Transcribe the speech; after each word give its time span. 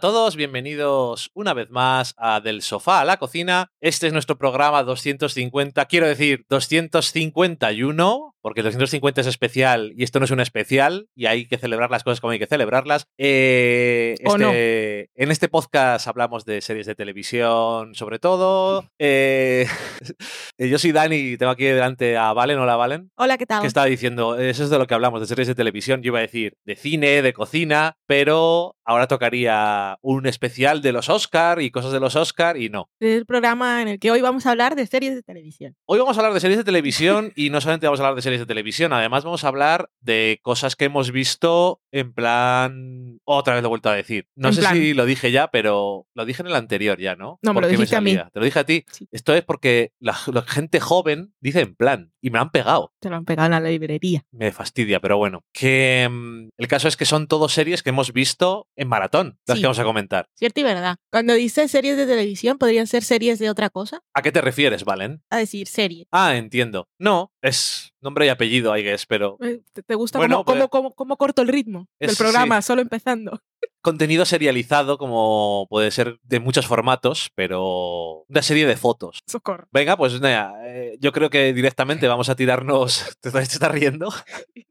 A 0.00 0.08
todos, 0.08 0.34
bienvenidos 0.34 1.30
una 1.34 1.52
vez 1.52 1.68
más 1.68 2.14
a 2.16 2.40
Del 2.40 2.62
Sofá 2.62 3.02
a 3.02 3.04
la 3.04 3.18
Cocina. 3.18 3.70
Este 3.82 4.06
es 4.06 4.14
nuestro 4.14 4.38
programa 4.38 4.82
250, 4.82 5.84
quiero 5.84 6.08
decir 6.08 6.46
251, 6.48 8.34
porque 8.42 8.60
el 8.60 8.64
250 8.64 9.20
es 9.20 9.26
especial 9.26 9.92
y 9.96 10.02
esto 10.04 10.18
no 10.18 10.24
es 10.24 10.30
un 10.30 10.40
especial 10.40 11.08
y 11.14 11.26
hay 11.26 11.46
que 11.46 11.58
celebrar 11.58 11.90
las 11.90 12.04
cosas 12.04 12.20
como 12.20 12.32
hay 12.32 12.38
que 12.38 12.46
celebrarlas. 12.46 13.06
Eh, 13.18 14.14
este- 14.18 15.10
En 15.14 15.30
este 15.30 15.48
podcast 15.48 16.06
hablamos 16.08 16.44
de 16.44 16.60
series 16.60 16.86
de 16.86 16.94
televisión, 16.94 17.94
sobre 17.94 18.18
todo. 18.18 18.84
Eh, 18.98 19.66
yo 20.58 20.78
soy 20.78 20.92
Dani 20.92 21.16
y 21.16 21.36
tengo 21.36 21.52
aquí 21.52 21.64
delante 21.64 22.16
a 22.16 22.32
Valen. 22.32 22.58
Hola, 22.58 22.76
Valen. 22.76 23.10
Hola, 23.16 23.36
¿qué 23.38 23.46
tal? 23.46 23.60
que 23.60 23.66
estaba 23.66 23.86
diciendo, 23.86 24.38
eso 24.38 24.64
es 24.64 24.70
de 24.70 24.78
lo 24.78 24.86
que 24.86 24.94
hablamos, 24.94 25.20
de 25.20 25.26
series 25.26 25.48
de 25.48 25.54
televisión. 25.54 26.02
Yo 26.02 26.08
iba 26.08 26.18
a 26.18 26.22
decir 26.22 26.54
de 26.64 26.76
cine, 26.76 27.22
de 27.22 27.32
cocina, 27.32 27.96
pero 28.06 28.74
ahora 28.84 29.06
tocaría 29.06 29.96
un 30.02 30.26
especial 30.26 30.82
de 30.82 30.92
los 30.92 31.08
Oscar 31.08 31.60
y 31.60 31.70
cosas 31.70 31.92
de 31.92 32.00
los 32.00 32.16
Oscar 32.16 32.56
y 32.56 32.68
no. 32.70 32.88
Es 33.00 33.16
el 33.16 33.26
programa 33.26 33.82
en 33.82 33.88
el 33.88 33.98
que 33.98 34.10
hoy 34.10 34.20
vamos 34.20 34.46
a 34.46 34.50
hablar 34.50 34.74
de 34.76 34.86
series 34.86 35.14
de 35.14 35.22
televisión. 35.22 35.74
Hoy 35.86 35.98
vamos 35.98 36.16
a 36.16 36.20
hablar 36.20 36.34
de 36.34 36.40
series 36.40 36.58
de 36.58 36.64
televisión 36.64 37.32
y 37.36 37.50
no 37.50 37.60
solamente 37.60 37.86
vamos 37.86 38.00
a 38.00 38.04
hablar 38.04 38.16
de 38.16 38.22
series 38.22 38.29
de 38.38 38.46
televisión, 38.46 38.92
además 38.92 39.24
vamos 39.24 39.42
a 39.42 39.48
hablar 39.48 39.90
de 40.00 40.38
cosas 40.42 40.76
que 40.76 40.84
hemos 40.84 41.10
visto 41.10 41.80
en 41.90 42.12
plan... 42.12 43.18
Otra 43.24 43.54
vez 43.54 43.62
lo 43.62 43.68
he 43.68 43.70
vuelto 43.70 43.88
a 43.88 43.94
decir. 43.94 44.26
No 44.36 44.48
En 44.48 44.54
sé 44.54 44.60
plan. 44.60 44.74
si 44.74 44.94
lo 44.94 45.04
dije 45.06 45.32
ya, 45.32 45.48
pero 45.48 46.06
lo 46.14 46.24
dije 46.24 46.42
en 46.42 46.48
el 46.48 46.54
anterior 46.54 46.98
ya, 46.98 47.16
¿no? 47.16 47.38
No, 47.42 47.54
me 47.54 47.60
lo 47.60 47.68
dijiste 47.68 47.96
a 47.96 48.00
mí. 48.00 48.14
Te 48.16 48.38
lo 48.38 48.44
dije 48.44 48.58
a 48.58 48.64
ti. 48.64 48.84
Sí. 48.90 49.08
Esto 49.10 49.34
es 49.34 49.42
porque 49.44 49.92
la, 49.98 50.16
la 50.32 50.42
gente 50.42 50.80
joven 50.80 51.34
dice 51.40 51.60
en 51.60 51.74
plan 51.74 52.12
y 52.20 52.30
me 52.30 52.38
lo 52.38 52.42
han 52.42 52.50
pegado. 52.50 52.92
Se 53.02 53.08
lo 53.10 53.16
han 53.16 53.24
pegado 53.24 53.46
en 53.46 53.62
la 53.62 53.68
librería. 53.70 54.22
Me 54.30 54.52
fastidia, 54.52 55.00
pero 55.00 55.16
bueno. 55.18 55.44
Que 55.52 56.08
mm, 56.10 56.48
el 56.58 56.68
caso 56.68 56.86
es 56.88 56.96
que 56.96 57.04
son 57.06 57.26
todos 57.26 57.52
series 57.52 57.82
que 57.82 57.90
hemos 57.90 58.12
visto 58.12 58.68
en 58.76 58.88
maratón, 58.88 59.38
las 59.46 59.56
Sí. 59.58 59.62
que 59.62 59.66
vamos 59.66 59.78
a 59.78 59.84
comentar. 59.84 60.26
¿Cierto 60.36 60.60
y 60.60 60.64
verdad? 60.64 60.96
Cuando 61.10 61.34
dices 61.34 61.70
series 61.70 61.96
de 61.96 62.06
televisión, 62.06 62.58
¿podrían 62.58 62.86
ser 62.86 63.02
series 63.02 63.38
de 63.38 63.50
otra 63.50 63.70
cosa? 63.70 64.00
¿A 64.14 64.22
qué 64.22 64.32
te 64.32 64.40
refieres, 64.40 64.84
Valen? 64.84 65.22
A 65.30 65.38
decir, 65.38 65.66
serie. 65.66 66.06
Ah, 66.10 66.36
entiendo. 66.36 66.88
No, 66.98 67.32
es 67.42 67.89
nombre 68.00 68.26
y 68.26 68.28
apellido, 68.28 68.76
I 68.76 68.82
guess, 68.82 69.06
pero 69.06 69.36
Eh, 69.40 69.60
¿Te, 69.86 69.94
gusta 69.94 70.18
Bueno, 70.18 70.36
cómo, 70.36 70.44
pues- 70.44 70.56
cómo- 70.56 70.68
cómo- 70.68 70.94
cómo 70.94 71.16
corto 71.16 71.42
el 71.42 71.48
ritmo 71.48 71.88
del 71.98 72.16
programa, 72.16 72.62
solo 72.62 72.82
empezando? 72.82 73.40
Contenido 73.80 74.24
serializado 74.24 74.98
como 74.98 75.66
puede 75.68 75.90
ser 75.90 76.18
de 76.22 76.40
muchos 76.40 76.66
formatos, 76.66 77.30
pero 77.34 78.24
una 78.28 78.42
serie 78.42 78.66
de 78.66 78.76
fotos. 78.76 79.20
Socorro. 79.26 79.68
Venga, 79.72 79.96
pues 79.96 80.20
nada, 80.20 80.54
eh, 80.66 80.96
yo 81.00 81.12
creo 81.12 81.30
que 81.30 81.52
directamente 81.52 82.08
vamos 82.08 82.28
a 82.28 82.36
tirarnos. 82.36 83.16
¿Te 83.20 83.28
estás 83.28 83.48
te 83.48 83.54
estás 83.54 83.72
riendo? 83.72 84.12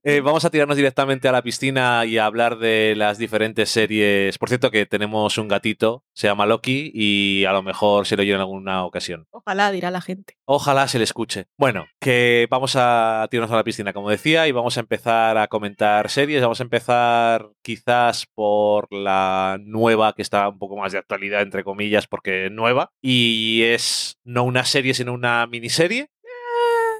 Eh, 0.04 0.22
vamos 0.23 0.45
a 0.45 0.50
tirarnos 0.50 0.78
directamente 0.78 1.28
a 1.28 1.32
la 1.32 1.42
piscina 1.42 2.06
y 2.06 2.17
a 2.17 2.26
hablar 2.26 2.58
de 2.60 2.94
las 2.95 3.17
diferentes 3.17 3.70
series. 3.70 4.38
Por 4.38 4.50
cierto, 4.50 4.72
que 4.72 4.86
tenemos 4.86 5.38
un 5.38 5.48
gatito, 5.48 6.04
se 6.14 6.28
llama 6.28 6.45
Loki, 6.45 6.92
y 6.94 7.45
a 7.45 7.54
lo 7.54 7.64
mejor 7.64 8.06
se 8.06 8.16
lo 8.16 8.22
oye 8.22 8.34
en 8.34 8.40
alguna 8.40 8.86
ocasión. 8.86 9.28
Ojalá, 9.32 9.72
dirá 9.72 9.92
la 9.92 10.02
gente. 10.02 10.38
Ojalá 10.45 10.88
se 10.88 10.98
le 10.98 11.04
escuche. 11.04 11.48
Bueno, 11.58 11.88
que 12.00 12.48
vamos 12.50 12.76
a 12.76 13.27
tirarnos 13.30 13.54
a 13.54 13.58
la 13.58 13.64
piscina, 13.64 13.94
como 13.94 14.10
decía, 14.10 14.48
y 14.48 14.52
vamos 14.52 14.77
a 14.77 14.82
empezar 14.82 15.38
a 15.38 15.48
comentar 15.48 16.10
series. 16.10 16.42
Vamos 16.42 16.60
a 16.60 16.64
empezar 16.64 17.50
quizás 17.61 18.26
por 18.33 18.79
la 18.92 19.58
nueva, 19.62 20.14
que 20.14 20.22
está 20.22 20.48
un 20.50 20.60
poco 20.60 20.78
más 20.78 20.92
de 20.92 21.00
actualidad, 21.00 21.42
entre 21.42 21.64
comillas, 21.64 22.08
porque 22.08 22.50
nueva. 22.50 22.92
Y 23.02 23.64
es 23.64 24.20
no 24.23 24.44
una 24.44 24.66
serie, 24.66 24.94
sino 24.94 25.14
una 25.14 25.45
miniserie. 25.48 26.10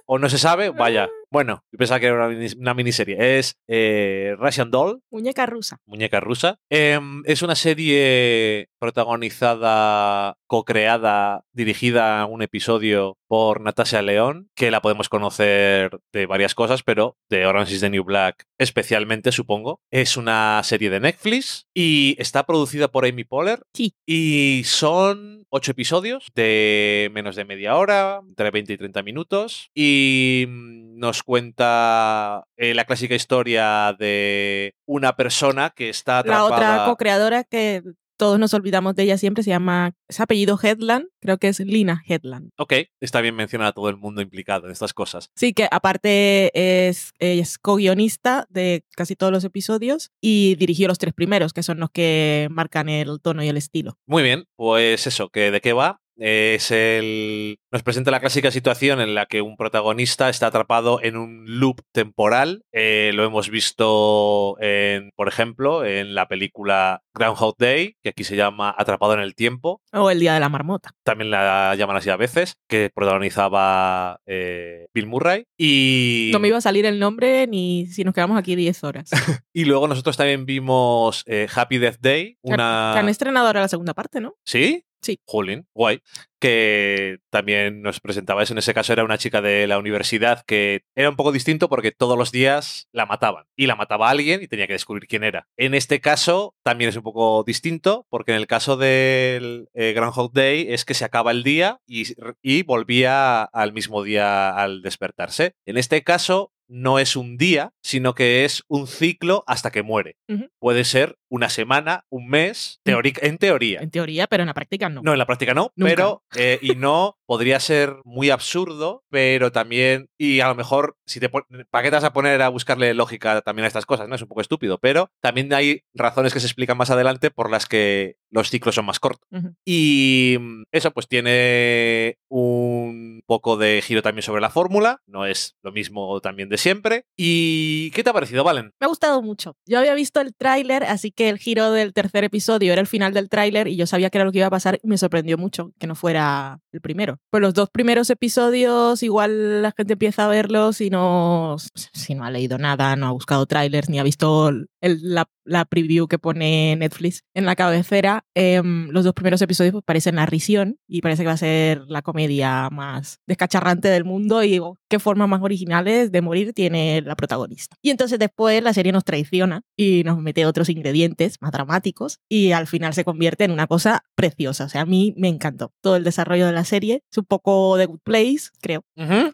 ¿O 0.06 0.18
no 0.18 0.30
se 0.30 0.38
sabe? 0.38 0.70
Vaya. 0.72 1.10
Bueno, 1.32 1.64
yo 1.72 1.78
pensaba 1.78 2.00
que 2.00 2.08
era 2.08 2.28
una, 2.28 2.48
una 2.58 2.74
miniserie. 2.74 3.38
Es 3.38 3.56
eh, 3.68 4.36
Russian 4.40 4.72
Doll, 4.72 5.02
Muñeca 5.12 5.46
rusa. 5.46 5.78
muñeca 5.86 6.20
rusa. 6.20 6.58
Em, 6.70 7.22
es 7.26 7.42
una 7.42 7.56
serie 7.56 8.70
protagonizada, 8.80 10.38
co-creada, 10.48 11.44
dirigida 11.54 12.22
a 12.22 12.26
un 12.26 12.42
episodio 12.42 13.18
por 13.28 13.62
Natasha 13.62 14.02
León, 14.02 14.50
que 14.56 14.72
la 14.72 14.82
podemos 14.82 15.10
conocer 15.10 16.00
de 16.12 16.26
varias 16.26 16.56
cosas, 16.56 16.82
pero 16.84 17.16
de 17.30 17.46
Orange 17.46 17.76
is 17.76 17.82
the 17.82 17.90
New 17.90 18.04
Black 18.04 18.46
especialmente, 18.60 19.32
supongo. 19.32 19.82
Es 19.90 20.18
una 20.18 20.62
serie 20.64 20.90
de 20.90 21.00
Netflix 21.00 21.68
y 21.74 22.16
está 22.20 22.46
producida 22.46 22.90
por 22.90 23.06
Amy 23.06 23.24
Poehler. 23.24 23.62
Sí. 23.74 23.96
Y 24.06 24.64
son 24.66 25.46
ocho 25.50 25.72
episodios 25.72 26.28
de 26.36 27.10
menos 27.14 27.36
de 27.36 27.46
media 27.46 27.76
hora, 27.78 28.22
entre 28.28 28.52
20 28.52 28.74
y 28.74 28.78
30 28.78 29.04
minutos. 29.04 29.72
Y 29.74 30.46
mm, 30.48 31.00
nos 31.20 31.24
cuenta 31.24 32.46
eh, 32.58 32.74
la 32.74 32.86
clásica 32.86 33.16
historia 33.16 33.96
de 33.98 34.74
una 34.86 35.16
persona 35.16 35.72
que 35.76 35.90
está 35.90 36.14
La 36.16 36.20
atrapada. 36.20 36.46
otra 36.56 36.86
co-creadora 36.86 37.44
que 37.44 37.84
todos 38.18 38.38
nos 38.38 38.54
olvidamos 38.54 38.96
de 38.96 39.04
ella 39.04 39.18
siempre 39.18 39.44
se 39.44 39.50
llama, 39.50 39.94
es 40.10 40.20
apellido 40.20 40.60
Headland, 40.62 41.08
creo 41.22 41.38
que 41.38 41.48
es 41.48 41.60
Lina 41.62 42.04
Headland. 42.06 42.52
Ok, 42.58 42.74
está 43.00 43.22
bien 43.22 43.34
mencionar 43.36 43.68
a 43.68 43.72
todo 43.72 43.88
el 43.88 43.96
mundo 43.96 44.22
implicado 44.22 44.66
en 44.66 44.74
estas 44.74 44.94
cosas. 44.94 45.30
Sí, 45.36 45.54
que 45.54 45.70
aparte 45.72 46.52
es, 46.90 47.14
es 47.20 47.58
co-guionista 47.58 48.46
de 48.50 48.84
casi 48.96 49.16
todos 49.16 49.32
los 49.32 49.46
episodios 49.46 50.12
y 50.22 50.56
dirigió 50.56 50.90
los 50.90 50.98
tres 50.98 51.14
primeros, 51.14 51.54
que 51.54 51.64
son 51.64 51.80
los 51.80 51.92
que 51.92 52.48
marcan 52.52 52.90
el 52.90 53.22
tono 53.22 53.42
y 53.42 53.48
el 53.48 53.56
estilo. 53.58 53.98
Muy 54.06 54.22
bien, 54.24 54.46
pues 54.58 55.08
eso, 55.08 55.30
que 55.30 55.52
¿de 55.52 55.62
qué 55.62 55.72
va? 55.72 56.02
Es 56.20 56.72
el. 56.72 57.58
Nos 57.72 57.84
presenta 57.84 58.12
la 58.12 58.20
clásica 58.20 58.52
situación 58.52 59.00
en 59.00 59.16
la 59.16 59.26
que 59.26 59.42
un 59.42 59.56
protagonista 59.56 60.30
está 60.30 60.48
atrapado 60.48 61.00
en 61.02 61.18
un 61.18 61.46
loop 61.48 61.82
temporal. 61.92 62.64
Eh, 62.72 63.12
lo 63.14 63.24
hemos 63.24 63.50
visto, 63.50 64.58
en, 64.60 65.12
por 65.16 65.28
ejemplo, 65.28 65.86
en 65.86 66.16
la 66.16 66.28
película 66.28 67.02
Groundhog 67.14 67.56
Day, 67.58 67.96
que 68.04 68.10
aquí 68.10 68.24
se 68.24 68.36
llama 68.36 68.74
Atrapado 68.78 69.14
en 69.14 69.22
el 69.22 69.36
Tiempo. 69.36 69.82
O 69.94 70.10
El 70.10 70.20
Día 70.20 70.34
de 70.34 70.40
la 70.40 70.50
Marmota. 70.50 70.92
También 71.04 71.32
la 71.32 71.76
llaman 71.76 71.98
así 71.98 72.10
a 72.10 72.18
veces, 72.18 72.58
que 72.68 72.92
protagonizaba 72.94 74.20
eh, 74.26 74.88
Bill 74.94 75.08
Murray. 75.08 75.46
Y. 75.58 76.32
No 76.34 76.40
me 76.40 76.50
iba 76.50 76.58
a 76.58 76.62
salir 76.62 76.86
el 76.86 77.00
nombre 77.00 77.48
ni 77.48 77.88
si 77.88 78.04
nos 78.04 78.14
quedamos 78.14 78.38
aquí 78.38 78.56
10 78.56 78.84
horas. 78.84 79.10
Y 79.52 79.66
luego 79.66 79.88
nosotros 79.88 80.16
también 80.16 80.46
vimos 80.46 81.24
eh, 81.26 81.48
Happy 81.54 81.80
Death 81.80 81.98
Day, 82.00 82.38
una. 82.42 82.92
Que 82.94 83.00
han 83.00 83.10
estrenado 83.10 83.48
ahora 83.48 83.62
la 83.62 83.68
segunda 83.68 83.94
parte, 83.94 84.22
¿no? 84.22 84.36
¿Sí? 84.46 84.86
Sí. 85.02 85.20
Jolín, 85.26 85.68
guay. 85.74 86.02
Que 86.40 87.20
también 87.30 87.82
nos 87.82 88.00
presentaba 88.00 88.44
eso. 88.44 88.54
En 88.54 88.60
ese 88.60 88.74
caso 88.74 88.94
era 88.94 89.04
una 89.04 89.18
chica 89.18 89.42
de 89.42 89.68
la 89.68 89.78
universidad 89.78 90.44
que 90.46 90.84
era 90.96 91.10
un 91.10 91.16
poco 91.16 91.32
distinto 91.32 91.68
porque 91.70 91.92
todos 91.92 92.18
los 92.18 92.32
días 92.32 92.88
la 92.92 93.06
mataban. 93.06 93.46
Y 93.56 93.68
la 93.68 93.76
mataba 93.76 94.10
alguien 94.10 94.42
y 94.42 94.48
tenía 94.48 94.68
que 94.68 94.74
descubrir 94.74 95.08
quién 95.08 95.24
era. 95.24 95.48
En 95.58 95.74
este 95.74 96.00
caso 96.00 96.56
también 96.64 96.90
es 96.90 96.96
un 96.96 97.04
poco 97.04 97.44
distinto 97.44 98.06
porque 98.10 98.32
en 98.32 98.38
el 98.38 98.48
caso 98.48 98.78
del 98.78 99.70
eh, 99.74 99.94
Groundhog 99.94 100.32
Day 100.34 100.68
es 100.70 100.86
que 100.86 100.94
se 100.94 101.06
acaba 101.06 101.32
el 101.32 101.44
día 101.44 101.80
y, 101.86 102.04
y 102.42 102.64
volvía 102.64 103.44
al 103.44 103.74
mismo 103.74 104.04
día 104.04 104.50
al 104.50 104.82
despertarse. 104.82 105.54
En 105.66 105.78
este 105.78 106.04
caso 106.04 106.54
no 106.70 107.00
es 107.00 107.16
un 107.16 107.36
día, 107.36 107.74
sino 107.82 108.14
que 108.14 108.46
es 108.46 108.64
un 108.68 108.88
ciclo 108.88 109.44
hasta 109.48 109.72
que 109.72 109.84
muere. 109.84 110.18
Puede 110.60 110.86
ser 110.86 111.18
una 111.30 111.50
semana, 111.50 112.06
un 112.10 112.28
mes, 112.28 112.80
Mm. 112.84 112.90
teórica- 112.90 113.26
en 113.26 113.38
teoría. 113.38 113.80
En 113.82 113.92
teoría, 113.92 114.28
pero 114.28 114.44
en 114.44 114.48
la 114.48 114.54
práctica 114.54 114.90
no. 114.90 115.02
No, 115.04 115.14
en 115.14 115.20
la 115.20 115.26
práctica 115.26 115.54
no, 115.54 115.72
Nunca. 115.76 115.90
pero 115.96 116.24
eh, 116.36 116.60
y 116.62 116.76
no 116.76 117.18
podría 117.26 117.60
ser 117.60 117.96
muy 118.04 118.30
absurdo, 118.32 119.04
pero 119.10 119.52
también 119.52 120.08
y 120.18 120.40
a 120.40 120.48
lo 120.48 120.56
mejor 120.56 120.98
si 121.06 121.20
te 121.20 121.30
¿para 121.30 121.84
qué 121.84 121.90
te 121.90 121.96
vas 121.96 122.04
a 122.04 122.14
poner 122.14 122.42
a 122.42 122.50
buscarle 122.50 122.94
lógica 122.94 123.42
también 123.42 123.66
a 123.66 123.68
estas 123.68 123.86
cosas? 123.86 124.08
No 124.10 124.16
es 124.16 124.22
un 124.22 124.28
poco 124.28 124.42
estúpido, 124.42 124.80
pero 124.80 125.12
también 125.22 125.54
hay 125.54 125.84
razones 125.94 126.34
que 126.34 126.40
se 126.40 126.48
explican 126.48 126.78
más 126.78 126.90
adelante 126.90 127.30
por 127.32 127.50
las 127.52 127.66
que 127.68 128.16
los 128.32 128.50
ciclos 128.50 128.76
son 128.76 128.86
más 128.86 129.00
cortos. 129.00 129.28
Y 129.66 130.38
mm, 130.40 130.64
eso 130.72 130.92
pues 130.92 131.08
tiene 131.08 132.18
un 132.30 133.22
poco 133.26 133.58
de 133.58 133.82
giro 133.84 134.02
también 134.02 134.24
sobre 134.24 134.42
la 134.42 134.50
fórmula, 134.50 135.02
no 135.08 135.26
es 135.26 135.56
lo 135.64 135.72
mismo 135.72 136.20
también 136.22 136.50
de 136.50 136.58
siempre. 136.58 137.06
¿Y 137.18 137.92
qué 137.92 138.04
te 138.04 138.10
ha 138.10 138.14
parecido, 138.14 138.44
Valen? 138.44 138.72
Me 138.80 138.86
ha 138.86 138.88
gustado 138.88 139.22
mucho. 139.22 139.56
Yo 139.66 139.78
había 139.80 139.94
visto 139.94 140.20
el 140.22 140.34
tráiler, 140.36 140.84
así 140.84 141.12
que 141.12 141.19
el 141.28 141.38
giro 141.38 141.72
del 141.72 141.92
tercer 141.92 142.24
episodio 142.24 142.72
era 142.72 142.80
el 142.80 142.88
final 142.88 143.14
del 143.14 143.28
tráiler 143.28 143.68
y 143.68 143.76
yo 143.76 143.86
sabía 143.86 144.10
que 144.10 144.18
era 144.20 144.26
lo 144.26 144.32
que 144.32 144.38
iba 144.38 144.48
a 144.48 144.52
pasar 144.52 144.80
y 144.82 144.88
me 144.88 144.98
sorprendió 144.98 145.38
mucho 145.38 145.74
que 145.78 145.88
no 145.88 145.96
fuera 145.96 146.62
el 146.72 146.82
primero. 146.82 147.18
Pues 147.32 147.42
los 147.42 147.54
dos 147.54 147.70
primeros 147.70 148.10
episodios, 148.10 149.04
igual 149.04 149.62
la 149.62 149.72
gente 149.76 149.94
empieza 149.94 150.26
a 150.26 150.28
verlos 150.28 150.82
y 150.82 150.90
no, 150.90 151.58
si 151.94 152.16
no 152.16 152.24
ha 152.24 152.32
leído 152.32 152.58
nada, 152.58 152.96
no 152.96 153.08
ha 153.08 153.12
buscado 153.12 153.46
trailers 153.46 153.90
ni 153.90 154.00
ha 154.00 154.04
visto 154.04 154.50
el- 154.50 154.68
la, 154.82 155.28
la 155.44 155.66
preview 155.66 156.08
que 156.08 156.20
pone 156.20 156.76
Netflix 156.78 157.24
en 157.34 157.46
la 157.46 157.56
cabecera. 157.56 158.24
em, 158.36 158.90
los 158.92 159.04
dos 159.04 159.14
primeros 159.14 159.42
episodios 159.42 159.74
pues, 159.74 159.84
parecen 159.84 160.16
la 160.16 160.26
risión 160.26 160.78
y 160.88 161.02
parece 161.02 161.24
que 161.24 161.28
va 161.28 161.34
a 161.34 161.38
ser 161.38 161.82
la 161.88 162.02
comedia 162.02 162.70
más 162.70 163.20
descacharrante 163.28 163.88
del 163.90 164.06
mundo 164.06 164.44
y 164.44 164.62
qué 164.90 165.00
formas 165.00 165.28
más 165.28 165.42
originales 165.42 166.12
de 166.12 166.22
morir 166.22 166.54
tiene 166.54 167.02
la 167.02 167.16
protagonista. 167.16 167.76
Y 167.82 167.90
entonces 167.90 168.18
después 168.20 168.64
la 168.64 168.74
serie 168.74 168.92
nos 168.92 169.04
traiciona 169.04 169.62
y 169.78 170.04
nos 170.06 170.20
mete 170.20 170.46
otros 170.46 170.70
ingredientes 170.70 171.36
más 171.42 171.52
dramáticos, 171.52 172.20
y 172.30 172.52
al 172.54 172.68
final 172.68 172.94
se 172.94 173.04
convierte 173.04 173.44
en 173.44 173.52
una 173.52 173.68
cosa 173.68 174.04
preciosa. 174.16 174.66
O 174.66 174.70
sea, 174.70 174.82
a 174.82 174.86
mí 174.86 175.14
me 175.18 175.28
encantó 175.28 175.74
todo 175.82 175.96
el 175.96 176.04
desarrollo 176.04 176.46
de 176.46 176.54
la 176.54 176.59
serie. 176.66 177.04
Es 177.12 177.18
un 177.18 177.26
poco 177.26 177.78
de 177.78 177.86
Good 177.86 178.00
Place, 178.04 178.50
creo. 178.62 178.84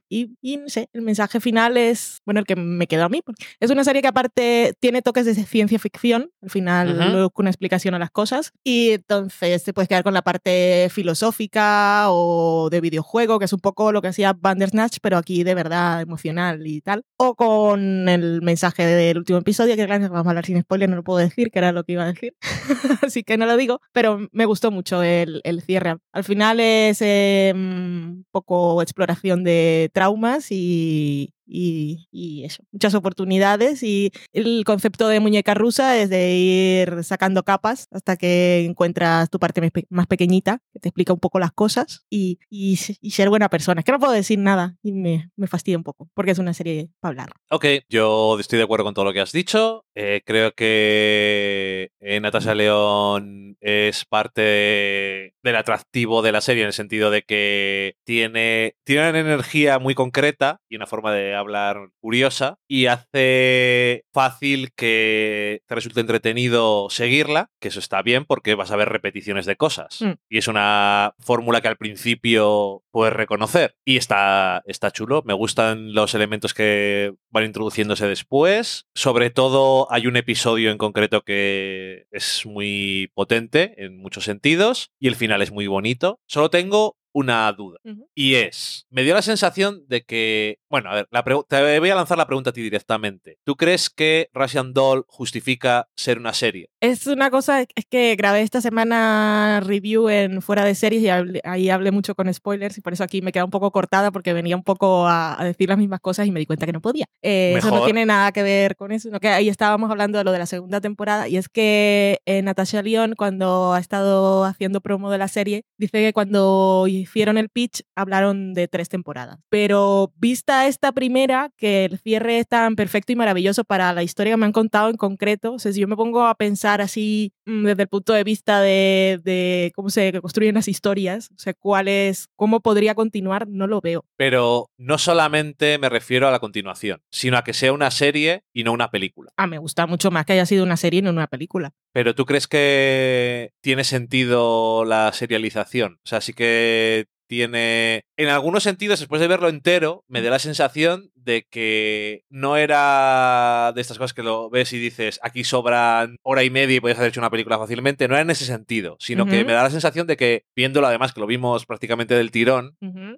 y, 0.09 0.35
y, 0.41 0.57
no 0.57 0.69
sé, 0.69 0.89
el 0.93 1.01
mensaje 1.01 1.39
final 1.39 1.77
es, 1.77 2.19
bueno, 2.25 2.39
el 2.39 2.45
que 2.45 2.55
me 2.55 2.87
quedó 2.87 3.05
a 3.05 3.09
mí. 3.09 3.21
Es 3.59 3.71
una 3.71 3.83
serie 3.83 4.01
que 4.01 4.07
aparte 4.07 4.73
tiene 4.79 5.01
toques 5.01 5.25
de 5.25 5.35
ciencia 5.35 5.79
ficción, 5.79 6.31
al 6.41 6.49
final 6.49 7.25
uh 7.25 7.25
una 7.35 7.49
explicación 7.49 7.93
a 7.93 7.99
las 7.99 8.11
cosas, 8.11 8.51
y 8.63 8.91
entonces 8.91 9.63
te 9.63 9.73
puedes 9.73 9.89
quedar 9.89 10.03
con 10.03 10.13
la 10.13 10.21
parte 10.21 10.87
filosófica 10.91 12.05
o 12.09 12.69
de 12.69 12.81
videojuego, 12.81 13.39
que 13.39 13.45
es 13.45 13.53
un 13.53 13.59
poco 13.59 13.91
lo 13.91 14.01
que 14.01 14.09
hacía 14.09 14.33
Bandersnatch, 14.33 14.97
pero 15.01 15.17
aquí 15.17 15.43
de 15.43 15.55
verdad 15.55 16.01
emocional 16.01 16.65
y 16.65 16.81
tal, 16.81 17.03
o 17.17 17.35
con 17.35 18.07
el 18.07 18.41
mensaje 18.41 18.85
del 18.85 19.17
último 19.17 19.39
episodio, 19.39 19.75
que 19.75 19.85
claro, 19.85 20.09
vamos 20.09 20.27
a 20.27 20.29
hablar 20.29 20.45
sin 20.45 20.61
spoiler, 20.61 20.89
no 20.89 20.97
lo 20.97 21.03
puedo 21.03 21.19
decir, 21.19 21.51
que 21.51 21.59
era 21.59 21.71
lo 21.71 21.83
que 21.83 21.93
iba 21.93 22.03
a 22.03 22.13
decir, 22.13 22.35
así 23.01 23.23
que 23.23 23.37
no 23.37 23.45
lo 23.45 23.57
digo, 23.57 23.81
pero 23.91 24.27
me 24.31 24.45
gustó 24.45 24.71
mucho 24.71 25.03
el, 25.03 25.41
el 25.43 25.61
cierre. 25.61 25.97
Al 26.11 26.23
final 26.23 26.59
es 26.59 27.01
eh, 27.01 27.14
un 27.55 28.25
poco 28.31 28.81
exploración 28.81 29.43
de 29.43 29.89
traumas 29.93 30.47
y, 30.51 31.33
y, 31.47 32.43
eso, 32.43 32.63
muchas 32.71 32.93
oportunidades 32.95 33.83
y 33.83 34.11
el 34.33 34.63
concepto 34.65 35.07
de 35.07 35.19
muñeca 35.19 35.53
rusa 35.53 35.97
es 35.97 36.09
de 36.09 36.35
ir 36.35 37.03
sacando 37.03 37.43
capas 37.43 37.87
hasta 37.91 38.17
que 38.17 38.65
encuentras 38.65 39.29
tu 39.29 39.39
parte 39.39 39.71
más 39.89 40.07
pequeñita, 40.07 40.59
que 40.73 40.79
te 40.79 40.89
explica 40.89 41.13
un 41.13 41.19
poco 41.19 41.39
las 41.39 41.51
cosas 41.51 42.05
y, 42.09 42.39
y, 42.49 42.77
ser 42.77 43.29
buena 43.29 43.49
persona. 43.49 43.79
Es 43.79 43.85
que 43.85 43.91
no 43.91 43.99
puedo 43.99 44.11
decir 44.11 44.39
nada 44.39 44.77
y 44.83 44.91
me, 44.91 45.29
me 45.35 45.47
fastidia 45.47 45.77
un 45.77 45.83
poco 45.83 46.09
porque 46.13 46.31
es 46.31 46.39
una 46.39 46.53
serie 46.53 46.89
para 46.99 47.11
hablar. 47.11 47.29
Ok, 47.49 47.65
yo 47.89 48.37
estoy 48.39 48.57
de 48.57 48.63
acuerdo 48.63 48.85
con 48.85 48.93
todo 48.93 49.05
lo 49.05 49.13
que 49.13 49.21
has 49.21 49.31
dicho. 49.31 49.85
Eh, 49.95 50.21
creo 50.25 50.51
que 50.53 51.91
eh, 51.99 52.19
Natasha 52.19 52.55
León 52.55 53.57
es 53.61 54.05
parte 54.05 55.35
del 55.41 55.55
atractivo 55.55 56.21
de 56.21 56.31
la 56.31 56.41
serie 56.41 56.63
en 56.63 56.67
el 56.67 56.73
sentido 56.73 57.11
de 57.11 57.21
que 57.23 57.95
tiene, 58.03 58.75
tiene 58.83 59.09
una 59.09 59.19
energía 59.19 59.79
muy 59.79 59.95
concreta 59.95 60.59
y 60.69 60.75
una 60.75 60.87
forma 60.87 61.13
de 61.13 61.34
hablar 61.35 61.89
curiosa 61.99 62.57
y 62.67 62.87
hace 62.87 64.05
fácil 64.13 64.71
que 64.75 65.61
te 65.67 65.75
resulte 65.75 66.01
entretenido 66.01 66.89
seguirla, 66.89 67.49
que 67.59 67.69
eso 67.69 67.79
está 67.79 68.01
bien 68.01 68.25
porque 68.25 68.55
vas 68.55 68.71
a 68.71 68.75
ver 68.75 68.89
repeticiones 68.89 69.45
de 69.45 69.55
cosas. 69.55 70.01
Mm. 70.01 70.13
Y 70.29 70.37
es 70.37 70.47
una 70.47 71.13
fórmula 71.19 71.61
que 71.61 71.67
al 71.67 71.77
principio 71.77 72.83
puedes 72.91 73.13
reconocer. 73.13 73.75
Y 73.85 73.97
está, 73.97 74.63
está 74.65 74.91
chulo. 74.91 75.23
Me 75.25 75.33
gustan 75.33 75.93
los 75.93 76.13
elementos 76.15 76.53
que 76.53 77.13
van 77.29 77.45
introduciéndose 77.45 78.07
después. 78.07 78.87
Sobre 78.95 79.29
todo 79.29 79.91
hay 79.91 80.07
un 80.07 80.17
episodio 80.17 80.71
en 80.71 80.77
concreto 80.77 81.23
que 81.23 82.07
es 82.11 82.45
muy 82.45 83.11
potente 83.13 83.73
en 83.77 83.97
muchos 83.97 84.23
sentidos 84.23 84.91
y 84.99 85.07
el 85.07 85.15
final 85.15 85.41
es 85.41 85.51
muy 85.51 85.67
bonito. 85.67 86.19
Solo 86.27 86.49
tengo 86.49 86.97
una 87.15 87.49
duda. 87.53 87.79
Y 88.13 88.35
es, 88.35 88.85
me 88.89 89.03
dio 89.03 89.13
la 89.13 89.21
sensación 89.21 89.85
de 89.87 90.03
que, 90.03 90.59
bueno, 90.69 90.89
a 90.91 90.95
ver, 90.95 91.07
la 91.11 91.23
te 91.47 91.79
voy 91.79 91.89
a 91.89 91.95
lanzar 91.95 92.17
la 92.17 92.27
pregunta 92.27 92.49
a 92.49 92.53
ti 92.53 92.61
directamente. 92.61 93.39
¿Tú 93.45 93.55
crees 93.55 93.89
que 93.89 94.29
Russian 94.33 94.73
Doll 94.73 95.05
justifica 95.07 95.87
ser 95.95 96.19
una 96.19 96.33
serie? 96.33 96.69
Es 96.81 97.07
una 97.07 97.31
cosa, 97.31 97.61
es 97.61 97.85
que 97.89 98.17
grabé 98.17 98.41
esta 98.41 98.59
semana 98.59 99.61
review 99.63 100.09
en 100.09 100.41
Fuera 100.41 100.65
de 100.65 100.75
Series 100.75 101.03
y 101.03 101.39
ahí 101.45 101.69
hablé 101.69 101.91
mucho 101.91 102.15
con 102.15 102.31
spoilers 102.33 102.77
y 102.77 102.81
por 102.81 102.91
eso 102.91 103.05
aquí 103.05 103.21
me 103.21 103.31
queda 103.31 103.45
un 103.45 103.51
poco 103.51 103.71
cortada 103.71 104.11
porque 104.11 104.33
venía 104.33 104.57
un 104.57 104.63
poco 104.63 105.07
a, 105.07 105.37
decir 105.41 105.69
las 105.69 105.77
mismas 105.77 106.01
cosas 106.01 106.27
y 106.27 106.31
me 106.31 106.41
di 106.41 106.45
cuenta 106.45 106.65
que 106.65 106.73
no 106.73 106.81
podía. 106.81 107.05
Eh, 107.21 107.55
eso 107.57 107.71
no 107.71 107.85
tiene 107.85 108.05
nada 108.05 108.33
que 108.33 108.43
ver 108.43 108.75
con 108.75 108.91
eso, 108.91 109.07
sino 109.07 109.21
que 109.21 109.29
ahí 109.29 109.47
estábamos 109.47 109.89
hablando 109.89 110.17
de 110.17 110.25
lo 110.25 110.33
de 110.33 110.39
la 110.39 110.47
segunda 110.47 110.81
temporada 110.81 111.29
y 111.29 111.37
es 111.37 111.47
que 111.47 112.19
eh, 112.25 112.41
Natasha 112.41 112.81
Lyon 112.81 113.15
cuando 113.15 113.73
ha 113.73 113.79
estado 113.79 114.43
haciendo 114.43 114.81
promo 114.81 115.09
de 115.09 115.17
la 115.17 115.29
serie 115.29 115.63
dice 115.77 115.99
que 115.99 116.11
cuando 116.11 116.87
hicieron 117.05 117.37
el 117.37 117.49
pitch, 117.49 117.83
hablaron 117.95 118.53
de 118.53 118.67
tres 118.67 118.89
temporadas. 118.89 119.39
Pero 119.49 120.13
vista 120.17 120.67
esta 120.67 120.91
primera, 120.91 121.51
que 121.57 121.85
el 121.85 121.99
cierre 121.99 122.39
es 122.39 122.47
tan 122.47 122.75
perfecto 122.75 123.13
y 123.13 123.15
maravilloso 123.15 123.63
para 123.63 123.93
la 123.93 124.03
historia 124.03 124.33
que 124.33 124.37
me 124.37 124.45
han 124.45 124.51
contado 124.51 124.89
en 124.89 124.97
concreto, 124.97 125.53
o 125.53 125.59
sea, 125.59 125.71
si 125.71 125.79
yo 125.81 125.87
me 125.87 125.95
pongo 125.95 126.25
a 126.25 126.35
pensar 126.35 126.81
así 126.81 127.33
desde 127.45 127.83
el 127.83 127.87
punto 127.87 128.13
de 128.13 128.23
vista 128.23 128.61
de, 128.61 129.19
de 129.23 129.71
cómo 129.75 129.89
se 129.89 130.19
construyen 130.21 130.55
las 130.55 130.67
historias, 130.67 131.29
o 131.31 131.37
sea, 131.37 131.53
cuál 131.53 131.87
es, 131.87 132.27
cómo 132.35 132.61
podría 132.61 132.95
continuar, 132.95 133.47
no 133.47 133.67
lo 133.67 133.81
veo. 133.81 134.05
Pero 134.17 134.69
no 134.77 134.97
solamente 134.97 135.77
me 135.77 135.89
refiero 135.89 136.27
a 136.27 136.31
la 136.31 136.39
continuación, 136.39 137.01
sino 137.11 137.37
a 137.37 137.43
que 137.43 137.53
sea 137.53 137.73
una 137.73 137.91
serie 137.91 138.43
y 138.53 138.63
no 138.63 138.71
una 138.71 138.89
película. 138.91 139.31
Ah, 139.37 139.47
me 139.47 139.57
gusta 139.57 139.87
mucho 139.87 140.11
más 140.11 140.25
que 140.25 140.33
haya 140.33 140.45
sido 140.45 140.63
una 140.63 140.77
serie 140.77 140.99
y 140.99 141.03
no 141.03 141.11
una 141.11 141.27
película. 141.27 141.71
Pero 141.93 142.15
¿tú 142.15 142.25
crees 142.25 142.47
que 142.47 143.51
tiene 143.61 143.83
sentido 143.83 144.85
la 144.85 145.11
serialización? 145.13 145.99
O 146.03 146.07
sea, 146.07 146.21
sí 146.21 146.33
que 146.33 147.05
tiene, 147.27 148.03
en 148.17 148.29
algunos 148.29 148.63
sentidos, 148.63 148.99
después 148.99 149.21
de 149.21 149.27
verlo 149.27 149.49
entero, 149.49 150.03
me 150.07 150.21
da 150.21 150.29
la 150.29 150.39
sensación 150.39 151.11
de 151.15 151.47
que 151.49 152.23
no 152.29 152.55
era 152.55 153.71
de 153.73 153.81
estas 153.81 153.97
cosas 153.97 154.13
que 154.13 154.21
lo 154.21 154.49
ves 154.49 154.73
y 154.73 154.79
dices, 154.79 155.19
aquí 155.23 155.43
sobran 155.43 156.17
hora 156.21 156.43
y 156.43 156.51
media 156.51 156.75
y 156.75 156.79
puedes 156.79 156.97
haber 156.97 157.09
hecho 157.09 157.19
una 157.19 157.31
película 157.31 157.57
fácilmente, 157.57 158.07
no 158.07 158.13
era 158.13 158.21
en 158.21 158.29
ese 158.29 158.45
sentido, 158.45 158.95
sino 158.99 159.25
que 159.25 159.43
me 159.43 159.53
da 159.53 159.63
la 159.63 159.71
sensación 159.71 160.05
de 160.05 160.17
que, 160.17 160.43
viéndolo 160.55 160.85
además, 160.87 161.13
que 161.13 161.19
lo 161.19 161.27
vimos 161.27 161.65
prácticamente 161.65 162.13
del 162.13 162.31
tirón, 162.31 162.77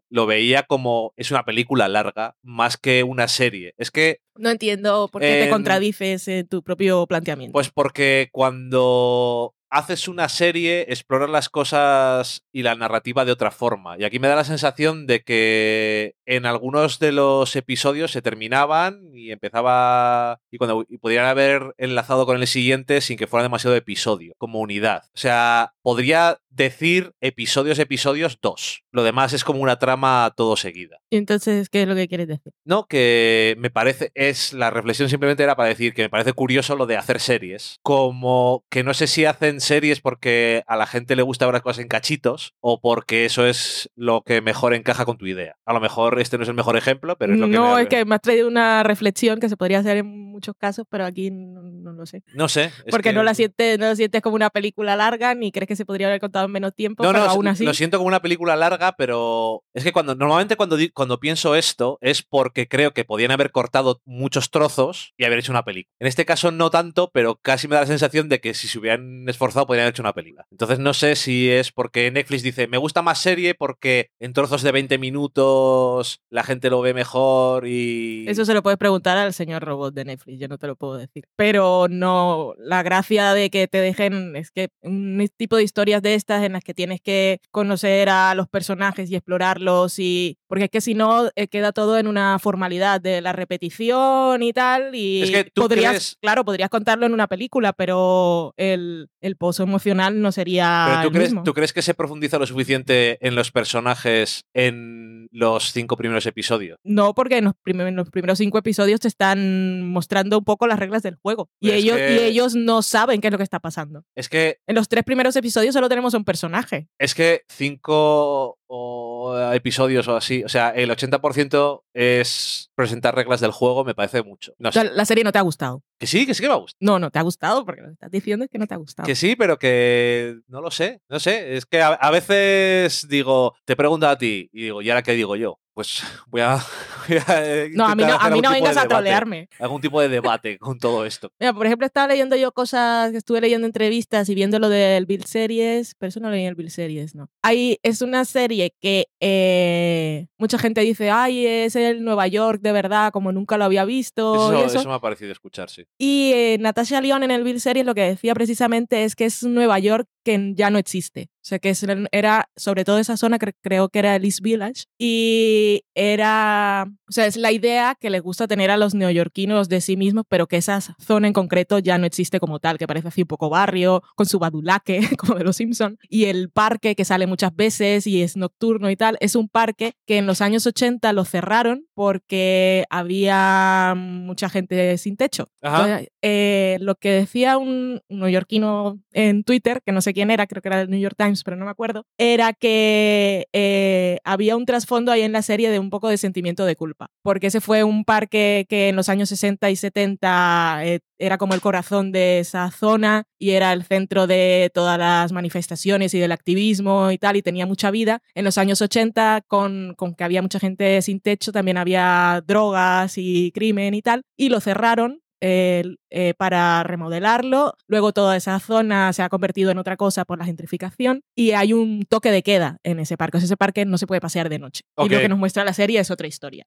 lo 0.09 0.25
veía 0.25 0.63
como 0.63 1.13
es 1.17 1.31
una 1.31 1.43
película 1.43 1.87
larga 1.87 2.35
más 2.41 2.77
que 2.77 3.03
una 3.03 3.27
serie. 3.27 3.73
Es 3.77 3.91
que... 3.91 4.19
No 4.35 4.49
entiendo 4.49 5.09
por 5.11 5.21
qué 5.21 5.43
te 5.43 5.49
contradices 5.49 6.27
en 6.27 6.47
tu 6.47 6.63
propio 6.63 7.07
planteamiento. 7.07 7.53
Pues 7.53 7.69
porque 7.69 8.29
cuando 8.31 9.53
haces 9.69 10.07
una 10.07 10.29
serie, 10.29 10.85
exploras 10.89 11.29
las 11.29 11.49
cosas 11.49 12.43
y 12.51 12.63
la 12.63 12.75
narrativa 12.75 13.25
de 13.25 13.31
otra 13.31 13.51
forma. 13.51 13.97
Y 13.97 14.03
aquí 14.03 14.19
me 14.19 14.27
da 14.27 14.35
la 14.35 14.43
sensación 14.43 15.07
de 15.07 15.21
que 15.21 16.15
en 16.25 16.45
algunos 16.45 16.99
de 16.99 17.11
los 17.11 17.55
episodios 17.55 18.11
se 18.11 18.21
terminaban 18.21 19.09
y 19.13 19.31
empezaba 19.31 20.39
y 20.51 20.57
cuando 20.57 20.85
y 20.87 20.97
podrían 20.97 21.25
haber 21.25 21.73
enlazado 21.77 22.25
con 22.25 22.39
el 22.39 22.47
siguiente 22.47 23.01
sin 23.01 23.17
que 23.17 23.27
fuera 23.27 23.43
demasiado 23.43 23.75
episodio, 23.75 24.33
como 24.37 24.59
unidad. 24.59 25.03
O 25.07 25.17
sea, 25.17 25.73
podría 25.81 26.39
decir 26.49 27.13
episodios, 27.21 27.79
episodios, 27.79 28.39
dos. 28.41 28.83
Lo 28.91 29.03
demás 29.03 29.31
es 29.33 29.43
como 29.43 29.61
una 29.61 29.79
trama 29.79 30.33
todo 30.35 30.57
seguida. 30.57 30.99
¿Y 31.09 31.17
entonces 31.17 31.69
qué 31.69 31.83
es 31.83 31.87
lo 31.87 31.95
que 31.95 32.07
quieres 32.07 32.27
decir? 32.27 32.51
No, 32.65 32.85
que 32.87 33.55
me 33.59 33.69
parece, 33.69 34.11
es 34.15 34.53
la 34.53 34.71
reflexión 34.71 35.07
simplemente 35.07 35.43
era 35.43 35.55
para 35.55 35.69
decir 35.69 35.93
que 35.93 36.01
me 36.01 36.09
parece 36.09 36.33
curioso 36.33 36.75
lo 36.75 36.87
de 36.87 36.97
hacer 36.97 37.19
series. 37.19 37.77
Como 37.83 38.65
que 38.69 38.83
no 38.83 38.93
sé 38.93 39.07
si 39.07 39.25
hacen 39.25 39.56
series 39.59 40.01
porque 40.01 40.63
a 40.67 40.75
la 40.75 40.87
gente 40.87 41.15
le 41.15 41.21
gusta 41.21 41.45
ver 41.45 41.53
las 41.53 41.61
cosas 41.61 41.81
en 41.81 41.87
cachitos 41.87 42.53
o 42.59 42.79
porque 42.79 43.25
eso 43.25 43.45
es 43.45 43.89
lo 43.95 44.21
que 44.21 44.41
mejor 44.41 44.73
encaja 44.73 45.05
con 45.05 45.17
tu 45.17 45.25
idea. 45.25 45.55
A 45.65 45.73
lo 45.73 45.79
mejor 45.79 46.19
este 46.19 46.37
no 46.37 46.43
es 46.43 46.49
el 46.49 46.55
mejor 46.55 46.77
ejemplo, 46.77 47.17
pero 47.17 47.33
es 47.33 47.39
lo 47.39 47.47
que... 47.47 47.53
No, 47.53 47.77
es 47.77 47.87
que 47.87 48.05
me 48.05 48.15
has 48.15 48.21
traído 48.21 48.47
una 48.47 48.83
reflexión 48.83 49.39
que 49.39 49.49
se 49.49 49.57
podría 49.57 49.79
hacer 49.79 49.97
en 49.97 50.07
muchos 50.07 50.55
casos, 50.57 50.85
pero 50.89 51.05
aquí 51.05 51.31
no, 51.31 51.91
lo 51.91 52.05
sé. 52.05 52.23
No 52.33 52.47
sé. 52.47 52.71
Porque 52.89 53.13
no, 53.13 53.23
la 53.23 53.33
sientes, 53.33 53.79
no 53.79 53.95
sientes 53.95 54.21
como 54.21 54.35
una 54.35 54.49
película 54.49 54.95
larga 54.95 55.33
ni 55.35 55.51
crees 55.51 55.67
que 55.67 55.75
se 55.75 55.85
podría 55.85 56.07
haber 56.07 56.19
contado 56.19 56.45
en 56.45 56.51
menos 56.51 56.75
tiempo, 56.75 57.03
no, 57.03 57.11
pero 57.11 57.23
no, 57.23 57.29
aún 57.29 57.47
así... 57.47 57.65
Lo 57.65 57.73
siento 57.73 57.97
como 57.97 58.07
una 58.07 58.21
película 58.21 58.55
larga, 58.55 58.93
pero 58.97 59.63
es 59.73 59.83
que 59.83 59.91
cuando 59.91 60.15
normalmente 60.15 60.55
cuando, 60.55 60.77
cuando 60.93 61.19
pienso 61.19 61.55
esto 61.55 61.97
es 62.01 62.23
porque 62.23 62.67
creo 62.67 62.93
que 62.93 63.05
podían 63.05 63.31
haber 63.31 63.51
cortado 63.51 64.01
muchos 64.05 64.51
trozos 64.51 65.13
y 65.17 65.25
haber 65.25 65.39
hecho 65.39 65.51
una 65.51 65.63
película. 65.63 65.93
En 65.99 66.07
este 66.07 66.25
caso 66.25 66.51
no 66.51 66.69
tanto, 66.69 67.09
pero 67.13 67.35
casi 67.35 67.67
me 67.67 67.75
da 67.75 67.81
la 67.81 67.87
sensación 67.87 68.29
de 68.29 68.39
que 68.39 68.53
si 68.53 68.67
se 68.67 68.79
hubieran 68.79 69.27
esforzado 69.27 69.46
podrían 69.53 69.83
haber 69.83 69.93
hecho 69.93 70.01
una 70.01 70.13
película. 70.13 70.45
Entonces 70.51 70.79
no 70.79 70.93
sé 70.93 71.15
si 71.15 71.49
es 71.49 71.71
porque 71.71 72.11
Netflix 72.11 72.43
dice, 72.43 72.67
me 72.67 72.77
gusta 72.77 73.01
más 73.01 73.19
serie 73.19 73.55
porque 73.55 74.11
en 74.19 74.33
trozos 74.33 74.61
de 74.61 74.71
20 74.71 74.97
minutos 74.97 76.21
la 76.29 76.43
gente 76.43 76.69
lo 76.69 76.81
ve 76.81 76.93
mejor 76.93 77.67
y... 77.67 78.25
Eso 78.27 78.45
se 78.45 78.53
lo 78.53 78.63
puedes 78.63 78.77
preguntar 78.77 79.17
al 79.17 79.33
señor 79.33 79.63
robot 79.63 79.93
de 79.93 80.05
Netflix, 80.05 80.39
yo 80.39 80.47
no 80.47 80.57
te 80.57 80.67
lo 80.67 80.75
puedo 80.75 80.97
decir. 80.97 81.25
Pero 81.35 81.87
no, 81.89 82.53
la 82.57 82.83
gracia 82.83 83.33
de 83.33 83.49
que 83.49 83.67
te 83.67 83.79
dejen 83.79 84.35
es 84.35 84.51
que 84.51 84.69
un 84.81 85.27
tipo 85.37 85.55
de 85.55 85.63
historias 85.63 86.01
de 86.01 86.15
estas 86.15 86.43
en 86.43 86.53
las 86.53 86.63
que 86.63 86.73
tienes 86.73 87.01
que 87.01 87.39
conocer 87.51 88.09
a 88.09 88.35
los 88.35 88.47
personajes 88.47 89.09
y 89.09 89.15
explorarlos 89.15 89.99
y... 89.99 90.37
Porque 90.47 90.65
es 90.65 90.69
que 90.69 90.81
si 90.81 90.93
no, 90.93 91.29
eh, 91.35 91.47
queda 91.47 91.73
todo 91.73 91.97
en 91.97 92.07
una 92.07 92.39
formalidad 92.39 93.01
de 93.01 93.21
la 93.21 93.33
repetición 93.33 94.41
y 94.41 94.53
tal 94.53 94.95
y 94.95 95.21
es 95.23 95.31
que 95.31 95.43
tú 95.45 95.63
podrías, 95.63 96.17
claro, 96.21 96.45
podrías 96.45 96.69
contarlo 96.69 97.05
en 97.05 97.13
una 97.13 97.27
película, 97.27 97.73
pero 97.73 98.53
el, 98.57 99.09
el 99.21 99.36
pozo 99.37 99.63
emocional 99.63 100.21
no 100.21 100.31
sería... 100.31 100.85
¿Pero 100.87 101.09
tú, 101.09 101.11
crees, 101.13 101.33
¿tú 101.43 101.53
crees 101.53 101.73
que 101.73 101.81
se 101.81 101.93
profundiza 101.93 102.39
lo 102.39 102.45
suficiente 102.45 103.17
en 103.25 103.35
los 103.35 103.51
personajes 103.51 104.45
en 104.53 105.27
los 105.31 105.71
cinco 105.71 105.97
primeros 105.97 106.25
episodios? 106.25 106.77
No, 106.83 107.13
porque 107.13 107.37
en 107.37 107.45
los, 107.45 107.53
los 107.93 108.09
primeros 108.09 108.37
cinco 108.37 108.57
episodios 108.57 108.99
te 108.99 109.07
están 109.07 109.83
mostrando 109.89 110.39
un 110.39 110.43
poco 110.43 110.67
las 110.67 110.79
reglas 110.79 111.03
del 111.03 111.15
juego 111.15 111.49
y 111.59 111.71
ellos, 111.71 111.97
y 111.97 112.19
ellos 112.19 112.55
no 112.55 112.81
saben 112.81 113.21
qué 113.21 113.27
es 113.27 113.31
lo 113.31 113.37
que 113.37 113.43
está 113.43 113.59
pasando. 113.59 114.03
Es 114.15 114.29
que... 114.29 114.59
En 114.67 114.75
los 114.75 114.87
tres 114.87 115.03
primeros 115.03 115.35
episodios 115.35 115.73
solo 115.73 115.89
tenemos 115.89 116.13
un 116.13 116.25
personaje. 116.25 116.87
Es 116.99 117.15
que 117.15 117.43
cinco 117.47 118.57
o 118.67 119.06
episodios 119.53 120.07
o 120.07 120.15
así. 120.15 120.43
O 120.43 120.49
sea, 120.49 120.69
el 120.69 120.89
80% 120.89 121.83
es 121.93 122.69
presentar 122.75 123.15
reglas 123.15 123.39
del 123.39 123.51
juego, 123.51 123.83
me 123.83 123.95
parece 123.95 124.23
mucho. 124.23 124.53
No 124.59 124.69
O 124.69 124.71
sea, 124.71 124.83
sé. 124.83 124.91
la 124.93 125.05
serie 125.05 125.23
no 125.23 125.31
te 125.31 125.39
ha 125.39 125.41
gustado. 125.43 125.83
Que 125.99 126.07
sí, 126.07 126.25
que 126.25 126.33
sí 126.33 126.41
que 126.43 126.49
me 126.49 126.55
gusta. 126.55 126.77
No, 126.79 126.99
no 126.99 127.09
te 127.11 127.19
ha 127.19 127.23
gustado 127.23 127.65
porque 127.65 127.81
lo 127.81 127.87
que 127.87 127.93
estás 127.93 128.11
diciendo 128.11 128.45
es 128.45 128.51
que 128.51 128.57
no 128.59 128.67
te 128.67 128.73
ha 128.73 128.77
gustado. 128.77 129.05
Que 129.07 129.15
sí, 129.15 129.35
pero 129.35 129.57
que 129.57 130.39
no 130.47 130.61
lo 130.61 130.71
sé, 130.71 131.01
no 131.09 131.19
sé. 131.19 131.55
Es 131.57 131.65
que 131.65 131.81
a, 131.81 131.87
a 131.89 132.11
veces 132.11 133.07
digo, 133.09 133.55
te 133.65 133.75
pregunto 133.75 134.07
a 134.07 134.17
ti 134.17 134.49
y 134.53 134.63
digo, 134.63 134.81
¿y 134.81 134.89
ahora 134.89 135.03
qué 135.03 135.13
digo 135.13 135.35
yo? 135.35 135.59
Pues 135.77 136.01
voy 136.25 136.41
a. 136.41 136.55
voy 137.07 137.17
a 137.19 137.67
No, 137.75 137.85
a 137.85 137.93
mí 137.93 138.03
no, 138.03 138.15
a 138.19 138.31
mí 138.31 138.41
no 138.41 138.49
de 138.49 138.55
vengas 138.55 138.77
a 138.77 138.87
trolearme. 138.87 139.47
Algún 139.59 139.79
tipo 139.79 140.01
de 140.01 140.09
debate 140.09 140.57
con 140.57 140.79
todo 140.79 141.05
esto. 141.05 141.31
Mira, 141.39 141.53
por 141.53 141.67
ejemplo, 141.67 141.85
estaba 141.85 142.07
leyendo 142.07 142.35
yo 142.35 142.51
cosas, 142.51 143.13
estuve 143.13 143.41
leyendo 143.41 143.67
entrevistas 143.67 144.27
y 144.27 144.33
viendo 144.33 144.57
lo 144.57 144.69
del 144.69 145.05
Bill 145.05 145.25
Series, 145.25 145.93
pero 145.99 146.07
eso 146.07 146.19
no 146.19 146.31
leí 146.31 146.41
en 146.41 146.47
el 146.47 146.55
Bill 146.55 146.71
Series, 146.71 147.13
¿no? 147.13 147.29
Ahí 147.43 147.77
es 147.83 148.01
una 148.01 148.25
serie 148.25 148.73
que 148.81 149.09
eh, 149.19 150.25
mucha 150.39 150.57
gente 150.57 150.81
dice, 150.81 151.11
ay, 151.11 151.45
es 151.45 151.75
el 151.75 152.03
Nueva 152.03 152.25
York 152.25 152.59
de 152.63 152.71
verdad, 152.71 153.11
como 153.11 153.31
nunca 153.31 153.59
lo 153.59 153.65
había 153.65 153.85
visto 153.85 154.51
y 154.51 154.65
eso. 154.65 154.79
eso 154.79 154.89
me 154.89 154.95
ha 154.95 154.99
parecido 154.99 155.31
escuchar, 155.31 155.69
sí. 155.69 155.85
Y 155.99 156.31
eh, 156.33 156.57
Natasha 156.59 157.01
Lyon 157.01 157.21
en 157.21 157.29
el 157.29 157.43
Bill 157.43 157.61
Series 157.61 157.85
lo 157.85 157.93
que 157.93 158.01
decía 158.01 158.33
precisamente 158.33 159.03
es 159.03 159.15
que 159.15 159.25
es 159.25 159.43
Nueva 159.43 159.77
York 159.77 160.07
que 160.27 160.53
ya 160.55 160.69
no 160.69 160.77
existe. 160.77 161.29
O 161.47 161.47
sea, 161.47 161.59
que 161.59 161.73
era, 162.11 162.49
sobre 162.57 162.83
todo 162.83 162.99
esa 162.99 163.15
zona, 163.15 163.39
que 163.39 163.53
creo 163.61 163.87
que 163.87 163.99
era 163.99 164.17
el 164.17 164.25
East 164.25 164.41
Village, 164.41 164.83
y 164.99 165.83
era, 165.95 166.85
o 167.07 167.11
sea, 167.13 167.25
es 167.25 167.37
la 167.37 167.53
idea 167.53 167.95
que 167.97 168.09
les 168.09 168.21
gusta 168.21 168.49
tener 168.49 168.69
a 168.69 168.75
los 168.75 168.93
neoyorquinos 168.93 169.69
de 169.69 169.79
sí 169.79 169.95
mismos, 169.95 170.25
pero 170.27 170.47
que 170.47 170.57
esa 170.57 170.81
zona 170.81 171.27
en 171.27 171.33
concreto 171.33 171.79
ya 171.79 171.97
no 171.97 172.05
existe 172.05 172.41
como 172.41 172.59
tal, 172.59 172.77
que 172.77 172.85
parece 172.85 173.07
así 173.07 173.21
un 173.21 173.29
poco 173.29 173.49
barrio, 173.49 174.03
con 174.15 174.25
su 174.25 174.39
badulaque, 174.39 174.99
como 175.17 175.35
de 175.35 175.45
los 175.45 175.55
Simpson 175.55 175.97
y 176.09 176.25
el 176.25 176.49
parque 176.49 176.95
que 176.95 177.05
sale 177.05 177.27
muchas 177.27 177.55
veces 177.55 178.07
y 178.07 178.21
es 178.21 178.35
nocturno 178.35 178.91
y 178.91 178.97
tal, 178.97 179.15
es 179.21 179.37
un 179.37 179.47
parque 179.47 179.93
que 180.05 180.17
en 180.17 180.27
los 180.27 180.41
años 180.41 180.67
80 180.67 181.13
lo 181.13 181.23
cerraron 181.23 181.85
porque 181.93 182.83
había 182.89 183.93
mucha 183.95 184.49
gente 184.49 184.97
sin 184.97 185.15
techo. 185.15 185.49
Entonces, 185.61 186.09
eh, 186.21 186.77
lo 186.81 186.95
que 186.95 187.11
decía 187.11 187.57
un 187.57 188.01
neoyorquino 188.09 188.99
en 189.13 189.45
Twitter, 189.45 189.81
que 189.85 189.93
no 189.93 190.01
sé 190.01 190.13
quién 190.17 190.31
era, 190.31 190.47
creo 190.47 190.63
que 190.63 190.69
era 190.69 190.79
del 190.79 190.89
New 190.89 190.99
York 190.99 191.13
Times, 191.15 191.43
pero 191.43 191.57
no 191.57 191.65
me 191.65 191.69
acuerdo, 191.69 192.07
era 192.17 192.51
que 192.51 193.47
eh, 193.53 194.17
había 194.23 194.55
un 194.55 194.65
trasfondo 194.65 195.11
ahí 195.11 195.21
en 195.21 195.31
la 195.31 195.43
serie 195.43 195.69
de 195.69 195.77
un 195.77 195.91
poco 195.91 196.09
de 196.09 196.17
sentimiento 196.17 196.65
de 196.65 196.75
culpa, 196.75 197.11
porque 197.21 197.47
ese 197.47 197.61
fue 197.61 197.83
un 197.83 198.03
parque 198.03 198.65
que 198.67 198.89
en 198.89 198.95
los 198.95 199.09
años 199.09 199.29
60 199.29 199.69
y 199.69 199.75
70 199.75 200.79
eh, 200.85 201.01
era 201.19 201.37
como 201.37 201.53
el 201.53 201.61
corazón 201.61 202.11
de 202.11 202.39
esa 202.39 202.71
zona 202.71 203.25
y 203.37 203.51
era 203.51 203.73
el 203.73 203.83
centro 203.83 204.25
de 204.25 204.71
todas 204.73 204.97
las 204.97 205.31
manifestaciones 205.31 206.15
y 206.15 206.19
del 206.19 206.31
activismo 206.31 207.11
y 207.11 207.19
tal, 207.19 207.35
y 207.35 207.43
tenía 207.43 207.67
mucha 207.67 207.91
vida. 207.91 208.23
En 208.33 208.43
los 208.43 208.57
años 208.57 208.81
80, 208.81 209.43
con, 209.47 209.93
con 209.95 210.15
que 210.15 210.23
había 210.23 210.41
mucha 210.41 210.59
gente 210.59 210.99
sin 211.03 211.19
techo, 211.19 211.51
también 211.51 211.77
había 211.77 212.43
drogas 212.43 213.19
y 213.19 213.51
crimen 213.51 213.93
y 213.93 214.01
tal, 214.01 214.23
y 214.35 214.49
lo 214.49 214.61
cerraron 214.61 215.21
eh, 215.41 215.95
eh, 216.09 216.33
para 216.37 216.83
remodelarlo. 216.83 217.73
Luego 217.87 218.11
toda 218.11 218.35
esa 218.35 218.59
zona 218.59 219.13
se 219.13 219.21
ha 219.23 219.29
convertido 219.29 219.71
en 219.71 219.77
otra 219.77 219.97
cosa 219.97 220.25
por 220.25 220.39
la 220.39 220.45
gentrificación 220.45 221.21
y 221.35 221.51
hay 221.51 221.73
un 221.73 222.05
toque 222.07 222.31
de 222.31 222.43
queda 222.43 222.77
en 222.83 222.99
ese 222.99 223.17
parque. 223.17 223.37
O 223.37 223.39
sea, 223.39 223.45
ese 223.45 223.57
parque 223.57 223.85
no 223.85 223.97
se 223.97 224.07
puede 224.07 224.21
pasear 224.21 224.49
de 224.49 224.59
noche. 224.59 224.83
Y 224.97 225.09
lo 225.09 225.19
que 225.19 225.29
nos 225.29 225.37
muestra 225.37 225.63
la 225.63 225.73
serie 225.73 225.99
es 225.99 226.11
otra 226.11 226.27
historia. 226.27 226.65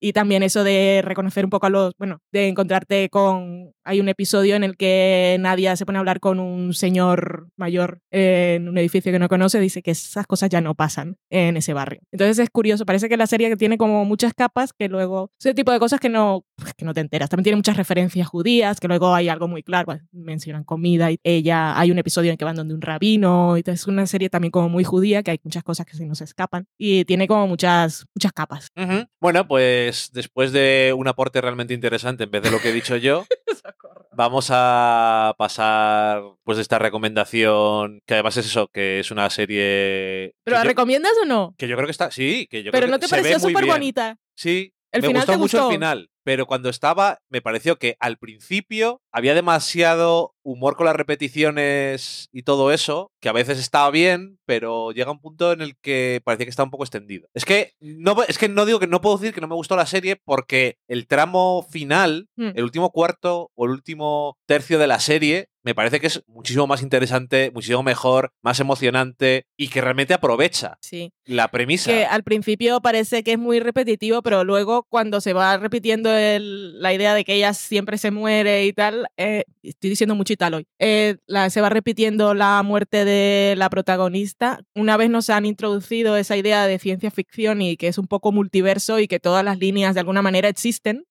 Y 0.00 0.12
también 0.12 0.42
eso 0.42 0.64
de 0.64 1.02
reconocer 1.04 1.44
un 1.44 1.50
poco 1.50 1.66
a 1.66 1.70
los, 1.70 1.94
bueno, 1.98 2.20
de 2.32 2.48
encontrarte 2.48 3.08
con, 3.10 3.72
hay 3.90 4.00
un 4.00 4.08
episodio 4.08 4.54
en 4.54 4.62
el 4.62 4.76
que 4.76 5.36
Nadia 5.40 5.74
se 5.74 5.84
pone 5.84 5.98
a 5.98 6.00
hablar 6.00 6.20
con 6.20 6.38
un 6.38 6.74
señor 6.74 7.48
mayor 7.56 8.02
en 8.12 8.68
un 8.68 8.78
edificio 8.78 9.10
que 9.10 9.18
no 9.18 9.28
conoce, 9.28 9.58
dice 9.58 9.82
que 9.82 9.90
esas 9.90 10.28
cosas 10.28 10.48
ya 10.48 10.60
no 10.60 10.76
pasan 10.76 11.16
en 11.28 11.56
ese 11.56 11.72
barrio. 11.72 12.00
Entonces 12.12 12.38
es 12.38 12.50
curioso, 12.50 12.86
parece 12.86 13.08
que 13.08 13.16
la 13.16 13.26
serie 13.26 13.56
tiene 13.56 13.78
como 13.78 14.04
muchas 14.04 14.32
capas 14.32 14.72
que 14.72 14.88
luego, 14.88 15.32
ese 15.40 15.54
tipo 15.54 15.72
de 15.72 15.80
cosas 15.80 15.98
que 15.98 16.08
no, 16.08 16.44
pues, 16.54 16.72
que 16.74 16.84
no 16.84 16.94
te 16.94 17.00
enteras. 17.00 17.30
También 17.30 17.42
tiene 17.42 17.56
muchas 17.56 17.76
referencias 17.76 18.28
judías, 18.28 18.78
que 18.78 18.86
luego 18.86 19.12
hay 19.12 19.28
algo 19.28 19.48
muy 19.48 19.64
claro, 19.64 19.86
pues, 19.86 20.02
mencionan 20.12 20.62
comida 20.62 21.10
y 21.10 21.18
ella, 21.24 21.76
hay 21.76 21.90
un 21.90 21.98
episodio 21.98 22.30
en 22.30 22.36
que 22.36 22.44
van 22.44 22.54
donde 22.54 22.74
un 22.74 22.82
rabino, 22.82 23.58
y 23.58 23.64
es 23.66 23.88
una 23.88 24.06
serie 24.06 24.30
también 24.30 24.52
como 24.52 24.68
muy 24.68 24.84
judía, 24.84 25.24
que 25.24 25.32
hay 25.32 25.40
muchas 25.42 25.64
cosas 25.64 25.84
que 25.84 25.96
se 25.96 26.06
nos 26.06 26.20
escapan 26.20 26.68
y 26.78 27.04
tiene 27.06 27.26
como 27.26 27.48
muchas, 27.48 28.06
muchas 28.14 28.32
capas. 28.32 28.68
Ujú. 28.76 29.06
Bueno, 29.20 29.48
pues 29.48 30.10
después 30.12 30.52
de 30.52 30.94
un 30.96 31.08
aporte 31.08 31.40
realmente 31.40 31.74
interesante 31.74 32.22
en 32.22 32.30
vez 32.30 32.42
de 32.42 32.52
lo 32.52 32.60
que 32.60 32.70
he 32.70 32.72
dicho 32.72 32.96
yo, 32.96 33.24
vamos 34.12 34.48
a 34.50 35.34
pasar 35.38 36.22
pues 36.44 36.56
de 36.56 36.62
esta 36.62 36.78
recomendación, 36.78 38.00
que 38.06 38.14
además 38.14 38.36
es 38.36 38.46
eso, 38.46 38.68
que 38.68 39.00
es 39.00 39.10
una 39.10 39.30
serie... 39.30 40.34
¿Pero 40.44 40.56
la 40.56 40.62
yo, 40.64 40.68
recomiendas 40.68 41.12
o 41.22 41.26
no? 41.26 41.54
que 41.56 41.68
yo 41.68 41.76
creo 41.76 41.86
que 41.86 41.92
está... 41.92 42.10
Sí, 42.10 42.46
que 42.50 42.62
yo 42.62 42.72
Pero 42.72 42.86
creo 42.86 42.90
¿no 42.92 42.98
que 42.98 43.02
te 43.02 43.08
se 43.08 43.16
pareció 43.16 43.40
súper 43.40 43.66
bonita? 43.66 44.16
Sí, 44.36 44.72
¿El 44.92 45.02
me 45.02 45.08
final 45.08 45.20
gustó 45.22 45.32
te 45.32 45.38
mucho 45.38 45.56
gustó? 45.58 45.70
el 45.70 45.74
final, 45.74 46.10
pero 46.30 46.46
cuando 46.46 46.68
estaba 46.68 47.18
me 47.28 47.42
pareció 47.42 47.76
que 47.76 47.96
al 47.98 48.16
principio 48.16 49.02
había 49.12 49.34
demasiado 49.34 50.36
humor 50.44 50.76
con 50.76 50.86
las 50.86 50.94
repeticiones 50.94 52.28
y 52.32 52.44
todo 52.44 52.70
eso, 52.70 53.10
que 53.20 53.28
a 53.28 53.32
veces 53.32 53.58
estaba 53.58 53.90
bien, 53.90 54.38
pero 54.46 54.92
llega 54.92 55.10
un 55.10 55.20
punto 55.20 55.50
en 55.52 55.60
el 55.60 55.76
que 55.82 56.20
parecía 56.24 56.46
que 56.46 56.50
está 56.50 56.62
un 56.62 56.70
poco 56.70 56.84
extendido. 56.84 57.26
Es 57.34 57.44
que 57.44 57.72
no, 57.80 58.22
es 58.22 58.38
que 58.38 58.48
no 58.48 58.64
digo 58.64 58.78
que 58.78 58.86
no 58.86 59.00
puedo 59.00 59.18
decir 59.18 59.34
que 59.34 59.40
no 59.40 59.48
me 59.48 59.56
gustó 59.56 59.74
la 59.74 59.86
serie 59.86 60.20
porque 60.24 60.76
el 60.88 61.08
tramo 61.08 61.66
final, 61.68 62.28
Hmm. 62.36 62.52
el 62.54 62.62
último 62.62 62.90
cuarto 62.90 63.50
o 63.56 63.64
el 63.66 63.72
último 63.72 64.36
tercio 64.46 64.78
de 64.78 64.86
la 64.86 65.00
serie, 65.00 65.48
me 65.62 65.74
parece 65.74 66.00
que 66.00 66.06
es 66.06 66.22
muchísimo 66.26 66.66
más 66.66 66.82
interesante, 66.82 67.50
muchísimo 67.52 67.82
mejor, 67.82 68.32
más 68.42 68.60
emocionante 68.60 69.46
y 69.56 69.68
que 69.68 69.80
realmente 69.80 70.14
aprovecha 70.14 70.78
Sí. 70.80 71.12
la 71.24 71.48
premisa. 71.48 71.90
Que 71.90 72.04
al 72.04 72.22
principio 72.22 72.80
parece 72.80 73.22
que 73.22 73.32
es 73.32 73.38
muy 73.38 73.60
repetitivo, 73.60 74.22
pero 74.22 74.44
luego 74.44 74.84
cuando 74.88 75.20
se 75.20 75.32
va 75.32 75.56
repitiendo 75.58 76.10
el- 76.10 76.80
la 76.80 76.92
idea 76.94 77.14
de 77.14 77.24
que 77.24 77.34
ella 77.34 77.52
siempre 77.54 77.98
se 77.98 78.10
muere 78.10 78.64
y 78.66 78.72
tal, 78.72 79.08
eh, 79.16 79.44
estoy 79.62 79.90
diciendo 79.90 80.14
mucho 80.14 80.32
y 80.32 80.36
tal 80.36 80.54
hoy, 80.54 80.66
eh, 80.78 81.16
la- 81.26 81.50
se 81.50 81.60
va 81.60 81.68
repitiendo 81.68 82.34
la 82.34 82.62
muerte 82.62 83.04
de 83.04 83.54
la 83.56 83.68
protagonista. 83.70 84.60
Una 84.74 84.96
vez 84.96 85.10
nos 85.10 85.28
han 85.30 85.44
introducido 85.46 86.16
esa 86.16 86.36
idea 86.36 86.66
de 86.66 86.78
ciencia 86.78 87.10
ficción 87.10 87.60
y 87.62 87.76
que 87.76 87.88
es 87.88 87.98
un 87.98 88.06
poco 88.06 88.32
multiverso 88.32 88.98
y 88.98 89.08
que 89.08 89.20
todas 89.20 89.44
las 89.44 89.58
líneas 89.58 89.94
de 89.94 90.00
alguna 90.00 90.22
manera 90.22 90.48
existen, 90.48 91.04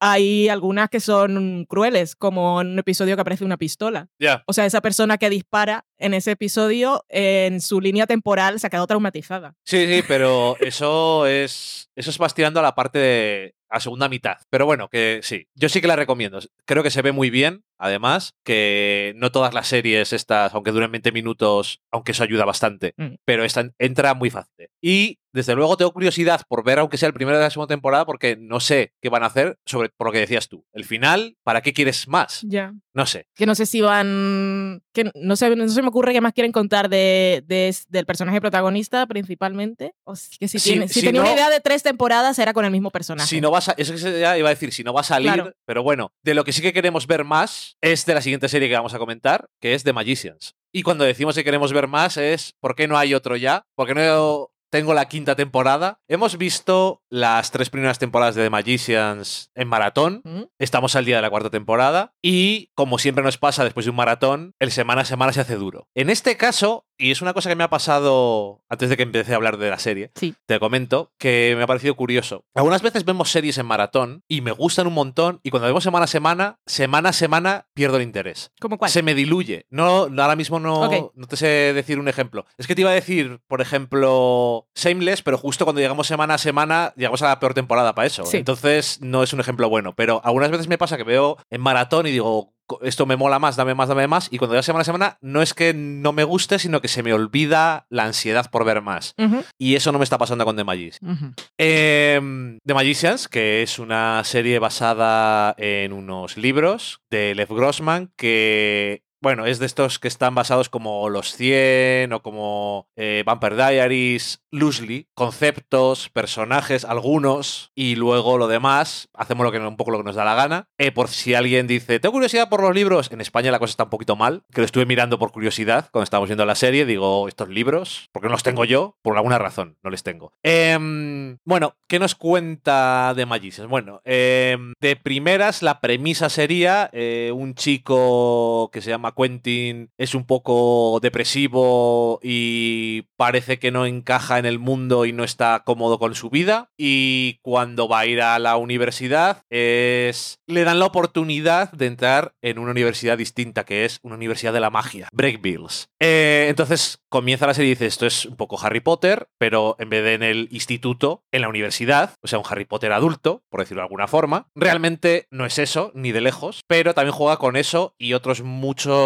hay 0.00 0.48
algunas 0.48 0.88
que 0.90 1.00
son 1.00 1.64
crueles, 1.68 2.16
como 2.16 2.60
en 2.60 2.68
un 2.68 2.78
episodio 2.78 3.14
que 3.16 3.22
aparece 3.22 3.44
una 3.44 3.56
pistola. 3.56 3.93
Ya. 4.18 4.42
O 4.46 4.52
sea, 4.52 4.66
esa 4.66 4.80
persona 4.80 5.18
que 5.18 5.30
dispara 5.30 5.84
en 5.98 6.14
ese 6.14 6.32
episodio, 6.32 7.04
en 7.08 7.60
su 7.60 7.80
línea 7.80 8.06
temporal, 8.06 8.60
se 8.60 8.66
ha 8.66 8.70
quedado 8.70 8.86
traumatizada. 8.86 9.54
Sí, 9.64 9.86
sí, 9.86 10.02
pero 10.06 10.56
eso 10.60 11.26
es. 11.26 11.90
Eso 11.96 12.10
es 12.10 12.20
más 12.20 12.34
tirando 12.34 12.60
a 12.60 12.62
la 12.62 12.74
parte 12.74 12.98
de. 12.98 13.54
a 13.68 13.80
segunda 13.80 14.08
mitad. 14.08 14.36
Pero 14.50 14.66
bueno, 14.66 14.88
que 14.88 15.20
sí. 15.22 15.46
Yo 15.54 15.68
sí 15.68 15.80
que 15.80 15.86
la 15.86 15.96
recomiendo. 15.96 16.40
Creo 16.64 16.82
que 16.82 16.90
se 16.90 17.02
ve 17.02 17.12
muy 17.12 17.30
bien. 17.30 17.64
Además, 17.84 18.32
que 18.44 19.12
no 19.16 19.30
todas 19.30 19.52
las 19.52 19.68
series 19.68 20.14
estas, 20.14 20.54
aunque 20.54 20.70
duren 20.70 20.90
20 20.90 21.12
minutos, 21.12 21.80
aunque 21.92 22.12
eso 22.12 22.22
ayuda 22.24 22.46
bastante, 22.46 22.94
Mm. 22.96 23.16
pero 23.26 23.44
esta 23.44 23.68
entra 23.78 24.14
muy 24.14 24.30
fácil. 24.30 24.68
Y 24.80 25.18
desde 25.34 25.54
luego 25.54 25.76
tengo 25.76 25.92
curiosidad 25.92 26.42
por 26.48 26.64
ver, 26.64 26.78
aunque 26.78 26.96
sea 26.96 27.08
el 27.08 27.12
primero 27.12 27.36
de 27.36 27.42
la 27.44 27.50
segunda 27.50 27.74
temporada, 27.74 28.06
porque 28.06 28.36
no 28.40 28.60
sé 28.60 28.92
qué 29.02 29.08
van 29.10 29.22
a 29.24 29.26
hacer 29.26 29.58
sobre 29.66 29.90
por 29.90 30.06
lo 30.06 30.12
que 30.12 30.20
decías 30.20 30.48
tú. 30.48 30.64
El 30.72 30.84
final, 30.84 31.36
¿para 31.42 31.60
qué 31.60 31.72
quieres 31.74 32.08
más? 32.08 32.40
Ya. 32.42 32.72
No 32.94 33.04
sé. 33.04 33.26
Que 33.34 33.44
no 33.44 33.54
sé 33.56 33.66
si 33.66 33.80
van. 33.80 34.80
Que 34.92 35.10
no, 35.16 35.34
sé, 35.36 35.54
no 35.56 35.68
se 35.68 35.82
me 35.82 35.88
ocurre 35.88 36.12
qué 36.12 36.20
más 36.20 36.32
quieren 36.32 36.52
contar 36.52 36.88
de, 36.88 37.42
de- 37.46 37.74
del 37.88 38.06
personaje 38.06 38.40
protagonista, 38.40 39.06
principalmente. 39.06 39.94
O 40.04 40.14
si- 40.14 40.38
que 40.38 40.46
si, 40.46 40.58
Si- 40.60 40.70
tiene, 40.70 40.86
si, 40.88 41.00
si 41.00 41.06
tenía 41.06 41.20
una 41.22 41.32
idea 41.32 41.50
de 41.50 41.58
tres 41.60 41.82
temporadas, 41.82 42.38
era 42.38 42.52
con 42.52 42.64
el 42.64 42.70
mismo 42.70 42.90
personaje. 42.90 43.28
Si 43.28 43.40
no 43.40 43.50
vas 43.50 43.68
a. 43.68 43.74
Eso 43.76 43.94
que 43.94 44.20
iba 44.38 44.48
a 44.48 44.54
decir, 44.54 44.72
si 44.72 44.84
no 44.84 44.92
va 44.92 45.00
a 45.00 45.04
salir. 45.04 45.32
Claro. 45.32 45.52
Pero 45.66 45.82
bueno, 45.82 46.12
de 46.22 46.34
lo 46.34 46.44
que 46.44 46.52
sí 46.52 46.62
que 46.62 46.72
queremos 46.72 47.08
ver 47.08 47.24
más 47.24 47.73
es 47.80 48.06
de 48.06 48.14
la 48.14 48.22
siguiente 48.22 48.48
serie 48.48 48.68
que 48.68 48.74
vamos 48.74 48.94
a 48.94 48.98
comentar, 48.98 49.46
que 49.60 49.74
es 49.74 49.84
The 49.84 49.92
Magicians. 49.92 50.54
Y 50.72 50.82
cuando 50.82 51.04
decimos 51.04 51.34
que 51.34 51.44
queremos 51.44 51.72
ver 51.72 51.88
más 51.88 52.16
es 52.16 52.54
¿por 52.60 52.74
qué 52.74 52.88
no 52.88 52.98
hay 52.98 53.14
otro 53.14 53.36
ya? 53.36 53.66
¿Por 53.76 53.86
qué 53.86 53.94
no 53.94 54.50
tengo 54.70 54.92
la 54.92 55.06
quinta 55.06 55.36
temporada? 55.36 56.00
Hemos 56.08 56.36
visto 56.36 57.00
las 57.08 57.52
tres 57.52 57.70
primeras 57.70 58.00
temporadas 58.00 58.34
de 58.34 58.42
The 58.42 58.50
Magicians 58.50 59.52
en 59.54 59.68
maratón. 59.68 60.22
¿Mm? 60.24 60.42
Estamos 60.58 60.96
al 60.96 61.04
día 61.04 61.14
de 61.14 61.22
la 61.22 61.30
cuarta 61.30 61.48
temporada 61.48 62.12
y, 62.20 62.70
como 62.74 62.98
siempre 62.98 63.22
nos 63.22 63.38
pasa 63.38 63.62
después 63.62 63.86
de 63.86 63.90
un 63.90 63.96
maratón, 63.96 64.54
el 64.58 64.72
semana 64.72 65.02
a 65.02 65.04
semana 65.04 65.32
se 65.32 65.42
hace 65.42 65.54
duro. 65.54 65.86
En 65.94 66.10
este 66.10 66.36
caso, 66.36 66.86
y 66.98 67.10
es 67.10 67.22
una 67.22 67.32
cosa 67.34 67.48
que 67.48 67.56
me 67.56 67.64
ha 67.64 67.70
pasado 67.70 68.62
antes 68.68 68.88
de 68.88 68.96
que 68.96 69.02
empecé 69.02 69.32
a 69.32 69.36
hablar 69.36 69.56
de 69.58 69.70
la 69.70 69.78
serie, 69.78 70.10
Sí. 70.14 70.34
te 70.46 70.58
comento 70.60 71.12
que 71.18 71.54
me 71.56 71.62
ha 71.62 71.66
parecido 71.66 71.94
curioso. 71.96 72.44
Algunas 72.54 72.82
veces 72.82 73.04
vemos 73.04 73.30
series 73.30 73.58
en 73.58 73.66
maratón 73.66 74.22
y 74.28 74.40
me 74.40 74.52
gustan 74.52 74.86
un 74.86 74.94
montón 74.94 75.40
y 75.42 75.50
cuando 75.50 75.66
vemos 75.66 75.84
semana 75.84 76.04
a 76.04 76.08
semana, 76.08 76.58
semana 76.66 77.08
a 77.10 77.12
semana 77.12 77.66
pierdo 77.74 77.96
el 77.96 78.02
interés. 78.02 78.52
¿Cómo 78.60 78.78
cuál? 78.78 78.90
Se 78.90 79.02
me 79.02 79.14
diluye. 79.14 79.66
No, 79.70 80.08
no, 80.08 80.22
ahora 80.22 80.36
mismo 80.36 80.60
no, 80.60 80.88
no 81.14 81.26
te 81.26 81.36
sé 81.36 81.46
decir 81.74 81.98
un 81.98 82.08
ejemplo. 82.08 82.46
Es 82.58 82.66
que 82.66 82.74
te 82.74 82.80
iba 82.82 82.90
a 82.90 82.94
decir, 82.94 83.40
por 83.48 83.60
ejemplo, 83.60 84.68
Shameless, 84.74 85.22
pero 85.22 85.38
justo 85.38 85.64
cuando 85.64 85.80
llegamos 85.80 86.06
semana 86.06 86.34
a 86.34 86.38
semana, 86.38 86.92
llegamos 86.96 87.22
a 87.22 87.28
la 87.28 87.40
peor 87.40 87.54
temporada 87.54 87.94
para 87.94 88.06
eso. 88.06 88.24
Sí. 88.24 88.36
Entonces, 88.38 89.00
no 89.00 89.22
es 89.22 89.32
un 89.32 89.40
ejemplo 89.40 89.68
bueno. 89.68 89.94
Pero 89.94 90.20
algunas 90.24 90.50
veces 90.50 90.68
me 90.68 90.78
pasa 90.78 90.96
que 90.96 91.04
veo 91.04 91.36
en 91.50 91.60
maratón 91.60 92.06
y 92.06 92.10
digo, 92.10 92.53
esto 92.82 93.06
me 93.06 93.16
mola 93.16 93.38
más, 93.38 93.56
dame 93.56 93.74
más, 93.74 93.88
dame 93.88 94.06
más, 94.06 94.28
y 94.30 94.38
cuando 94.38 94.56
ya 94.56 94.62
semana 94.62 94.82
a 94.82 94.84
semana, 94.84 95.18
no 95.20 95.42
es 95.42 95.54
que 95.54 95.72
no 95.74 96.12
me 96.12 96.24
guste, 96.24 96.58
sino 96.58 96.80
que 96.80 96.88
se 96.88 97.02
me 97.02 97.12
olvida 97.12 97.86
la 97.90 98.04
ansiedad 98.04 98.50
por 98.50 98.64
ver 98.64 98.82
más. 98.82 99.14
Y 99.58 99.76
eso 99.76 99.92
no 99.92 99.98
me 99.98 100.04
está 100.04 100.18
pasando 100.18 100.44
con 100.44 100.56
The 100.56 100.64
Magicians. 100.64 101.34
Em, 101.58 102.58
The 102.64 102.74
Magicians, 102.74 103.28
que 103.28 103.62
es 103.62 103.78
una 103.78 104.22
serie 104.24 104.58
basada 104.58 105.54
en 105.58 105.92
unos 105.92 106.36
libros 106.36 107.00
de 107.10 107.34
Lev 107.34 107.54
Grossman, 107.54 108.12
que, 108.16 109.03
bueno, 109.24 109.46
es 109.46 109.58
de 109.58 109.64
estos 109.64 109.98
que 109.98 110.06
están 110.06 110.34
basados 110.34 110.68
como 110.68 111.08
Los 111.08 111.34
100 111.34 112.12
o 112.12 112.20
como 112.20 112.88
eh, 112.94 113.22
Vampire 113.24 113.56
Diaries, 113.56 114.44
loosely, 114.50 115.08
conceptos, 115.14 116.10
personajes, 116.10 116.84
algunos, 116.84 117.72
y 117.74 117.96
luego 117.96 118.36
lo 118.36 118.48
demás, 118.48 119.08
hacemos 119.14 119.44
lo 119.44 119.50
que, 119.50 119.58
un 119.58 119.78
poco 119.78 119.92
lo 119.92 119.98
que 119.98 120.04
nos 120.04 120.14
da 120.14 120.26
la 120.26 120.34
gana. 120.34 120.68
Eh, 120.76 120.92
por 120.92 121.08
si 121.08 121.32
alguien 121.32 121.66
dice, 121.66 122.00
tengo 122.00 122.12
curiosidad 122.12 122.50
por 122.50 122.60
los 122.60 122.74
libros, 122.74 123.10
en 123.10 123.22
España 123.22 123.50
la 123.50 123.58
cosa 123.58 123.70
está 123.70 123.84
un 123.84 123.90
poquito 123.90 124.14
mal, 124.14 124.42
que 124.52 124.60
lo 124.60 124.66
estuve 124.66 124.84
mirando 124.84 125.18
por 125.18 125.32
curiosidad 125.32 125.88
cuando 125.90 126.04
estábamos 126.04 126.28
viendo 126.28 126.44
la 126.44 126.54
serie, 126.54 126.84
digo, 126.84 127.26
estos 127.26 127.48
libros, 127.48 128.10
porque 128.12 128.28
no 128.28 128.32
los 128.32 128.42
tengo 128.42 128.66
yo, 128.66 128.98
por 129.00 129.16
alguna 129.16 129.38
razón, 129.38 129.78
no 129.82 129.88
les 129.88 130.02
tengo. 130.02 130.34
Em, 130.42 131.38
bueno, 131.46 131.76
¿qué 131.88 131.98
nos 131.98 132.14
cuenta 132.14 133.14
de 133.16 133.24
Magicians? 133.24 133.70
Bueno, 133.70 134.02
em, 134.04 134.74
de 134.82 134.96
primeras 134.96 135.62
la 135.62 135.80
premisa 135.80 136.28
sería 136.28 136.90
eh, 136.92 137.32
un 137.34 137.54
chico 137.54 138.68
que 138.70 138.82
se 138.82 138.90
llama 138.90 139.13
Quentin, 139.14 139.90
es 139.98 140.14
un 140.14 140.24
poco 140.24 140.98
depresivo 141.02 142.20
y 142.22 143.02
parece 143.16 143.58
que 143.58 143.70
no 143.70 143.86
encaja 143.86 144.38
en 144.38 144.46
el 144.46 144.58
mundo 144.58 145.04
y 145.04 145.12
no 145.12 145.24
está 145.24 145.62
cómodo 145.64 145.98
con 145.98 146.14
su 146.14 146.30
vida 146.30 146.70
y 146.78 147.38
cuando 147.42 147.88
va 147.88 148.00
a 148.00 148.06
ir 148.06 148.22
a 148.22 148.38
la 148.38 148.56
universidad 148.56 149.42
es 149.50 150.38
le 150.46 150.64
dan 150.64 150.78
la 150.78 150.86
oportunidad 150.86 151.72
de 151.72 151.86
entrar 151.86 152.34
en 152.42 152.58
una 152.58 152.70
universidad 152.70 153.18
distinta 153.18 153.64
que 153.64 153.84
es 153.84 153.98
una 154.02 154.14
universidad 154.14 154.52
de 154.52 154.60
la 154.60 154.70
magia, 154.70 155.08
Break 155.12 155.42
Bills. 155.42 155.88
Eh, 156.00 156.46
entonces 156.48 157.02
comienza 157.08 157.46
la 157.46 157.54
serie 157.54 157.72
y 157.72 157.74
dice 157.74 157.86
esto 157.86 158.06
es 158.06 158.26
un 158.26 158.36
poco 158.36 158.58
Harry 158.60 158.80
Potter, 158.80 159.28
pero 159.38 159.76
en 159.78 159.90
vez 159.90 160.02
de 160.04 160.14
en 160.14 160.22
el 160.22 160.48
instituto, 160.50 161.24
en 161.32 161.42
la 161.42 161.48
universidad, 161.48 162.14
o 162.22 162.28
sea, 162.28 162.38
un 162.38 162.44
Harry 162.48 162.64
Potter 162.64 162.92
adulto, 162.92 163.42
por 163.50 163.60
decirlo 163.60 163.80
de 163.80 163.86
alguna 163.86 164.08
forma. 164.08 164.48
Realmente 164.54 165.26
no 165.30 165.44
es 165.44 165.58
eso, 165.58 165.90
ni 165.94 166.12
de 166.12 166.20
lejos, 166.20 166.62
pero 166.66 166.94
también 166.94 167.14
juega 167.14 167.36
con 167.36 167.56
eso 167.56 167.94
y 167.98 168.14
otros 168.14 168.42
muchos 168.42 169.03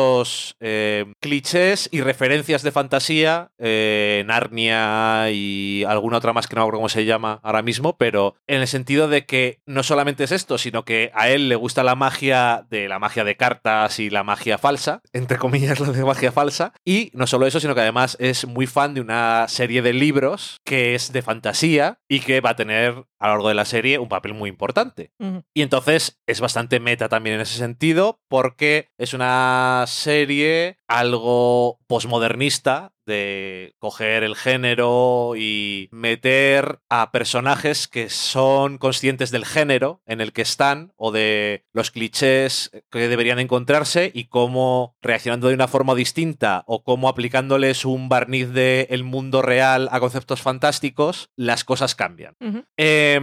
eh, 0.61 1.13
clichés 1.21 1.89
y 1.93 2.01
referencias 2.01 2.63
de 2.63 2.73
fantasía, 2.73 3.51
eh, 3.59 4.23
Narnia 4.27 5.31
y 5.31 5.85
alguna 5.85 6.19
otra 6.19 6.33
más 6.33 6.47
que 6.47 6.55
no 6.55 6.61
me 6.61 6.65
acuerdo 6.65 6.79
cómo 6.79 6.89
se 6.89 7.05
llama 7.05 7.41
ahora 7.43 7.63
mismo, 7.63 7.97
pero 7.97 8.35
en 8.47 8.61
el 8.61 8.67
sentido 8.67 9.09
de 9.09 9.27
que 9.27 9.61
no 9.67 9.83
solamente 9.83 10.25
es 10.25 10.33
esto, 10.33 10.59
sino 10.59 10.85
que 10.85 11.11
a 11.15 11.29
él 11.29 11.49
le 11.49 11.57
gusta 11.57 11.83
la 11.83 11.95
magia 11.95 12.67
de 12.71 12.89
la 12.89 12.99
magia 12.99 13.25
de 13.25 13.37
cartas 13.37 13.99
y 13.99 14.11
la 14.11 14.25
magia 14.25 14.59
falsa, 14.59 15.03
entre 15.13 15.39
comillas 15.39 15.81
la 15.81 15.93
de 15.93 16.05
magia 16.05 16.33
falsa, 16.33 16.73
y 16.85 17.11
no 17.15 17.27
solo 17.27 17.47
eso, 17.47 17.61
sino 17.61 17.75
que 17.75 17.81
además 17.81 18.17
es 18.21 18.47
muy 18.47 18.67
fan 18.67 18.95
de 18.95 19.01
una 19.01 19.47
serie 19.49 19.83
de 19.83 19.93
libros 19.93 20.61
que 20.65 20.95
es 20.95 21.13
de 21.13 21.23
fantasía 21.23 21.99
y 22.09 22.21
que 22.21 22.41
va 22.41 22.51
a 22.51 22.57
tener 22.57 23.05
a 23.19 23.29
lo 23.29 23.35
largo 23.35 23.49
de 23.49 23.55
la 23.55 23.65
serie 23.65 23.99
un 23.99 24.09
papel 24.09 24.35
muy 24.35 24.49
importante. 24.49 25.13
Y 25.55 25.63
entonces 25.63 26.21
es 26.27 26.41
bastante 26.41 26.81
meta 26.81 27.09
también 27.09 27.37
en 27.37 27.43
ese 27.43 27.59
sentido, 27.59 28.21
porque 28.29 28.91
es 28.99 29.15
una 29.15 29.85
serie 29.87 30.78
algo 30.89 31.79
posmodernista 31.87 32.93
de 33.09 33.75
coger 33.79 34.23
el 34.23 34.37
género 34.37 35.33
y 35.35 35.89
meter 35.91 36.81
a 36.91 37.11
personajes 37.11 37.89
que 37.89 38.11
son 38.11 38.77
conscientes 38.77 39.31
del 39.31 39.47
género 39.47 40.03
en 40.07 40.21
el 40.21 40.33
que 40.33 40.43
están 40.43 40.93
o 40.97 41.11
de 41.11 41.65
los 41.73 41.91
clichés 41.91 42.71
que 42.91 43.09
deberían 43.09 43.39
encontrarse 43.39 44.13
y 44.15 44.25
cómo 44.25 44.95
reaccionando 45.01 45.49
de 45.49 45.55
una 45.55 45.69
forma 45.69 45.95
distinta 45.95 46.65
o 46.67 46.85
cómo 46.85 47.09
aplicándoles 47.09 47.87
un 47.87 48.11
barniz 48.11 48.51
del 48.53 49.05
mundo 49.05 49.41
real 49.41 49.89
a 49.91 50.01
conceptos 50.01 50.43
fantásticos, 50.43 51.31
las 51.35 51.65
cosas 51.65 51.95
cambian. 51.95 52.37
Eh, 52.77 53.15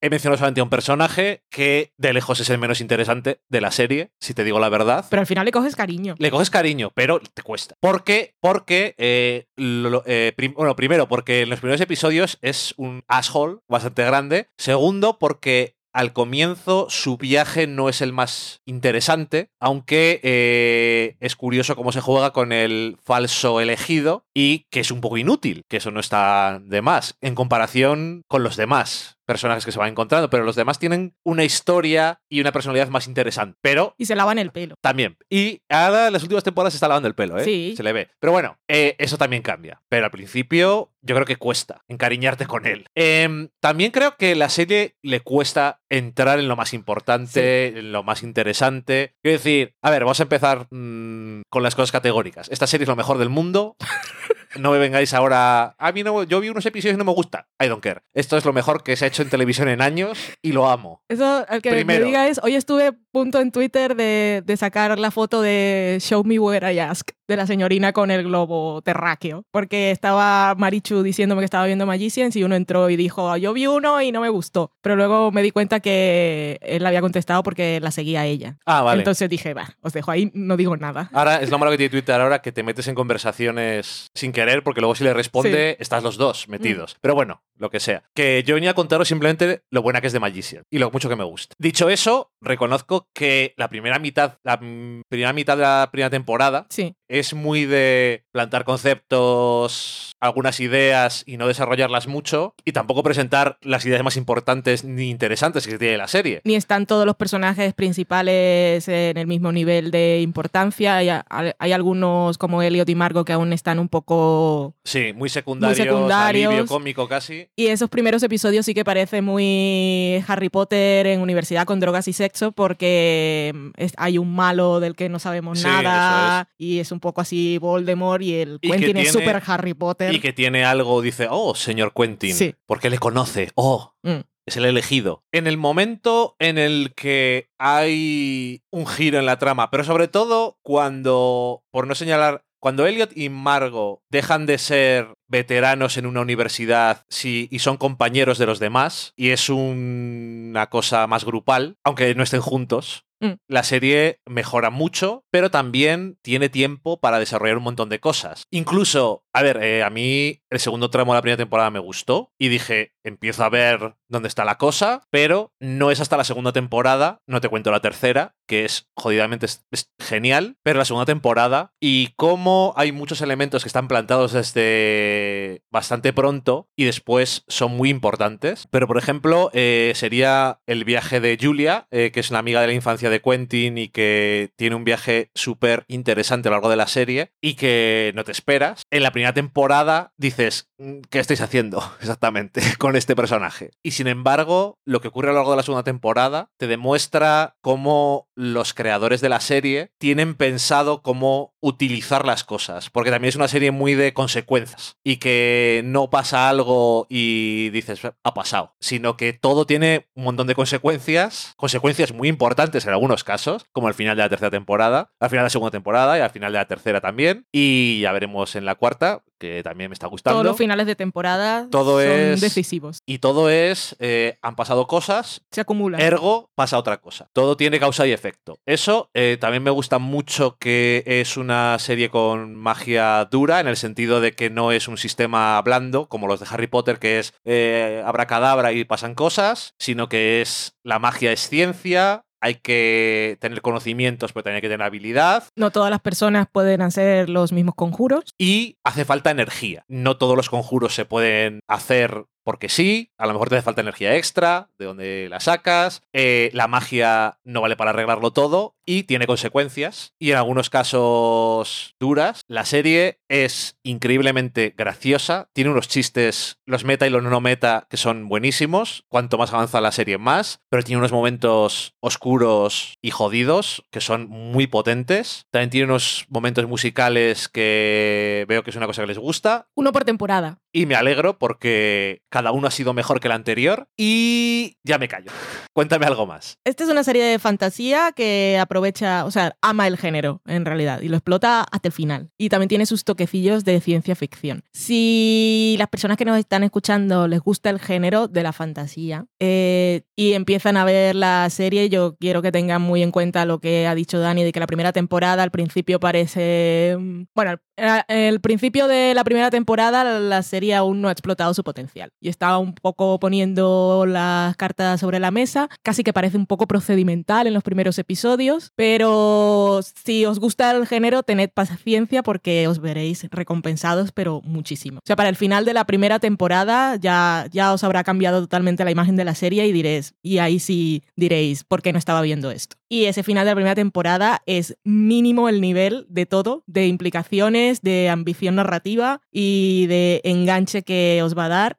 he 0.00 0.10
mencionado 0.10 0.38
solamente 0.38 0.60
a 0.60 0.64
un 0.64 0.70
personaje 0.70 1.42
que 1.50 1.92
de 1.96 2.12
lejos 2.12 2.38
es 2.38 2.48
el 2.48 2.58
menos 2.58 2.80
interesante 2.80 3.40
de 3.48 3.60
la 3.60 3.72
serie, 3.72 4.12
si 4.20 4.34
te 4.34 4.44
digo 4.44 4.60
la 4.60 4.68
verdad. 4.68 5.04
Pero 5.10 5.20
al 5.20 5.26
final 5.26 5.44
le 5.44 5.50
coges 5.50 5.74
cariño. 5.74 6.14
Le 6.18 6.30
coges 6.30 6.50
cariño, 6.50 6.92
pero 6.94 7.11
te 7.20 7.42
cuesta. 7.42 7.74
¿Por 7.80 8.04
qué? 8.04 8.34
Porque, 8.40 8.94
eh, 8.98 9.46
eh, 9.56 10.32
bueno, 10.54 10.76
primero, 10.76 11.08
porque 11.08 11.42
en 11.42 11.50
los 11.50 11.60
primeros 11.60 11.80
episodios 11.80 12.38
es 12.42 12.74
un 12.76 13.04
asshole 13.08 13.58
bastante 13.68 14.04
grande. 14.04 14.48
Segundo, 14.56 15.18
porque 15.18 15.76
al 15.92 16.12
comienzo 16.12 16.86
su 16.88 17.18
viaje 17.18 17.66
no 17.66 17.88
es 17.88 18.00
el 18.00 18.12
más 18.12 18.62
interesante, 18.64 19.50
aunque 19.60 20.20
eh, 20.22 21.16
es 21.20 21.36
curioso 21.36 21.76
cómo 21.76 21.92
se 21.92 22.00
juega 22.00 22.32
con 22.32 22.52
el 22.52 22.96
falso 23.02 23.60
elegido 23.60 24.24
y 24.34 24.66
que 24.70 24.80
es 24.80 24.90
un 24.90 25.00
poco 25.00 25.18
inútil, 25.18 25.64
que 25.68 25.76
eso 25.76 25.90
no 25.90 26.00
está 26.00 26.60
de 26.64 26.82
más, 26.82 27.16
en 27.20 27.34
comparación 27.34 28.22
con 28.28 28.42
los 28.42 28.56
demás 28.56 29.18
personajes 29.26 29.64
que 29.64 29.72
se 29.72 29.78
van 29.78 29.90
encontrando, 29.90 30.30
pero 30.30 30.44
los 30.44 30.56
demás 30.56 30.78
tienen 30.78 31.14
una 31.24 31.44
historia 31.44 32.20
y 32.28 32.40
una 32.40 32.52
personalidad 32.52 32.88
más 32.88 33.06
interesante. 33.06 33.58
Pero 33.62 33.94
Y 33.98 34.06
se 34.06 34.16
lavan 34.16 34.38
el 34.38 34.50
pelo. 34.50 34.74
también. 34.80 35.16
Y 35.30 35.62
ahora 35.68 36.08
en 36.08 36.12
las 36.12 36.22
últimas 36.22 36.44
temporadas 36.44 36.72
se 36.72 36.76
está 36.76 36.88
lavando 36.88 37.08
el 37.08 37.14
pelo, 37.14 37.38
¿eh? 37.38 37.44
Sí. 37.44 37.74
Se 37.76 37.82
le 37.82 37.92
ve. 37.92 38.08
Pero 38.20 38.32
bueno, 38.32 38.58
eh, 38.68 38.96
eso 38.98 39.18
también 39.18 39.42
cambia. 39.42 39.82
Pero 39.88 40.04
al 40.06 40.10
principio 40.10 40.92
yo 41.02 41.14
creo 41.14 41.26
que 41.26 41.36
cuesta 41.36 41.82
encariñarte 41.88 42.46
con 42.46 42.66
él. 42.66 42.86
Em, 42.94 43.48
también 43.60 43.90
creo 43.90 44.16
que 44.16 44.34
la 44.36 44.48
serie 44.48 44.96
le 45.02 45.20
cuesta 45.20 45.80
entrar 45.88 46.38
en 46.38 46.48
lo 46.48 46.56
más 46.56 46.72
importante, 46.74 47.78
en 47.78 47.92
lo 47.92 48.02
más 48.02 48.22
interesante. 48.22 49.14
Quiero 49.22 49.38
decir, 49.38 49.74
a 49.82 49.90
ver, 49.90 50.04
vamos 50.04 50.20
a 50.20 50.24
empezar 50.24 50.66
mm, 50.70 51.42
con 51.48 51.62
las 51.62 51.74
cosas 51.74 51.92
categóricas. 51.92 52.48
Esta 52.50 52.66
serie 52.66 52.84
es 52.84 52.88
lo 52.88 52.96
mejor 52.96 53.18
del 53.18 53.28
mundo. 53.28 53.76
No 54.56 54.72
me 54.72 54.78
vengáis 54.78 55.14
ahora. 55.14 55.74
A 55.78 55.92
mí 55.92 56.02
no, 56.02 56.22
yo 56.24 56.40
vi 56.40 56.48
unos 56.48 56.66
episodios 56.66 56.94
y 56.94 56.98
no 56.98 57.04
me 57.04 57.12
gusta. 57.12 57.46
I 57.62 57.68
don't 57.68 57.82
care. 57.82 58.00
Esto 58.14 58.36
es 58.36 58.44
lo 58.44 58.52
mejor 58.52 58.82
que 58.82 58.96
se 58.96 59.04
ha 59.04 59.08
hecho 59.08 59.22
en 59.22 59.30
televisión 59.30 59.68
en 59.68 59.80
años 59.82 60.18
y 60.42 60.52
lo 60.52 60.68
amo. 60.68 61.02
Eso, 61.08 61.46
el 61.48 61.62
que 61.62 61.70
Primero. 61.70 62.00
me 62.00 62.06
diga 62.06 62.28
es, 62.28 62.40
hoy 62.42 62.54
estuve 62.56 62.92
punto 63.12 63.40
en 63.40 63.52
Twitter 63.52 63.94
de, 63.94 64.42
de 64.44 64.56
sacar 64.56 64.98
la 64.98 65.10
foto 65.10 65.42
de 65.42 65.98
Show 66.00 66.24
Me 66.24 66.38
Where 66.38 66.72
I 66.72 66.78
Ask, 66.80 67.10
de 67.28 67.36
la 67.36 67.46
señorina 67.46 67.92
con 67.92 68.10
el 68.10 68.24
globo 68.24 68.82
terráqueo, 68.82 69.44
porque 69.50 69.90
estaba 69.90 70.54
Marichu 70.56 71.02
diciéndome 71.02 71.40
que 71.40 71.44
estaba 71.46 71.66
viendo 71.66 71.86
Magicians 71.86 72.36
y 72.36 72.42
uno 72.42 72.54
entró 72.56 72.90
y 72.90 72.96
dijo, 72.96 73.36
yo 73.36 73.52
vi 73.52 73.66
uno 73.66 74.00
y 74.02 74.12
no 74.12 74.20
me 74.20 74.28
gustó, 74.28 74.72
pero 74.80 74.96
luego 74.96 75.30
me 75.30 75.42
di 75.42 75.50
cuenta 75.50 75.80
que 75.80 76.58
él 76.62 76.84
había 76.86 77.00
contestado 77.00 77.42
porque 77.42 77.80
la 77.80 77.90
seguía 77.90 78.24
ella. 78.26 78.58
Ah, 78.66 78.82
vale. 78.82 79.00
Entonces 79.00 79.28
dije, 79.28 79.54
va, 79.54 79.76
os 79.82 79.92
dejo 79.92 80.10
ahí, 80.10 80.30
no 80.34 80.56
digo 80.56 80.76
nada. 80.76 81.10
Ahora 81.12 81.36
es 81.40 81.50
lo 81.50 81.58
malo 81.58 81.70
que 81.70 81.76
tiene 81.78 81.90
Twitter 81.90 82.20
ahora 82.20 82.40
que 82.40 82.52
te 82.52 82.62
metes 82.62 82.88
en 82.88 82.94
conversaciones 82.94 84.10
sin 84.14 84.32
querer 84.44 84.62
porque 84.62 84.80
luego 84.80 84.94
si 84.94 85.04
le 85.04 85.14
responde 85.14 85.76
estás 85.80 86.02
los 86.02 86.16
dos 86.16 86.48
metidos. 86.48 86.96
Pero 87.00 87.14
bueno, 87.14 87.42
lo 87.56 87.70
que 87.70 87.80
sea. 87.80 88.02
Que 88.14 88.42
yo 88.44 88.54
venía 88.54 88.70
a 88.70 88.74
contaros 88.74 89.08
simplemente 89.08 89.62
lo 89.70 89.82
buena 89.82 90.00
que 90.00 90.08
es 90.08 90.12
de 90.12 90.20
Magician 90.20 90.64
y 90.70 90.78
lo 90.78 90.90
mucho 90.90 91.08
que 91.08 91.16
me 91.16 91.24
gusta. 91.24 91.54
Dicho 91.58 91.88
eso, 91.88 92.32
reconozco 92.40 93.08
que 93.14 93.54
la 93.56 93.68
primera 93.68 93.98
mitad, 93.98 94.38
la 94.42 94.56
mm, 94.56 95.02
primera 95.08 95.32
mitad 95.32 95.56
de 95.56 95.62
la 95.62 95.88
primera 95.90 96.10
temporada 96.10 96.66
Sí, 96.70 96.96
es 97.12 97.34
muy 97.34 97.66
de 97.66 98.24
plantar 98.32 98.64
conceptos, 98.64 100.16
algunas 100.18 100.60
ideas 100.60 101.24
y 101.26 101.36
no 101.36 101.46
desarrollarlas 101.46 102.06
mucho 102.06 102.54
y 102.64 102.72
tampoco 102.72 103.02
presentar 103.02 103.58
las 103.60 103.84
ideas 103.84 104.02
más 104.02 104.16
importantes 104.16 104.82
ni 104.82 105.10
interesantes 105.10 105.66
que 105.66 105.78
tiene 105.78 105.98
la 105.98 106.08
serie. 106.08 106.40
ni 106.44 106.54
están 106.54 106.86
todos 106.86 107.04
los 107.04 107.16
personajes 107.16 107.74
principales 107.74 108.88
en 108.88 109.18
el 109.18 109.26
mismo 109.26 109.52
nivel 109.52 109.90
de 109.90 110.20
importancia. 110.22 110.96
Hay, 110.96 111.10
hay 111.58 111.72
algunos 111.72 112.38
como 112.38 112.62
Elliot 112.62 112.88
y 112.88 112.94
Margot 112.94 113.26
que 113.26 113.34
aún 113.34 113.52
están 113.52 113.78
un 113.78 113.90
poco... 113.90 114.74
Sí, 114.84 115.12
muy 115.12 115.28
secundarios, 115.28 115.76
secundarios. 115.76 116.48
alivio 116.48 116.66
cómico 116.66 117.08
casi. 117.08 117.46
Y 117.56 117.66
esos 117.66 117.90
primeros 117.90 118.22
episodios 118.22 118.64
sí 118.64 118.72
que 118.72 118.86
parece 118.86 119.20
muy 119.20 120.24
Harry 120.28 120.48
Potter 120.48 121.06
en 121.08 121.20
universidad 121.20 121.66
con 121.66 121.78
drogas 121.78 122.08
y 122.08 122.14
sexo 122.14 122.52
porque 122.52 123.54
hay 123.98 124.16
un 124.16 124.34
malo 124.34 124.80
del 124.80 124.94
que 124.96 125.10
no 125.10 125.18
sabemos 125.18 125.58
Sí, 125.58 125.66
nada 125.66 126.48
y 126.56 126.78
es 126.78 126.90
un 126.90 127.01
poco 127.02 127.20
así 127.20 127.58
Voldemort 127.58 128.22
y 128.22 128.32
el 128.36 128.58
Y 128.62 128.70
Quentin 128.70 128.96
es 128.96 129.12
súper 129.12 129.42
Harry 129.46 129.74
Potter. 129.74 130.14
Y 130.14 130.20
que 130.20 130.32
tiene 130.32 130.64
algo, 130.64 131.02
dice, 131.02 131.26
oh, 131.30 131.54
señor 131.54 131.92
Quentin, 131.94 132.34
Sí. 132.34 132.54
porque 132.64 132.88
le 132.88 132.96
conoce, 132.98 133.50
oh, 133.56 133.92
Mm. 134.02 134.20
es 134.46 134.56
el 134.56 134.64
elegido. 134.64 135.22
En 135.32 135.46
el 135.46 135.58
momento 135.58 136.34
en 136.38 136.56
el 136.56 136.94
que 136.96 137.50
hay 137.58 138.62
un 138.70 138.86
giro 138.86 139.18
en 139.18 139.26
la 139.26 139.38
trama, 139.38 139.70
pero 139.70 139.84
sobre 139.84 140.08
todo 140.08 140.56
cuando, 140.62 141.62
por 141.70 141.86
no 141.86 141.94
señalar, 141.94 142.44
cuando 142.60 142.86
Elliot 142.86 143.10
y 143.16 143.28
Margot 143.28 144.00
dejan 144.08 144.46
de 144.46 144.56
ser 144.58 145.14
veteranos 145.28 145.96
en 145.96 146.06
una 146.06 146.20
universidad 146.20 147.04
sí, 147.08 147.48
y 147.50 147.58
son 147.58 147.76
compañeros 147.76 148.38
de 148.38 148.46
los 148.46 148.60
demás, 148.60 149.12
y 149.16 149.30
es 149.30 149.48
un- 149.48 150.46
una 150.50 150.68
cosa 150.68 151.06
más 151.08 151.24
grupal, 151.24 151.76
aunque 151.84 152.14
no 152.14 152.22
estén 152.22 152.40
juntos, 152.40 153.04
Mm. 153.22 153.34
la 153.46 153.62
serie 153.62 154.18
mejora 154.26 154.70
mucho, 154.70 155.24
pero 155.30 155.50
también 155.50 156.18
tiene 156.22 156.48
tiempo 156.48 156.98
para 156.98 157.20
desarrollar 157.20 157.56
un 157.56 157.62
montón 157.62 157.88
de 157.88 158.00
cosas. 158.00 158.42
Incluso 158.50 159.21
A 159.34 159.42
ver, 159.42 159.62
eh, 159.62 159.82
a 159.82 159.88
mí 159.88 160.40
el 160.50 160.60
segundo 160.60 160.90
tramo 160.90 161.12
de 161.12 161.16
la 161.18 161.22
primera 161.22 161.38
temporada 161.38 161.70
me 161.70 161.78
gustó 161.78 162.32
y 162.38 162.48
dije, 162.48 162.92
empiezo 163.02 163.44
a 163.44 163.48
ver 163.48 163.94
dónde 164.10 164.28
está 164.28 164.44
la 164.44 164.58
cosa, 164.58 165.06
pero 165.10 165.54
no 165.58 165.90
es 165.90 166.00
hasta 166.00 166.18
la 166.18 166.24
segunda 166.24 166.52
temporada, 166.52 167.22
no 167.26 167.40
te 167.40 167.48
cuento 167.48 167.70
la 167.70 167.80
tercera, 167.80 168.34
que 168.46 168.66
es 168.66 168.90
jodidamente 168.94 169.46
es- 169.46 169.64
genial, 169.98 170.56
pero 170.62 170.78
la 170.78 170.84
segunda 170.84 171.06
temporada 171.06 171.72
y 171.80 172.08
cómo 172.16 172.74
hay 172.76 172.92
muchos 172.92 173.22
elementos 173.22 173.62
que 173.62 173.68
están 173.68 173.88
plantados 173.88 174.32
desde 174.32 175.62
bastante 175.72 176.12
pronto 176.12 176.68
y 176.76 176.84
después 176.84 177.44
son 177.48 177.74
muy 177.76 177.88
importantes. 177.88 178.66
Pero, 178.70 178.86
por 178.86 178.98
ejemplo, 178.98 179.50
eh, 179.54 179.92
sería 179.94 180.60
el 180.66 180.84
viaje 180.84 181.20
de 181.20 181.38
Julia, 181.40 181.86
eh, 181.90 182.10
que 182.12 182.20
es 182.20 182.28
una 182.30 182.40
amiga 182.40 182.60
de 182.60 182.66
la 182.66 182.72
infancia 182.74 183.08
de 183.10 183.22
Quentin 183.22 183.78
y 183.78 183.88
que 183.88 184.50
tiene 184.56 184.76
un 184.76 184.84
viaje 184.84 185.30
súper 185.34 185.84
interesante 185.88 186.48
a 186.48 186.50
lo 186.50 186.56
largo 186.56 186.68
de 186.70 186.76
la 186.76 186.86
serie 186.86 187.32
y 187.40 187.54
que 187.54 188.12
no 188.14 188.24
te 188.24 188.32
esperas. 188.32 188.82
En 188.90 189.02
la 189.02 189.10
primera 189.12 189.21
temporada 189.34 190.12
dices, 190.16 190.68
"Mm, 190.71 190.71
¿qué 191.10 191.18
estáis 191.18 191.40
haciendo 191.40 191.82
exactamente 192.00 192.62
con 192.78 192.96
este 192.96 193.16
personaje? 193.16 193.70
Y 193.82 193.92
sin 193.92 194.06
embargo, 194.06 194.78
lo 194.84 195.00
que 195.00 195.08
ocurre 195.08 195.28
a 195.28 195.32
lo 195.32 195.38
largo 195.38 195.52
de 195.52 195.56
la 195.58 195.62
segunda 195.62 195.84
temporada 195.84 196.50
te 196.56 196.66
demuestra 196.66 197.56
cómo 197.60 198.28
los 198.34 198.74
creadores 198.74 199.20
de 199.20 199.28
la 199.28 199.40
serie 199.40 199.92
tienen 199.98 200.34
pensado 200.34 201.02
cómo 201.02 201.54
utilizar 201.60 202.26
las 202.26 202.44
cosas, 202.44 202.90
porque 202.90 203.10
también 203.10 203.28
es 203.28 203.36
una 203.36 203.48
serie 203.48 203.70
muy 203.70 203.94
de 203.94 204.12
consecuencias 204.12 204.96
y 205.04 205.16
que 205.16 205.82
no 205.84 206.10
pasa 206.10 206.48
algo 206.48 207.06
y 207.08 207.70
dices, 207.70 208.00
ha 208.04 208.34
pasado, 208.34 208.74
sino 208.80 209.16
que 209.16 209.32
todo 209.32 209.66
tiene 209.66 210.08
un 210.14 210.24
montón 210.24 210.46
de 210.46 210.54
consecuencias, 210.54 211.54
consecuencias 211.56 212.12
muy 212.12 212.28
importantes 212.28 212.84
en 212.84 212.92
algunos 212.92 213.24
casos, 213.24 213.66
como 213.72 213.88
al 213.88 213.94
final 213.94 214.16
de 214.16 214.22
la 214.24 214.28
tercera 214.28 214.50
temporada, 214.50 215.12
al 215.20 215.30
final 215.30 215.42
de 215.42 215.46
la 215.46 215.50
segunda 215.50 215.70
temporada 215.70 216.18
y 216.18 216.20
al 216.20 216.30
final 216.30 216.52
de 216.52 216.58
la 216.58 216.66
tercera 216.66 217.00
también, 217.00 217.46
y 217.52 218.00
ya 218.00 218.12
veremos 218.12 218.56
en 218.56 218.64
la 218.64 218.74
cuarta, 218.74 219.22
que 219.42 219.62
también 219.64 219.90
me 219.90 219.94
está 219.94 220.06
gustando. 220.06 220.36
Todos 220.36 220.46
los 220.46 220.56
finales 220.56 220.86
de 220.86 220.94
temporada 220.94 221.66
Todo 221.68 222.00
son 222.00 222.10
es- 222.12 222.40
decisivos. 222.40 223.00
y 223.04 223.18
todo 223.18 223.50
es, 223.50 223.96
eh, 223.98 224.38
han 224.40 224.54
pasado 224.54 224.86
cosas, 224.86 225.42
Se 225.50 225.60
acumulan. 225.60 226.00
Ergo 226.00 226.48
pasa 226.54 226.78
otra 226.78 226.98
cosa. 227.00 227.28
Todo 227.32 227.56
tiene 227.56 227.80
causa 227.80 228.06
y 228.06 228.12
efecto. 228.12 228.58
Eso 228.66 229.10
eh, 229.14 229.36
también 229.40 229.64
me 229.64 229.70
gusta 229.72 229.98
mucho 229.98 230.56
que 230.60 231.02
es 231.06 231.36
una 231.36 231.76
serie 231.80 232.08
con 232.08 232.54
magia 232.54 233.24
dura, 233.30 233.58
en 233.58 233.66
el 233.66 233.76
sentido 233.76 234.20
de 234.20 234.32
que 234.32 234.48
no 234.48 234.70
es 234.70 234.86
un 234.86 234.96
sistema 234.96 235.60
blando 235.62 236.08
como 236.08 236.28
los 236.28 236.38
de 236.38 236.46
Harry 236.48 236.68
Potter, 236.68 237.00
que 237.00 237.18
es 237.18 237.34
eh, 237.44 238.02
abracadabra 238.06 238.72
y 238.72 238.84
pasan 238.84 239.14
cosas, 239.16 239.74
sino 239.78 240.08
que 240.08 240.40
es 240.40 240.76
la 240.84 241.00
magia 241.00 241.32
es 241.32 241.48
ciencia. 241.48 242.24
Hay 242.42 242.56
que 242.56 243.38
tener 243.40 243.62
conocimientos, 243.62 244.32
pero 244.32 244.44
también 244.44 244.56
hay 244.56 244.62
que 244.62 244.68
tener 244.68 244.84
habilidad. 244.84 245.44
No 245.56 245.70
todas 245.70 245.90
las 245.90 246.00
personas 246.00 246.48
pueden 246.50 246.82
hacer 246.82 247.30
los 247.30 247.52
mismos 247.52 247.74
conjuros. 247.74 248.34
Y 248.36 248.76
hace 248.84 249.04
falta 249.04 249.30
energía. 249.30 249.84
No 249.88 250.18
todos 250.18 250.36
los 250.36 250.50
conjuros 250.50 250.94
se 250.94 251.04
pueden 251.04 251.60
hacer 251.68 252.26
porque 252.44 252.68
sí. 252.68 253.10
A 253.18 253.26
lo 253.26 253.32
mejor 253.32 253.48
te 253.48 253.56
hace 253.56 253.64
falta 253.64 253.80
energía 253.80 254.16
extra, 254.16 254.68
de 254.78 254.84
donde 254.86 255.28
la 255.30 255.40
sacas. 255.40 256.02
Eh, 256.12 256.50
la 256.52 256.68
magia 256.68 257.38
no 257.44 257.60
vale 257.60 257.76
para 257.76 257.90
arreglarlo 257.90 258.32
todo 258.32 258.74
y 258.86 259.04
tiene 259.04 259.26
consecuencias. 259.26 260.14
Y 260.18 260.30
en 260.30 260.36
algunos 260.36 260.70
casos 260.70 261.94
duras. 262.00 262.42
La 262.48 262.64
serie 262.64 263.20
es 263.28 263.78
increíblemente 263.82 264.74
graciosa. 264.76 265.48
Tiene 265.52 265.70
unos 265.70 265.88
chistes, 265.88 266.58
los 266.66 266.84
meta 266.84 267.06
y 267.06 267.10
los 267.10 267.22
no 267.22 267.40
meta, 267.40 267.86
que 267.88 267.96
son 267.96 268.28
buenísimos. 268.28 269.04
Cuanto 269.08 269.38
más 269.38 269.52
avanza 269.52 269.80
la 269.80 269.92
serie, 269.92 270.18
más. 270.18 270.60
Pero 270.68 270.82
tiene 270.82 270.98
unos 270.98 271.12
momentos 271.12 271.94
oscuros 272.00 272.98
y 273.02 273.10
jodidos 273.10 273.84
que 273.90 274.00
son 274.00 274.28
muy 274.28 274.66
potentes. 274.66 275.46
También 275.50 275.70
tiene 275.70 275.86
unos 275.86 276.26
momentos 276.28 276.66
musicales 276.66 277.48
que 277.48 278.44
veo 278.48 278.62
que 278.62 278.70
es 278.70 278.76
una 278.76 278.86
cosa 278.86 279.02
que 279.02 279.08
les 279.08 279.18
gusta. 279.18 279.68
Uno 279.74 279.92
por 279.92 280.04
temporada. 280.04 280.58
Y 280.72 280.86
me 280.86 280.94
alegro 280.94 281.38
porque 281.38 282.22
cada 282.30 282.52
uno 282.52 282.68
ha 282.68 282.70
sido 282.70 282.94
mejor 282.94 283.20
que 283.20 283.28
el 283.28 283.32
anterior. 283.32 283.88
Y 283.96 284.78
ya 284.82 284.98
me 284.98 285.08
callo. 285.08 285.30
Cuéntame 285.72 286.06
algo 286.06 286.26
más. 286.26 286.58
Esta 286.64 286.84
es 286.84 286.90
una 286.90 287.04
serie 287.04 287.24
de 287.24 287.38
fantasía 287.38 288.12
que 288.12 288.58
aprovecha, 288.72 289.26
o 289.26 289.30
sea, 289.30 289.54
ama 289.60 289.86
el 289.86 289.98
género 289.98 290.40
en 290.46 290.64
realidad 290.64 291.02
y 291.02 291.08
lo 291.08 291.16
explota 291.18 291.60
hasta 291.70 291.88
el 291.88 291.92
final. 291.92 292.30
Y 292.38 292.48
también 292.48 292.70
tiene 292.70 292.86
sus 292.86 293.04
toquecillos 293.04 293.66
de 293.66 293.80
ciencia 293.80 294.16
ficción. 294.16 294.64
Si 294.72 295.76
las 295.78 295.88
personas 295.88 296.16
que 296.16 296.24
nos 296.24 296.38
están 296.38 296.62
escuchando 296.62 297.28
les 297.28 297.40
gusta 297.40 297.68
el 297.68 297.78
género 297.78 298.28
de 298.28 298.42
la 298.42 298.54
fantasía 298.54 299.26
eh, 299.40 300.02
y 300.16 300.32
empiezan 300.32 300.78
a 300.78 300.84
ver 300.86 301.14
la 301.14 301.48
serie, 301.50 301.90
yo 301.90 302.16
quiero 302.18 302.40
que 302.40 302.50
tengan 302.50 302.80
muy 302.80 303.02
en 303.02 303.10
cuenta 303.10 303.44
lo 303.44 303.58
que 303.58 303.86
ha 303.86 303.94
dicho 303.94 304.18
Dani 304.18 304.42
de 304.42 304.52
que 304.52 304.60
la 304.60 304.66
primera 304.66 304.92
temporada 304.92 305.42
al 305.42 305.50
principio 305.50 306.00
parece... 306.00 306.96
mm, 306.98 307.24
Bueno, 307.34 307.58
el, 307.76 308.02
el 308.08 308.40
principio 308.40 308.88
de 308.88 309.14
la 309.14 309.24
primera 309.24 309.50
temporada 309.50 310.18
la 310.18 310.42
serie 310.42 310.74
aún 310.74 311.02
no 311.02 311.08
ha 311.08 311.12
explotado 311.12 311.52
su 311.52 311.62
potencial 311.62 312.10
y 312.20 312.30
está 312.30 312.56
un 312.56 312.74
poco 312.74 313.18
poniendo 313.20 314.06
las 314.06 314.56
cartas 314.56 315.00
sobre 315.00 315.18
la 315.18 315.30
mesa, 315.30 315.68
casi 315.82 316.04
que 316.04 316.12
parece 316.12 316.38
un 316.38 316.46
poco 316.46 316.66
procedimental 316.66 317.46
en 317.46 317.54
los 317.54 317.62
primeros 317.62 317.98
episodios, 317.98 318.61
pero 318.76 319.80
si 320.04 320.24
os 320.26 320.38
gusta 320.38 320.70
el 320.70 320.86
género, 320.86 321.22
tened 321.22 321.50
paciencia 321.50 322.22
porque 322.22 322.68
os 322.68 322.80
veréis 322.80 323.26
recompensados, 323.30 324.12
pero 324.12 324.40
muchísimo. 324.42 324.98
O 324.98 325.06
sea, 325.06 325.16
para 325.16 325.28
el 325.28 325.36
final 325.36 325.64
de 325.64 325.74
la 325.74 325.84
primera 325.84 326.18
temporada 326.18 326.96
ya, 326.96 327.46
ya 327.50 327.72
os 327.72 327.84
habrá 327.84 328.04
cambiado 328.04 328.40
totalmente 328.40 328.84
la 328.84 328.90
imagen 328.90 329.16
de 329.16 329.24
la 329.24 329.34
serie 329.34 329.66
y 329.66 329.72
diréis, 329.72 330.14
y 330.22 330.38
ahí 330.38 330.58
sí 330.58 331.02
diréis, 331.16 331.64
¿por 331.64 331.82
qué 331.82 331.92
no 331.92 331.98
estaba 331.98 332.22
viendo 332.22 332.50
esto? 332.50 332.76
Y 332.92 333.06
ese 333.06 333.22
final 333.22 333.46
de 333.46 333.52
la 333.52 333.54
primera 333.54 333.74
temporada 333.74 334.42
es 334.44 334.76
mínimo 334.84 335.48
el 335.48 335.62
nivel 335.62 336.04
de 336.10 336.26
todo, 336.26 336.62
de 336.66 336.88
implicaciones, 336.88 337.80
de 337.80 338.10
ambición 338.10 338.56
narrativa 338.56 339.22
y 339.30 339.86
de 339.86 340.20
enganche 340.24 340.82
que 340.82 341.22
os 341.22 341.34
va 341.34 341.46
a 341.46 341.48
dar 341.48 341.78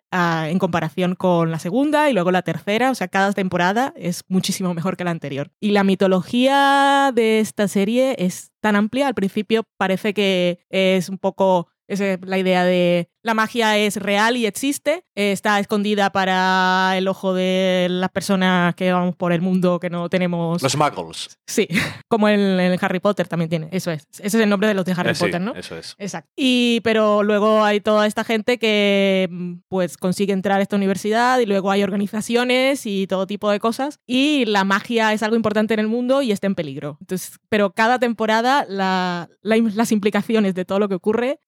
en 0.50 0.58
comparación 0.58 1.14
con 1.14 1.52
la 1.52 1.60
segunda 1.60 2.10
y 2.10 2.14
luego 2.14 2.32
la 2.32 2.42
tercera. 2.42 2.90
O 2.90 2.96
sea, 2.96 3.10
cada 3.10 3.32
temporada 3.32 3.94
es 3.96 4.24
muchísimo 4.28 4.74
mejor 4.74 4.98
que 4.98 5.04
la 5.04 5.12
anterior. 5.12 5.52
Y 5.60 5.70
la 5.70 5.84
mitología 5.84 7.12
de 7.14 7.42
esta 7.42 7.68
serie 7.68 8.16
es 8.18 8.52
tan 8.60 8.76
amplia. 8.76 9.08
Al 9.08 9.14
principio 9.14 9.66
parece 9.78 10.16
que 10.16 10.66
es 10.72 11.10
un 11.10 11.20
poco 11.20 11.68
esa 11.88 12.14
es 12.14 12.20
la 12.24 12.38
idea 12.38 12.64
de 12.66 13.10
la 13.26 13.34
magia 13.34 13.78
es 13.78 13.96
real 13.96 14.36
y 14.36 14.46
existe, 14.46 15.06
eh, 15.16 15.32
está 15.32 15.58
escondida 15.60 16.10
para 16.12 16.94
el 16.98 17.08
ojo 17.08 17.34
de 17.34 17.88
las 17.90 18.10
personas 18.10 18.76
que 18.76 18.92
vamos 18.92 19.16
por 19.16 19.32
el 19.32 19.40
mundo 19.40 19.80
que 19.80 19.90
no 19.90 20.10
tenemos. 20.10 20.62
Los 20.62 20.76
muggles. 20.76 21.40
Sí, 21.48 21.68
como 22.10 22.28
el, 22.28 22.60
el 22.60 22.78
Harry 22.82 23.00
Potter 23.00 23.30
también 23.30 23.50
tiene, 23.50 23.70
eso 23.72 23.92
es. 23.92 24.06
Ese 24.20 24.28
es 24.28 24.34
el 24.36 24.50
nombre 24.50 24.68
de 24.68 24.74
los 24.74 24.84
de 24.84 24.92
Harry 24.92 25.12
Eh, 25.12 25.16
sí, 25.16 25.24
Potter, 25.26 25.40
¿no? 25.40 25.56
Eso 25.56 25.78
es. 25.78 25.96
Exacto. 26.00 26.30
Y 26.36 26.82
pero 26.84 27.24
luego 27.24 27.64
hay 27.64 27.80
toda 27.80 28.08
esta 28.08 28.26
gente 28.26 28.58
que 28.60 29.30
mm, 29.32 29.54
pues 29.70 29.96
consigue 29.98 30.34
entrar 30.34 30.60
a 30.60 30.62
esta 30.62 30.76
universidad 30.76 31.40
y 31.40 31.46
luego 31.46 31.72
hay 31.72 31.82
organizaciones 31.84 32.86
y 32.86 33.08
todo 33.08 33.26
tipo 33.28 33.50
de 33.50 33.60
cosas 33.60 34.00
y 34.06 34.46
la 34.46 34.64
magia 34.66 35.14
es 35.14 35.24
algo 35.24 35.36
importante 35.38 35.74
en 35.74 35.80
el 35.80 35.88
mundo 35.88 36.22
y 36.22 36.32
está 36.34 36.48
en 36.48 36.56
peligro. 36.56 36.98
Entonces, 37.00 37.40
pero 37.50 37.72
cada 37.72 38.00
temporada 38.00 38.66
la- 38.68 39.30
la 39.42 39.58
las 39.74 39.92
implicaciones 39.94 40.56
de 40.56 40.66
todo 40.66 40.80
lo 40.80 40.90
que 40.90 40.96
ocurre 40.96 41.40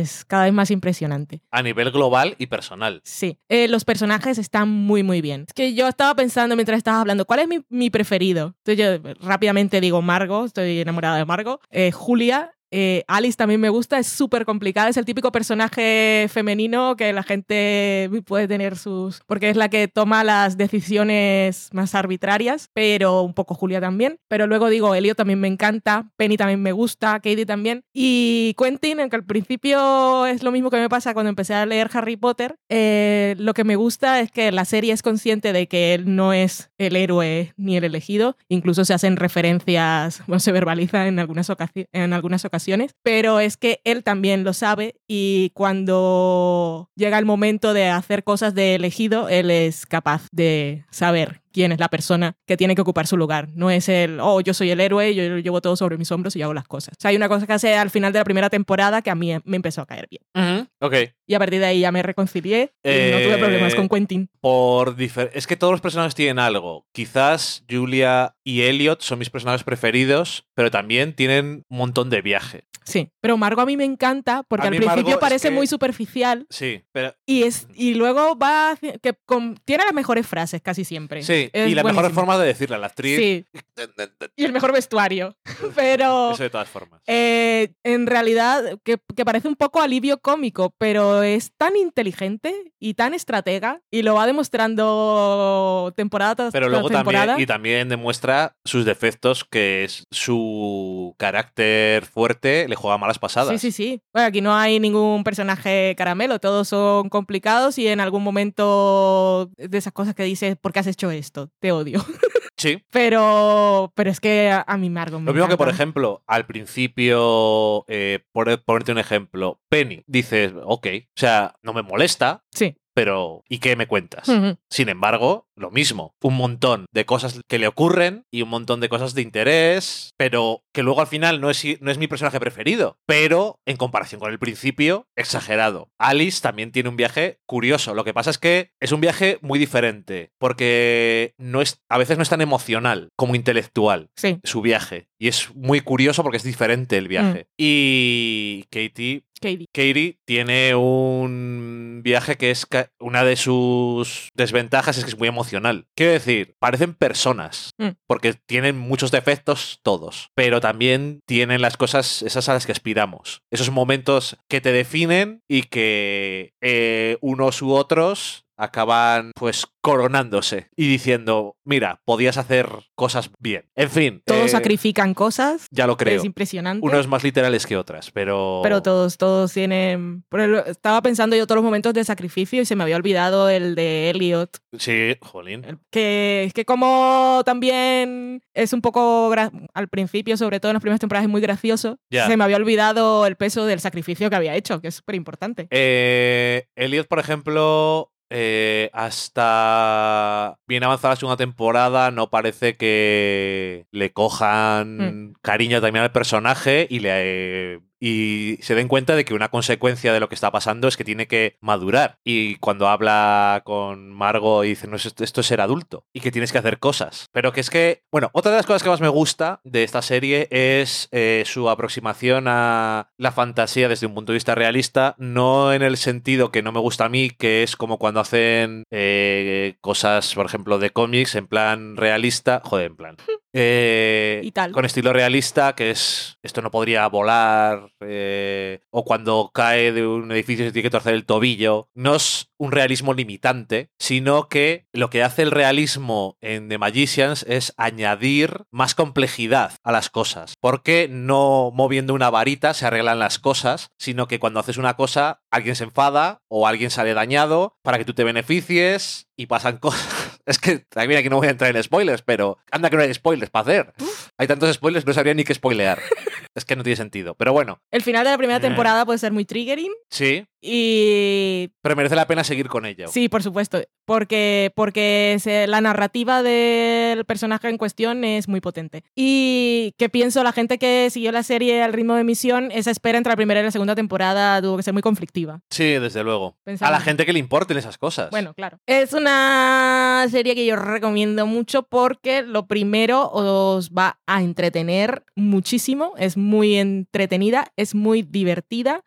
es 0.00 0.24
cada 0.24 0.44
vez 0.44 0.52
más 0.52 0.70
impresionante. 0.70 1.42
A 1.50 1.62
nivel 1.62 1.90
global 1.90 2.34
y 2.38 2.46
personal. 2.46 3.00
Sí, 3.04 3.38
Eh, 3.48 3.68
los 3.68 3.84
personajes 3.84 4.38
están 4.38 4.68
muy, 4.68 5.02
muy 5.02 5.20
bien. 5.20 5.44
Es 5.46 5.54
que 5.54 5.74
yo 5.74 5.88
estaba 5.88 6.14
pensando 6.14 6.56
mientras 6.56 6.78
estabas 6.78 7.00
hablando, 7.00 7.24
¿cuál 7.24 7.40
es 7.40 7.48
mi, 7.48 7.64
mi 7.68 7.90
preferido? 7.90 8.54
Entonces 8.64 8.78
yo 9.02 9.14
rápidamente 9.26 9.80
digo 9.80 10.02
Margo, 10.02 10.44
estoy 10.44 10.80
enamorada 10.80 11.16
de 11.16 11.24
Margo. 11.24 11.60
Eh, 11.70 11.92
Julia, 11.92 12.52
eh, 12.72 13.04
Alice 13.06 13.36
también 13.36 13.60
me 13.60 13.68
gusta, 13.68 13.98
es 13.98 14.06
súper 14.06 14.46
complicada, 14.46 14.88
es 14.88 14.96
el 14.96 15.04
típico 15.04 15.30
personaje 15.30 16.26
femenino 16.30 16.96
que 16.96 17.12
la 17.12 17.22
gente 17.22 18.10
puede 18.26 18.48
tener 18.48 18.78
sus... 18.78 19.20
porque 19.26 19.50
es 19.50 19.56
la 19.56 19.68
que 19.68 19.88
toma 19.88 20.24
las 20.24 20.56
decisiones 20.56 21.68
más 21.72 21.94
arbitrarias, 21.94 22.70
pero 22.72 23.22
un 23.22 23.34
poco 23.34 23.54
Julia 23.54 23.80
también. 23.80 24.18
Pero 24.28 24.46
luego 24.46 24.70
digo, 24.70 24.94
Elio 24.94 25.14
también 25.14 25.38
me 25.38 25.48
encanta, 25.48 26.10
Penny 26.16 26.38
también 26.38 26.62
me 26.62 26.72
gusta, 26.72 27.20
Katie 27.20 27.44
también. 27.44 27.84
Y 27.92 28.54
Quentin, 28.56 29.00
aunque 29.00 29.16
al 29.16 29.26
principio 29.26 30.26
es 30.26 30.42
lo 30.42 30.50
mismo 30.50 30.70
que 30.70 30.78
me 30.78 30.88
pasa 30.88 31.12
cuando 31.12 31.28
empecé 31.28 31.54
a 31.54 31.66
leer 31.66 31.90
Harry 31.92 32.16
Potter, 32.16 32.56
eh, 32.70 33.34
lo 33.38 33.52
que 33.52 33.64
me 33.64 33.76
gusta 33.76 34.20
es 34.20 34.30
que 34.30 34.50
la 34.50 34.64
serie 34.64 34.94
es 34.94 35.02
consciente 35.02 35.52
de 35.52 35.68
que 35.68 35.92
él 35.92 36.16
no 36.16 36.32
es 36.32 36.70
el 36.78 36.96
héroe 36.96 37.52
ni 37.58 37.76
el 37.76 37.84
elegido, 37.84 38.36
incluso 38.48 38.86
se 38.86 38.94
hacen 38.94 39.16
referencias, 39.16 40.22
se 40.38 40.52
verbaliza 40.52 41.06
en 41.06 41.18
algunas, 41.18 41.50
en 41.92 42.12
algunas 42.14 42.44
ocasiones, 42.44 42.61
pero 43.02 43.40
es 43.40 43.56
que 43.56 43.80
él 43.84 44.02
también 44.04 44.44
lo 44.44 44.52
sabe 44.52 44.96
y 45.08 45.50
cuando 45.54 46.90
llega 46.96 47.18
el 47.18 47.26
momento 47.26 47.74
de 47.74 47.88
hacer 47.88 48.24
cosas 48.24 48.54
de 48.54 48.74
elegido, 48.74 49.28
él 49.28 49.50
es 49.50 49.86
capaz 49.86 50.28
de 50.32 50.84
saber 50.90 51.41
quién 51.52 51.72
es 51.72 51.78
la 51.78 51.88
persona 51.88 52.36
que 52.46 52.56
tiene 52.56 52.74
que 52.74 52.80
ocupar 52.82 53.06
su 53.06 53.16
lugar. 53.16 53.48
No 53.54 53.70
es 53.70 53.88
el, 53.88 54.18
oh, 54.20 54.40
yo 54.40 54.54
soy 54.54 54.70
el 54.70 54.80
héroe, 54.80 55.14
yo 55.14 55.38
llevo 55.38 55.60
todo 55.60 55.76
sobre 55.76 55.98
mis 55.98 56.10
hombros 56.10 56.34
y 56.36 56.42
hago 56.42 56.54
las 56.54 56.66
cosas. 56.66 56.94
O 56.98 57.00
sea, 57.00 57.10
hay 57.10 57.16
una 57.16 57.28
cosa 57.28 57.46
que 57.46 57.52
hace 57.52 57.74
al 57.76 57.90
final 57.90 58.12
de 58.12 58.18
la 58.18 58.24
primera 58.24 58.50
temporada 58.50 59.02
que 59.02 59.10
a 59.10 59.14
mí 59.14 59.32
me 59.44 59.56
empezó 59.56 59.82
a 59.82 59.86
caer 59.86 60.08
bien. 60.10 60.68
Ok. 60.80 60.94
Y 61.26 61.34
a 61.34 61.38
partir 61.38 61.60
de 61.60 61.66
ahí 61.66 61.80
ya 61.80 61.92
me 61.92 62.02
reconcilié 62.02 62.72
y 62.82 62.88
no 62.88 63.18
tuve 63.18 63.34
Eh, 63.34 63.38
problemas 63.38 63.74
con 63.74 63.88
Quentin. 63.88 64.28
Por 64.40 64.96
es 65.32 65.46
que 65.46 65.56
todos 65.56 65.72
los 65.72 65.80
personajes 65.80 66.14
tienen 66.14 66.38
algo. 66.38 66.86
Quizás 66.92 67.64
Julia 67.70 68.34
y 68.44 68.62
Elliot 68.62 69.00
son 69.02 69.18
mis 69.18 69.30
personajes 69.30 69.64
preferidos, 69.64 70.46
pero 70.54 70.70
también 70.70 71.14
tienen 71.14 71.64
un 71.68 71.78
montón 71.78 72.10
de 72.10 72.22
viaje. 72.22 72.64
Sí, 72.84 73.10
pero 73.20 73.36
Margo 73.36 73.60
a 73.62 73.66
mí 73.66 73.76
me 73.76 73.84
encanta 73.84 74.42
porque 74.48 74.66
al 74.66 74.70
principio 74.76 74.96
Margo 74.96 75.10
es 75.10 75.16
parece 75.18 75.48
que- 75.48 75.54
muy 75.54 75.66
superficial 75.66 76.46
Sí, 76.50 76.82
pero 76.92 77.14
y 77.26 77.44
es 77.44 77.66
y 77.74 77.94
luego 77.94 78.36
va 78.36 78.76
que 79.02 79.14
con- 79.24 79.56
tiene 79.64 79.84
las 79.84 79.94
mejores 79.94 80.26
frases 80.26 80.60
casi 80.62 80.84
siempre. 80.84 81.22
sí, 81.22 81.48
Es 81.52 81.68
y 81.70 81.74
la 81.74 81.82
mejor 81.82 82.02
buenísimo. 82.02 82.20
forma 82.20 82.38
de 82.38 82.46
decirle 82.46 82.76
a 82.76 82.78
la 82.78 82.86
actriz. 82.88 83.16
Sí, 83.18 83.46
y 84.36 84.44
el 84.44 84.52
mejor 84.52 84.72
vestuario. 84.72 85.36
Pero 85.76 86.32
Eso 86.32 86.42
de 86.42 86.50
todas 86.50 86.68
formas. 86.68 87.00
eh, 87.06 87.72
en 87.84 88.06
realidad 88.06 88.78
que, 88.84 88.98
que 89.16 89.24
parece 89.24 89.48
un 89.48 89.56
poco 89.56 89.80
alivio 89.80 90.18
cómico, 90.20 90.74
pero 90.78 91.22
es 91.22 91.52
tan 91.56 91.76
inteligente 91.76 92.72
y 92.80 92.94
tan 92.94 93.14
estratega 93.14 93.80
y 93.90 94.02
lo 94.02 94.14
va 94.14 94.26
demostrando 94.26 95.92
temporada 95.96 96.34
tras 96.36 96.52
Pero 96.52 96.68
luego 96.68 96.88
temporada. 96.90 97.26
también, 97.26 97.42
y 97.42 97.46
también 97.46 97.88
demuestra 97.88 98.56
sus 98.64 98.84
defectos, 98.84 99.44
que 99.44 99.84
es 99.84 100.04
su 100.10 101.14
carácter 101.18 102.04
fuerte 102.06 102.66
le 102.72 102.76
juega 102.76 102.96
malas 102.98 103.18
pasadas. 103.18 103.60
Sí, 103.60 103.70
sí, 103.70 103.72
sí. 103.72 104.02
Bueno, 104.12 104.28
aquí 104.28 104.40
no 104.40 104.54
hay 104.54 104.80
ningún 104.80 105.24
personaje 105.24 105.94
caramelo, 105.96 106.38
todos 106.38 106.68
son 106.68 107.10
complicados 107.10 107.78
y 107.78 107.86
en 107.86 108.00
algún 108.00 108.22
momento 108.22 109.50
de 109.56 109.78
esas 109.78 109.92
cosas 109.92 110.14
que 110.14 110.22
dices, 110.24 110.56
¿por 110.60 110.72
qué 110.72 110.80
has 110.80 110.86
hecho 110.86 111.10
esto? 111.10 111.50
Te 111.60 111.72
odio. 111.72 112.04
Sí. 112.58 112.80
Pero, 112.92 113.92
pero 113.96 114.08
es 114.10 114.20
que 114.20 114.48
a, 114.50 114.64
a 114.64 114.76
mí 114.76 114.88
Margot 114.88 115.18
me 115.18 115.26
Lo 115.26 115.32
mismo 115.32 115.48
que, 115.48 115.56
por 115.56 115.68
ejemplo, 115.68 116.22
al 116.28 116.46
principio, 116.46 117.84
eh, 117.88 118.20
por 118.30 118.62
ponerte 118.62 118.92
un 118.92 118.98
ejemplo, 118.98 119.60
Penny, 119.68 120.04
dices, 120.06 120.52
ok, 120.62 120.86
o 120.86 121.20
sea, 121.20 121.56
no 121.62 121.72
me 121.72 121.82
molesta, 121.82 122.44
Sí. 122.52 122.76
Pero 122.94 123.42
¿y 123.48 123.58
qué 123.58 123.76
me 123.76 123.86
cuentas? 123.86 124.28
Sin 124.70 124.88
embargo, 124.88 125.46
lo 125.56 125.70
mismo, 125.70 126.14
un 126.22 126.34
montón 126.34 126.86
de 126.92 127.04
cosas 127.04 127.40
que 127.48 127.58
le 127.58 127.66
ocurren 127.68 128.24
y 128.30 128.42
un 128.42 128.48
montón 128.48 128.80
de 128.80 128.88
cosas 128.88 129.14
de 129.14 129.22
interés, 129.22 130.10
pero 130.16 130.62
que 130.72 130.82
luego 130.82 131.00
al 131.00 131.06
final 131.06 131.40
no 131.40 131.50
es, 131.50 131.62
no 131.80 131.90
es 131.90 131.98
mi 131.98 132.06
personaje 132.08 132.40
preferido, 132.40 132.96
pero 133.06 133.60
en 133.66 133.76
comparación 133.76 134.20
con 134.20 134.30
el 134.32 134.38
principio, 134.38 135.06
exagerado. 135.16 135.88
Alice 135.98 136.40
también 136.40 136.72
tiene 136.72 136.88
un 136.88 136.96
viaje 136.96 137.38
curioso, 137.46 137.94
lo 137.94 138.04
que 138.04 138.14
pasa 138.14 138.30
es 138.30 138.38
que 138.38 138.70
es 138.80 138.92
un 138.92 139.00
viaje 139.00 139.38
muy 139.42 139.58
diferente, 139.58 140.30
porque 140.38 141.34
no 141.38 141.60
es, 141.62 141.80
a 141.88 141.98
veces 141.98 142.16
no 142.16 142.22
es 142.22 142.28
tan 142.28 142.40
emocional 142.40 143.08
como 143.16 143.34
intelectual 143.34 144.10
Sí. 144.16 144.38
su 144.44 144.60
viaje. 144.62 145.08
Y 145.18 145.28
es 145.28 145.54
muy 145.54 145.80
curioso 145.80 146.22
porque 146.22 146.36
es 146.38 146.42
diferente 146.42 146.98
el 146.98 147.08
viaje. 147.08 147.46
Y 147.56 148.64
Katie, 148.70 149.24
Katie. 149.42 149.66
Katie 149.72 150.18
tiene 150.26 150.74
un 150.74 152.00
viaje 152.02 152.36
que 152.36 152.50
es 152.50 152.66
una 152.98 153.24
de 153.24 153.36
sus 153.36 154.28
desventajas 154.34 154.98
es 154.98 155.04
que 155.04 155.10
es 155.10 155.18
muy 155.18 155.28
emocional. 155.28 155.86
Quiero 155.96 156.12
decir, 156.12 156.54
parecen 156.58 156.94
personas, 156.94 157.70
Mm. 157.78 157.90
porque 158.06 158.34
tienen 158.46 158.76
muchos 158.76 159.10
defectos 159.10 159.78
todos, 159.82 160.30
pero 160.34 160.60
también 160.60 161.20
tienen 161.26 161.60
las 161.60 161.76
cosas 161.76 162.22
esas 162.22 162.48
a 162.48 162.54
las 162.54 162.66
que 162.66 162.72
aspiramos. 162.72 163.42
Esos 163.50 163.70
momentos 163.70 164.36
que 164.48 164.60
te 164.60 164.72
definen 164.72 165.40
y 165.48 165.62
que 165.64 166.52
eh, 166.62 167.18
unos 167.20 167.62
u 167.62 167.72
otros 167.72 168.41
acaban 168.56 169.32
pues 169.34 169.66
coronándose 169.80 170.68
y 170.76 170.86
diciendo, 170.88 171.56
mira, 171.64 172.00
podías 172.04 172.36
hacer 172.36 172.68
cosas 172.94 173.30
bien. 173.40 173.64
En 173.74 173.90
fin, 173.90 174.22
Todos 174.24 174.46
eh, 174.46 174.48
sacrifican 174.50 175.14
cosas. 175.14 175.66
ya 175.70 175.86
lo 175.86 175.96
creo. 175.96 176.18
Es 176.18 176.24
impresionante. 176.24 176.86
Unos 176.86 177.08
más 177.08 177.24
literales 177.24 177.66
que 177.66 177.76
otras, 177.76 178.10
pero... 178.12 178.60
Pero 178.62 178.82
todos, 178.82 179.18
todos 179.18 179.52
tienen. 179.52 180.24
estaba 180.66 181.02
pensando 181.02 181.34
yo 181.34 181.46
todos 181.46 181.56
los 181.56 181.64
momentos 181.64 181.94
de 181.94 182.04
sacrificio 182.04 182.62
y 182.62 182.64
se 182.66 182.76
me 182.76 182.84
había 182.84 182.96
olvidado 182.96 183.48
el 183.50 183.74
de 183.74 184.10
Elliot. 184.10 184.58
Sí, 184.78 185.16
jolín. 185.20 185.80
Que 185.90 186.44
es 186.44 186.52
que 186.52 186.64
como 186.64 187.42
también 187.44 188.42
es 188.54 188.72
un 188.72 188.80
poco 188.82 189.30
gra- 189.30 189.50
al 189.74 189.88
principio, 189.88 190.36
sobre 190.36 190.60
todo 190.60 190.70
en 190.70 190.74
las 190.74 190.82
primeras 190.82 191.00
temporadas, 191.00 191.24
es 191.26 191.30
muy 191.30 191.40
gracioso. 191.40 191.98
Se 192.10 192.36
me 192.36 192.44
había 192.44 192.56
olvidado 192.56 193.26
el 193.26 193.36
peso 193.36 193.66
del 193.66 193.80
sacrificio 193.80 194.30
que 194.30 194.36
había 194.36 194.54
hecho, 194.54 194.80
que 194.80 194.88
es 194.88 194.94
súper 194.94 195.16
importante. 195.16 195.66
Eh, 195.70 196.66
Elliot, 196.76 197.08
por 197.08 197.18
ejemplo, 197.18 198.11
eh, 198.34 198.88
hasta 198.94 200.58
bien 200.66 200.82
avanzada 200.84 201.12
la 201.12 201.16
segunda 201.16 201.36
temporada, 201.36 202.10
no 202.10 202.30
parece 202.30 202.76
que 202.76 203.86
le 203.90 204.12
cojan 204.12 205.34
cariño 205.42 205.80
también 205.80 206.04
al 206.04 206.12
personaje 206.12 206.86
y 206.88 207.00
le. 207.00 207.80
Y 208.02 208.58
se 208.62 208.74
den 208.74 208.88
cuenta 208.88 209.14
de 209.14 209.24
que 209.24 209.32
una 209.32 209.48
consecuencia 209.48 210.12
de 210.12 210.18
lo 210.18 210.28
que 210.28 210.34
está 210.34 210.50
pasando 210.50 210.88
es 210.88 210.96
que 210.96 211.04
tiene 211.04 211.28
que 211.28 211.56
madurar. 211.60 212.18
Y 212.24 212.56
cuando 212.56 212.88
habla 212.88 213.62
con 213.64 214.10
Margo 214.10 214.64
y 214.64 214.70
dice, 214.70 214.88
no, 214.88 214.96
esto, 214.96 215.22
esto 215.22 215.40
es 215.40 215.46
ser 215.46 215.60
adulto 215.60 216.04
y 216.12 216.18
que 216.18 216.32
tienes 216.32 216.50
que 216.50 216.58
hacer 216.58 216.80
cosas. 216.80 217.28
Pero 217.30 217.52
que 217.52 217.60
es 217.60 217.70
que, 217.70 218.02
bueno, 218.10 218.30
otra 218.32 218.50
de 218.50 218.56
las 218.56 218.66
cosas 218.66 218.82
que 218.82 218.88
más 218.88 219.00
me 219.00 219.08
gusta 219.08 219.60
de 219.62 219.84
esta 219.84 220.02
serie 220.02 220.48
es 220.50 221.08
eh, 221.12 221.44
su 221.46 221.70
aproximación 221.70 222.48
a 222.48 223.12
la 223.18 223.30
fantasía 223.30 223.88
desde 223.88 224.06
un 224.08 224.14
punto 224.14 224.32
de 224.32 224.36
vista 224.38 224.56
realista, 224.56 225.14
no 225.18 225.72
en 225.72 225.82
el 225.82 225.96
sentido 225.96 226.50
que 226.50 226.62
no 226.62 226.72
me 226.72 226.80
gusta 226.80 227.04
a 227.04 227.08
mí, 227.08 227.30
que 227.30 227.62
es 227.62 227.76
como 227.76 227.98
cuando 227.98 228.18
hacen 228.18 228.82
eh, 228.90 229.76
cosas, 229.80 230.34
por 230.34 230.46
ejemplo, 230.46 230.80
de 230.80 230.90
cómics 230.90 231.36
en 231.36 231.46
plan 231.46 231.96
realista, 231.96 232.62
joder, 232.64 232.86
en 232.86 232.96
plan. 232.96 233.16
Eh, 233.52 234.40
Y 234.44 234.52
tal. 234.52 234.72
Con 234.72 234.84
estilo 234.84 235.12
realista, 235.12 235.74
que 235.74 235.90
es 235.90 236.38
esto 236.42 236.62
no 236.62 236.70
podría 236.70 237.06
volar, 237.06 237.92
eh, 238.00 238.80
o 238.90 239.04
cuando 239.04 239.50
cae 239.52 239.92
de 239.92 240.06
un 240.06 240.30
edificio 240.32 240.64
se 240.64 240.72
tiene 240.72 240.84
que 240.84 240.90
torcer 240.90 241.14
el 241.14 241.26
tobillo. 241.26 241.88
No 241.94 242.14
es 242.14 242.50
un 242.58 242.72
realismo 242.72 243.14
limitante, 243.14 243.90
sino 243.98 244.48
que 244.48 244.86
lo 244.92 245.10
que 245.10 245.22
hace 245.22 245.42
el 245.42 245.50
realismo 245.50 246.36
en 246.40 246.68
The 246.68 246.78
Magicians 246.78 247.44
es 247.48 247.74
añadir 247.76 248.64
más 248.70 248.94
complejidad 248.94 249.74
a 249.82 249.92
las 249.92 250.10
cosas. 250.10 250.54
Porque 250.60 251.08
no 251.10 251.70
moviendo 251.74 252.14
una 252.14 252.30
varita 252.30 252.74
se 252.74 252.86
arreglan 252.86 253.18
las 253.18 253.38
cosas, 253.38 253.90
sino 253.98 254.28
que 254.28 254.38
cuando 254.38 254.60
haces 254.60 254.76
una 254.76 254.94
cosa, 254.94 255.42
alguien 255.50 255.76
se 255.76 255.84
enfada 255.84 256.42
o 256.48 256.66
alguien 256.66 256.90
sale 256.90 257.14
dañado 257.14 257.76
para 257.82 257.98
que 257.98 258.04
tú 258.04 258.14
te 258.14 258.24
beneficies 258.24 259.28
y 259.36 259.46
pasan 259.46 259.76
cosas. 259.78 260.21
Es 260.44 260.58
que 260.58 260.78
también 260.78 261.20
aquí 261.20 261.28
no 261.28 261.36
voy 261.36 261.46
a 261.46 261.50
entrar 261.50 261.74
en 261.74 261.82
spoilers, 261.82 262.22
pero 262.22 262.58
anda 262.70 262.90
que 262.90 262.96
no 262.96 263.02
hay 263.02 263.14
spoilers 263.14 263.50
para 263.50 263.62
hacer. 263.62 263.94
Hay 264.38 264.46
tantos 264.46 264.74
spoilers, 264.74 265.06
no 265.06 265.12
sabría 265.12 265.34
ni 265.34 265.44
qué 265.44 265.54
spoilear. 265.54 266.00
Es 266.54 266.64
que 266.64 266.76
no 266.76 266.82
tiene 266.82 266.96
sentido. 266.96 267.34
Pero 267.34 267.52
bueno, 267.52 267.78
El 267.90 268.02
final 268.02 268.24
de 268.24 268.30
la 268.30 268.38
primera 268.38 268.58
Eh. 268.58 268.60
temporada 268.62 269.04
puede 269.06 269.18
ser 269.18 269.32
muy 269.32 269.44
triggering 269.44 269.92
sí, 270.10 270.44
y 270.60 271.68
pero 271.82 271.96
merece 271.96 272.14
la 272.14 272.26
pena 272.26 272.44
seguir 272.44 272.68
con 272.68 272.86
ello. 272.86 273.08
Sí, 273.08 273.28
por 273.28 273.42
supuesto, 273.42 273.80
porque, 274.04 274.72
porque 274.76 275.36
se- 275.40 275.66
la 275.66 275.80
narrativa 275.80 276.42
del 276.42 277.24
personaje 277.24 277.68
en 277.68 277.78
cuestión 277.78 278.24
es 278.24 278.48
muy 278.48 278.60
potente. 278.60 279.02
Y 279.16 279.92
que 279.98 280.08
pienso, 280.08 280.42
la 280.44 280.52
gente 280.52 280.78
que 280.78 281.08
siguió 281.10 281.32
la 281.32 281.42
serie 281.42 281.82
al 281.82 281.92
ritmo 281.92 282.14
de 282.14 282.20
emisión, 282.22 282.70
esa 282.72 282.90
espera 282.90 283.18
entre 283.18 283.32
la 283.32 283.36
primera 283.36 283.60
y 283.60 283.64
la 283.64 283.70
segunda 283.70 283.94
temporada 283.94 284.60
tuvo 284.62 284.76
que 284.76 284.82
ser 284.82 284.92
muy 284.92 285.02
conflictiva. 285.02 285.60
Sí, 285.70 285.84
desde 285.94 286.22
luego. 286.22 286.56
Pensaba- 286.64 286.88
A 286.88 286.92
la 286.92 287.00
gente 287.00 287.26
que 287.26 287.32
le 287.32 287.38
importen 287.38 287.76
esas 287.76 287.98
cosas. 287.98 288.30
Bueno, 288.30 288.54
claro. 288.54 288.78
Es 288.86 289.12
una 289.12 290.26
serie 290.30 290.54
que 290.54 290.64
yo 290.66 290.76
recomiendo 290.76 291.46
mucho 291.46 291.82
porque 291.82 292.42
lo 292.42 292.66
primero 292.66 293.30
os 293.30 293.90
va 293.90 294.20
a 294.26 294.42
entretener 294.42 295.24
muchísimo, 295.34 296.12
es 296.18 296.31
muy 296.36 296.76
entretenida, 296.76 297.72
es 297.76 297.94
muy 297.94 298.22
divertida, 298.22 299.02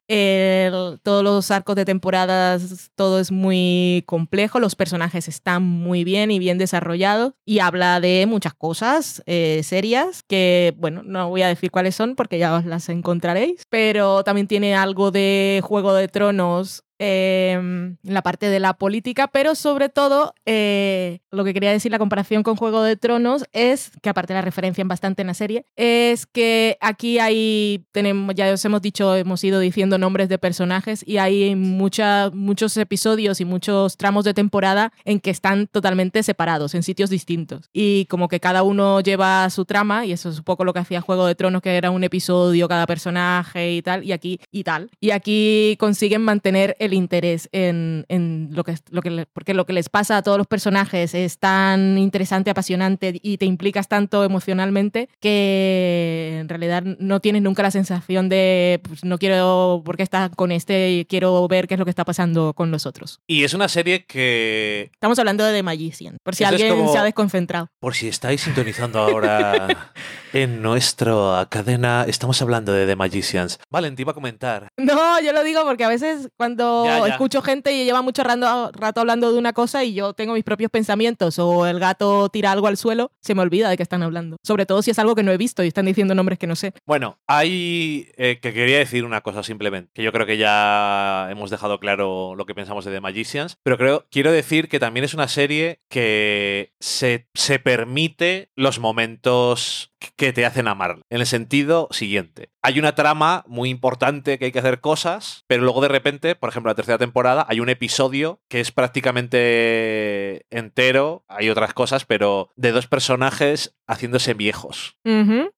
todos 1.04 1.24
los 1.24 1.52
arcos 1.52 1.76
de 1.76 1.86
temporadas, 1.86 2.92
todo 2.96 3.20
es 3.20 3.32
muy 3.32 4.04
complejo, 4.06 4.60
los 4.60 4.76
personajes 4.76 5.28
están 5.28 5.64
muy 5.64 6.04
bien 6.04 6.32
y 6.32 6.40
bien 6.40 6.58
desarrollados 6.58 7.34
y 7.46 7.60
habla 7.60 8.00
de 8.00 8.26
muchas 8.28 8.54
cosas 8.54 9.24
eh, 9.26 9.62
serias 9.64 10.24
que, 10.24 10.74
bueno, 10.78 11.02
no 11.04 11.30
voy 11.30 11.42
a 11.42 11.48
decir 11.48 11.72
cuáles 11.72 11.96
son 11.96 12.16
porque 12.16 12.40
ya 12.40 12.56
os 12.56 12.66
las 12.66 12.90
encontraréis, 12.90 13.64
pero 13.70 14.24
también 14.24 14.48
tiene 14.48 14.76
algo 14.76 15.12
de 15.12 15.62
Juego 15.64 15.94
de 15.94 16.08
Tronos 16.08 16.84
eh, 17.00 17.96
la 18.04 18.22
parte 18.22 18.50
de 18.50 18.60
la 18.60 18.74
política, 18.74 19.28
pero 19.28 19.56
sobre 19.56 19.90
todo 19.90 20.34
eh, 20.46 21.20
lo 21.32 21.44
que 21.44 21.54
quería 21.54 21.72
decir 21.72 21.92
la 21.92 22.00
comparación 22.00 22.44
con 22.44 22.56
Juego 22.56 22.82
de 22.84 22.96
Tronos 22.96 23.46
es, 23.52 23.92
que 24.02 24.10
aparte 24.10 24.34
la 24.34 24.42
referencian 24.42 24.88
bastante 24.88 25.22
en 25.22 25.28
la 25.28 25.34
serie, 25.34 25.66
es 25.76 26.26
que 26.26 26.78
aquí 26.82 27.20
hay, 27.20 27.86
tenemos, 27.92 28.36
ya 28.36 28.52
os 28.52 28.64
hemos 28.66 28.82
dicho, 28.82 29.16
hemos 29.16 29.44
ido 29.44 29.60
diciendo 29.60 29.98
nombres 29.98 30.30
de 30.30 30.38
personajes 30.38 31.04
y 31.06 31.18
hay 31.18 31.56
mucha, 31.56 32.30
muchos 32.32 32.76
episodios 32.78 33.42
y 33.42 33.46
muchos 33.46 33.98
tramos 33.98 34.26
de 34.26 34.34
temporada 34.34 34.94
en 35.04 35.20
que 35.20 35.32
están 35.32 35.68
totalmente 35.68 36.24
separados, 36.24 36.76
en 36.76 36.84
sitios 36.84 37.10
distintos. 37.10 37.70
Y 37.74 38.06
como 38.06 38.28
que 38.28 38.40
cada 38.40 38.64
uno 38.64 39.02
lleva 39.02 39.50
su 39.50 39.66
trama, 39.66 40.06
y 40.06 40.12
eso 40.12 40.30
es 40.30 40.40
un 40.40 40.44
poco 40.44 40.64
lo 40.64 40.74
que 40.74 40.80
hacía 40.80 41.02
Juego 41.02 41.26
de 41.26 41.36
Tronos, 41.36 41.62
que 41.62 41.76
era 41.76 41.92
un 41.92 42.04
episodio 42.04 42.68
cada 42.68 42.86
personaje 42.86 43.74
y 43.74 43.82
tal, 43.82 44.04
y 44.04 44.12
aquí 44.12 44.40
y 44.52 44.64
tal. 44.64 44.90
Y 45.00 45.12
aquí 45.12 45.76
consiguen 45.80 46.22
mantener 46.22 46.76
el 46.86 46.94
interés 46.94 47.50
en, 47.52 48.06
en 48.10 48.50
lo, 48.52 48.64
que, 48.64 48.76
lo 48.92 49.02
que 49.02 49.26
porque 49.34 49.54
lo 49.54 49.66
que 49.66 49.74
les 49.74 49.90
pasa 49.90 50.18
a 50.18 50.22
todos 50.22 50.38
los 50.38 50.48
personajes 50.48 51.14
es 51.14 51.38
tan 51.40 51.98
interesante, 51.98 52.50
apasionante 52.50 53.20
y 53.22 53.38
te 53.38 53.46
implicas 53.46 53.88
tanto 53.88 54.24
emocionalmente 54.24 55.10
que 55.20 56.38
en 56.40 56.50
realidad 56.50 56.84
no 56.84 57.20
tienes 57.20 57.42
nunca 57.42 57.64
la 57.64 57.72
sensación 57.72 58.30
de 58.30 58.80
pues, 58.84 59.04
no 59.04 59.18
quiero 59.18 59.82
porque 59.86 60.04
está 60.04 60.30
con 60.30 60.52
este 60.52 60.92
y 60.92 61.06
quiero 61.06 61.48
ver 61.48 61.68
qué 61.68 61.76
es 61.76 61.80
lo 61.80 61.86
que 61.86 61.90
está 61.92 62.06
pasando 62.06 62.54
con 62.54 62.72
los 62.72 62.86
otros. 62.86 63.20
Y 63.28 63.44
es 63.44 63.54
una 63.54 63.68
serie 63.68 64.06
que, 64.06 64.90
Estamos 64.94 65.20
hablando 65.20 65.44
de 65.44 65.54
The 65.54 65.64
Magician, 65.64 66.18
por 66.24 66.36
si 66.36 66.44
Eso 66.44 66.56
es 66.56 66.62
alguien 66.62 66.78
como- 66.80 66.92
se 66.92 66.98
ha 66.98 67.04
desconcentrado. 67.04 67.68
por 67.80 67.96
si 67.96 68.08
estáis 68.08 68.42
sintonizando 68.42 69.00
ahora 69.00 69.68
en 70.34 70.62
nuestra 70.62 71.48
cadena, 71.50 72.06
estamos 72.08 72.42
hablando 72.42 72.72
de 72.74 72.86
The 72.86 72.96
Magicians. 72.96 73.60
Valen, 73.70 73.96
te 73.96 74.02
iba 74.02 74.12
a 74.12 74.16
comentar. 74.16 74.68
No, 74.78 75.20
yo 75.22 75.34
lo 75.34 75.44
digo 75.44 75.64
porque 75.64 75.84
a 75.84 75.90
veces 75.90 76.30
cuando 76.38 76.75
Ya, 76.84 77.00
ya. 77.00 77.08
escucho 77.14 77.42
gente 77.42 77.72
y 77.72 77.86
lleva 77.86 78.02
mucho 78.02 78.24
rato, 78.24 78.72
rato 78.74 79.00
hablando 79.00 79.32
de 79.32 79.38
una 79.38 79.54
cosa 79.54 79.84
y 79.84 79.94
yo 79.94 80.14
tengo 80.14 80.34
mis 80.34 80.44
propios 80.44 80.72
pensamientos 80.72 81.40
o 81.40 81.66
el 81.66 81.80
gato 81.80 82.28
tira 82.30 82.52
algo 82.52 82.68
al 82.68 82.76
suelo, 82.76 83.12
se 83.22 83.36
me 83.36 83.42
olvida 83.42 83.70
de 83.70 83.78
qué 83.78 83.84
están 83.84 84.04
hablando. 84.04 84.38
Sobre 84.44 84.66
todo 84.66 84.82
si 84.82 84.92
es 84.92 85.00
algo 85.00 85.16
que 85.16 85.24
no 85.24 85.32
he 85.32 85.38
visto 85.38 85.64
y 85.64 85.68
están 85.68 85.86
diciendo 85.86 86.16
nombres 86.16 86.40
que 86.40 86.48
no 86.48 86.56
sé. 86.56 86.74
Bueno, 86.86 87.18
hay 87.28 88.10
eh, 88.18 88.40
que 88.42 88.54
quería 88.54 88.80
decir 88.80 89.06
una 89.06 89.22
cosa 89.22 89.44
simplemente, 89.44 89.92
que 89.94 90.04
yo 90.04 90.12
creo 90.12 90.26
que 90.26 90.38
ya 90.38 91.28
hemos 91.30 91.50
dejado 91.50 91.80
claro 91.80 92.36
lo 92.36 92.46
que 92.46 92.56
pensamos 92.56 92.86
de 92.86 92.92
The 92.92 93.02
Magicians, 93.02 93.58
pero 93.64 93.78
creo 93.78 94.06
quiero 94.10 94.32
decir 94.32 94.68
que 94.68 94.80
también 94.80 95.04
es 95.04 95.14
una 95.14 95.28
serie 95.28 95.80
que 95.90 96.74
se, 96.80 97.28
se 97.34 97.60
permite 97.60 98.50
los 98.56 98.80
momentos 98.80 99.92
que 100.16 100.34
te 100.34 100.46
hacen 100.46 100.68
amarla. 100.68 101.04
En 101.10 101.20
el 101.20 101.28
sentido 101.28 101.88
siguiente. 101.92 102.50
Hay 102.62 102.80
una 102.80 102.96
trama 102.96 103.44
muy 103.48 103.70
importante 103.70 104.40
que 104.40 104.46
hay 104.46 104.52
que 104.52 104.60
hacer 104.60 104.82
cosas, 104.82 105.44
pero 105.48 105.64
luego 105.64 105.82
de 105.82 105.88
repente, 105.88 106.36
por 106.36 106.50
ejemplo, 106.50 106.72
la 106.72 106.76
tercera 106.76 106.98
temporada, 106.98 107.46
hay 107.48 107.60
un 107.60 107.70
episodio 107.70 108.42
que 108.50 108.60
es 108.60 108.72
prácticamente 108.72 110.46
entero, 110.50 111.26
hay 111.28 111.50
otras 111.50 111.74
cosas, 111.74 112.06
pero 112.06 112.52
de 112.56 112.72
dos 112.72 112.88
personajes 112.88 113.76
haciéndose 113.88 114.34
viejos. 114.34 114.98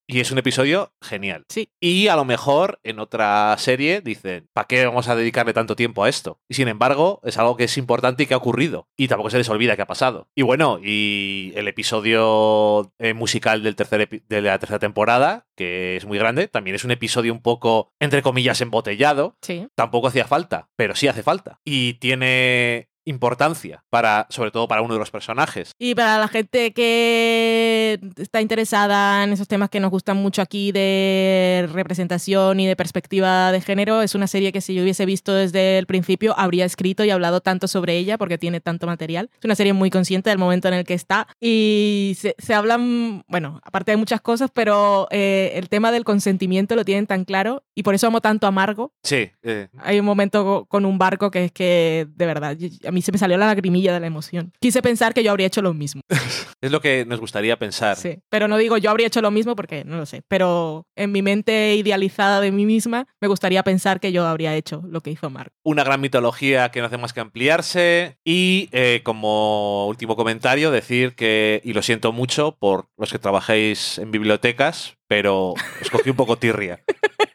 Y 0.09 0.19
es 0.19 0.31
un 0.31 0.37
episodio 0.37 0.93
genial. 1.01 1.45
Sí. 1.49 1.69
Y 1.79 2.07
a 2.07 2.15
lo 2.15 2.25
mejor 2.25 2.79
en 2.83 2.99
otra 2.99 3.55
serie 3.57 4.01
dicen, 4.01 4.47
¿para 4.53 4.67
qué 4.67 4.85
vamos 4.85 5.07
a 5.09 5.15
dedicarle 5.15 5.53
tanto 5.53 5.75
tiempo 5.75 6.03
a 6.03 6.09
esto? 6.09 6.39
Y 6.49 6.53
sin 6.53 6.67
embargo, 6.67 7.19
es 7.23 7.37
algo 7.37 7.57
que 7.57 7.65
es 7.65 7.77
importante 7.77 8.23
y 8.23 8.25
que 8.25 8.33
ha 8.33 8.37
ocurrido. 8.37 8.87
Y 8.97 9.07
tampoco 9.07 9.29
se 9.29 9.37
les 9.37 9.49
olvida 9.49 9.75
que 9.75 9.81
ha 9.81 9.87
pasado. 9.87 10.29
Y 10.35 10.43
bueno, 10.43 10.79
y 10.81 11.51
el 11.55 11.67
episodio 11.67 12.93
eh, 12.99 13.13
musical 13.13 13.63
del 13.63 13.75
tercer 13.75 14.09
de 14.27 14.41
la 14.41 14.59
tercera 14.59 14.79
temporada, 14.79 15.47
que 15.55 15.97
es 15.97 16.05
muy 16.05 16.17
grande, 16.17 16.47
también 16.47 16.75
es 16.75 16.85
un 16.85 16.91
episodio 16.91 17.33
un 17.33 17.41
poco, 17.41 17.91
entre 17.99 18.21
comillas, 18.21 18.61
embotellado. 18.61 19.37
Sí. 19.41 19.67
Tampoco 19.75 20.07
hacía 20.07 20.25
falta, 20.25 20.69
pero 20.75 20.95
sí 20.95 21.07
hace 21.07 21.23
falta. 21.23 21.59
Y 21.65 21.95
tiene 21.95 22.89
importancia 23.07 23.83
para, 23.89 24.27
sobre 24.29 24.51
todo 24.51 24.67
para 24.67 24.81
uno 24.81 24.93
de 24.93 24.99
los 24.99 25.11
personajes. 25.11 25.71
Y 25.79 25.95
para 25.95 26.17
la 26.19 26.27
gente 26.27 26.73
que 26.73 27.99
está 28.17 28.41
interesada 28.41 29.23
en 29.23 29.31
esos 29.33 29.47
temas 29.47 29.69
que 29.69 29.79
nos 29.79 29.91
gustan 29.91 30.17
mucho 30.17 30.41
aquí 30.41 30.71
de 30.71 31.67
representación 31.71 32.59
y 32.59 32.67
de 32.67 32.75
perspectiva 32.75 33.51
de 33.51 33.61
género, 33.61 34.01
es 34.01 34.15
una 34.15 34.27
serie 34.27 34.51
que 34.51 34.61
si 34.61 34.73
yo 34.73 34.83
hubiese 34.83 35.05
visto 35.05 35.33
desde 35.33 35.77
el 35.77 35.85
principio 35.85 36.33
habría 36.37 36.65
escrito 36.65 37.03
y 37.03 37.09
hablado 37.09 37.41
tanto 37.41 37.67
sobre 37.67 37.97
ella 37.97 38.17
porque 38.17 38.37
tiene 38.37 38.59
tanto 38.59 38.87
material. 38.87 39.29
Es 39.39 39.45
una 39.45 39.55
serie 39.55 39.73
muy 39.73 39.89
consciente 39.89 40.29
del 40.29 40.39
momento 40.39 40.67
en 40.67 40.73
el 40.73 40.83
que 40.85 40.93
está 40.93 41.27
y 41.39 42.15
se, 42.19 42.35
se 42.37 42.53
hablan, 42.53 43.23
bueno, 43.27 43.59
aparte 43.63 43.91
de 43.91 43.97
muchas 43.97 44.21
cosas, 44.21 44.49
pero 44.53 45.07
eh, 45.11 45.51
el 45.55 45.69
tema 45.69 45.91
del 45.91 46.03
consentimiento 46.03 46.75
lo 46.75 46.83
tienen 46.85 47.07
tan 47.07 47.25
claro 47.25 47.63
y 47.75 47.83
por 47.83 47.95
eso 47.95 48.07
amo 48.07 48.21
tanto 48.21 48.47
a 48.47 48.51
Margo. 48.51 48.91
Sí, 49.03 49.31
eh, 49.43 49.67
Hay 49.79 49.99
un 49.99 50.05
momento 50.05 50.43
co- 50.43 50.65
con 50.65 50.85
un 50.85 50.97
barco 50.97 51.31
que 51.31 51.45
es 51.45 51.51
que, 51.51 52.07
de 52.09 52.25
verdad, 52.25 52.57
a 52.87 52.91
mí 52.91 52.96
se 53.01 53.12
me 53.12 53.17
salió 53.17 53.38
la 53.38 53.47
lagrimilla 53.47 53.93
de 53.93 53.99
la 53.99 54.07
emoción. 54.07 54.53
Quise 54.60 54.81
pensar 54.81 55.13
que 55.13 55.23
yo 55.23 55.31
habría 55.31 55.47
hecho 55.47 55.62
lo 55.62 55.73
mismo. 55.73 56.01
es 56.62 56.71
lo 56.71 56.81
que 56.81 57.05
nos 57.05 57.19
gustaría 57.19 57.57
pensar. 57.57 57.97
Sí, 57.97 58.19
pero 58.29 58.47
no 58.47 58.57
digo 58.57 58.77
yo 58.77 58.89
habría 58.89 59.07
hecho 59.07 59.21
lo 59.21 59.31
mismo 59.31 59.55
porque 59.55 59.83
no 59.86 59.97
lo 59.97 60.05
sé, 60.05 60.21
pero 60.27 60.86
en 60.95 61.12
mi 61.12 61.21
mente 61.21 61.75
idealizada 61.75 62.41
de 62.41 62.51
mí 62.51 62.65
misma 62.65 63.07
me 63.21 63.27
gustaría 63.27 63.63
pensar 63.63 63.99
que 63.99 64.12
yo 64.12 64.25
habría 64.25 64.55
hecho 64.55 64.83
lo 64.88 65.01
que 65.01 65.12
hizo 65.12 65.29
Mark. 65.29 65.51
una 65.63 65.83
gran 65.83 66.01
mitología 66.01 66.69
que 66.69 66.79
no 66.79 66.88
hace 66.88 66.97
más 66.97 67.13
que 67.13 67.19
ampliarse. 67.19 68.17
Y 68.25 68.69
eh, 68.71 69.01
como 69.03 69.88
último 69.88 70.15
comentario, 70.15 70.71
decir 70.71 71.15
que, 71.15 71.62
y 71.63 71.73
lo 71.73 71.81
siento 71.81 72.12
mucho 72.12 72.57
por 72.60 72.88
los 72.97 73.12
que 73.12 73.19
trabajéis 73.19 73.97
en 73.97 74.12
bibliotecas, 74.12 74.97
pero 75.07 75.51
os 75.81 75.89
cogí 75.91 76.10
un 76.10 76.15
poco 76.15 76.38
tirria. 76.38 76.83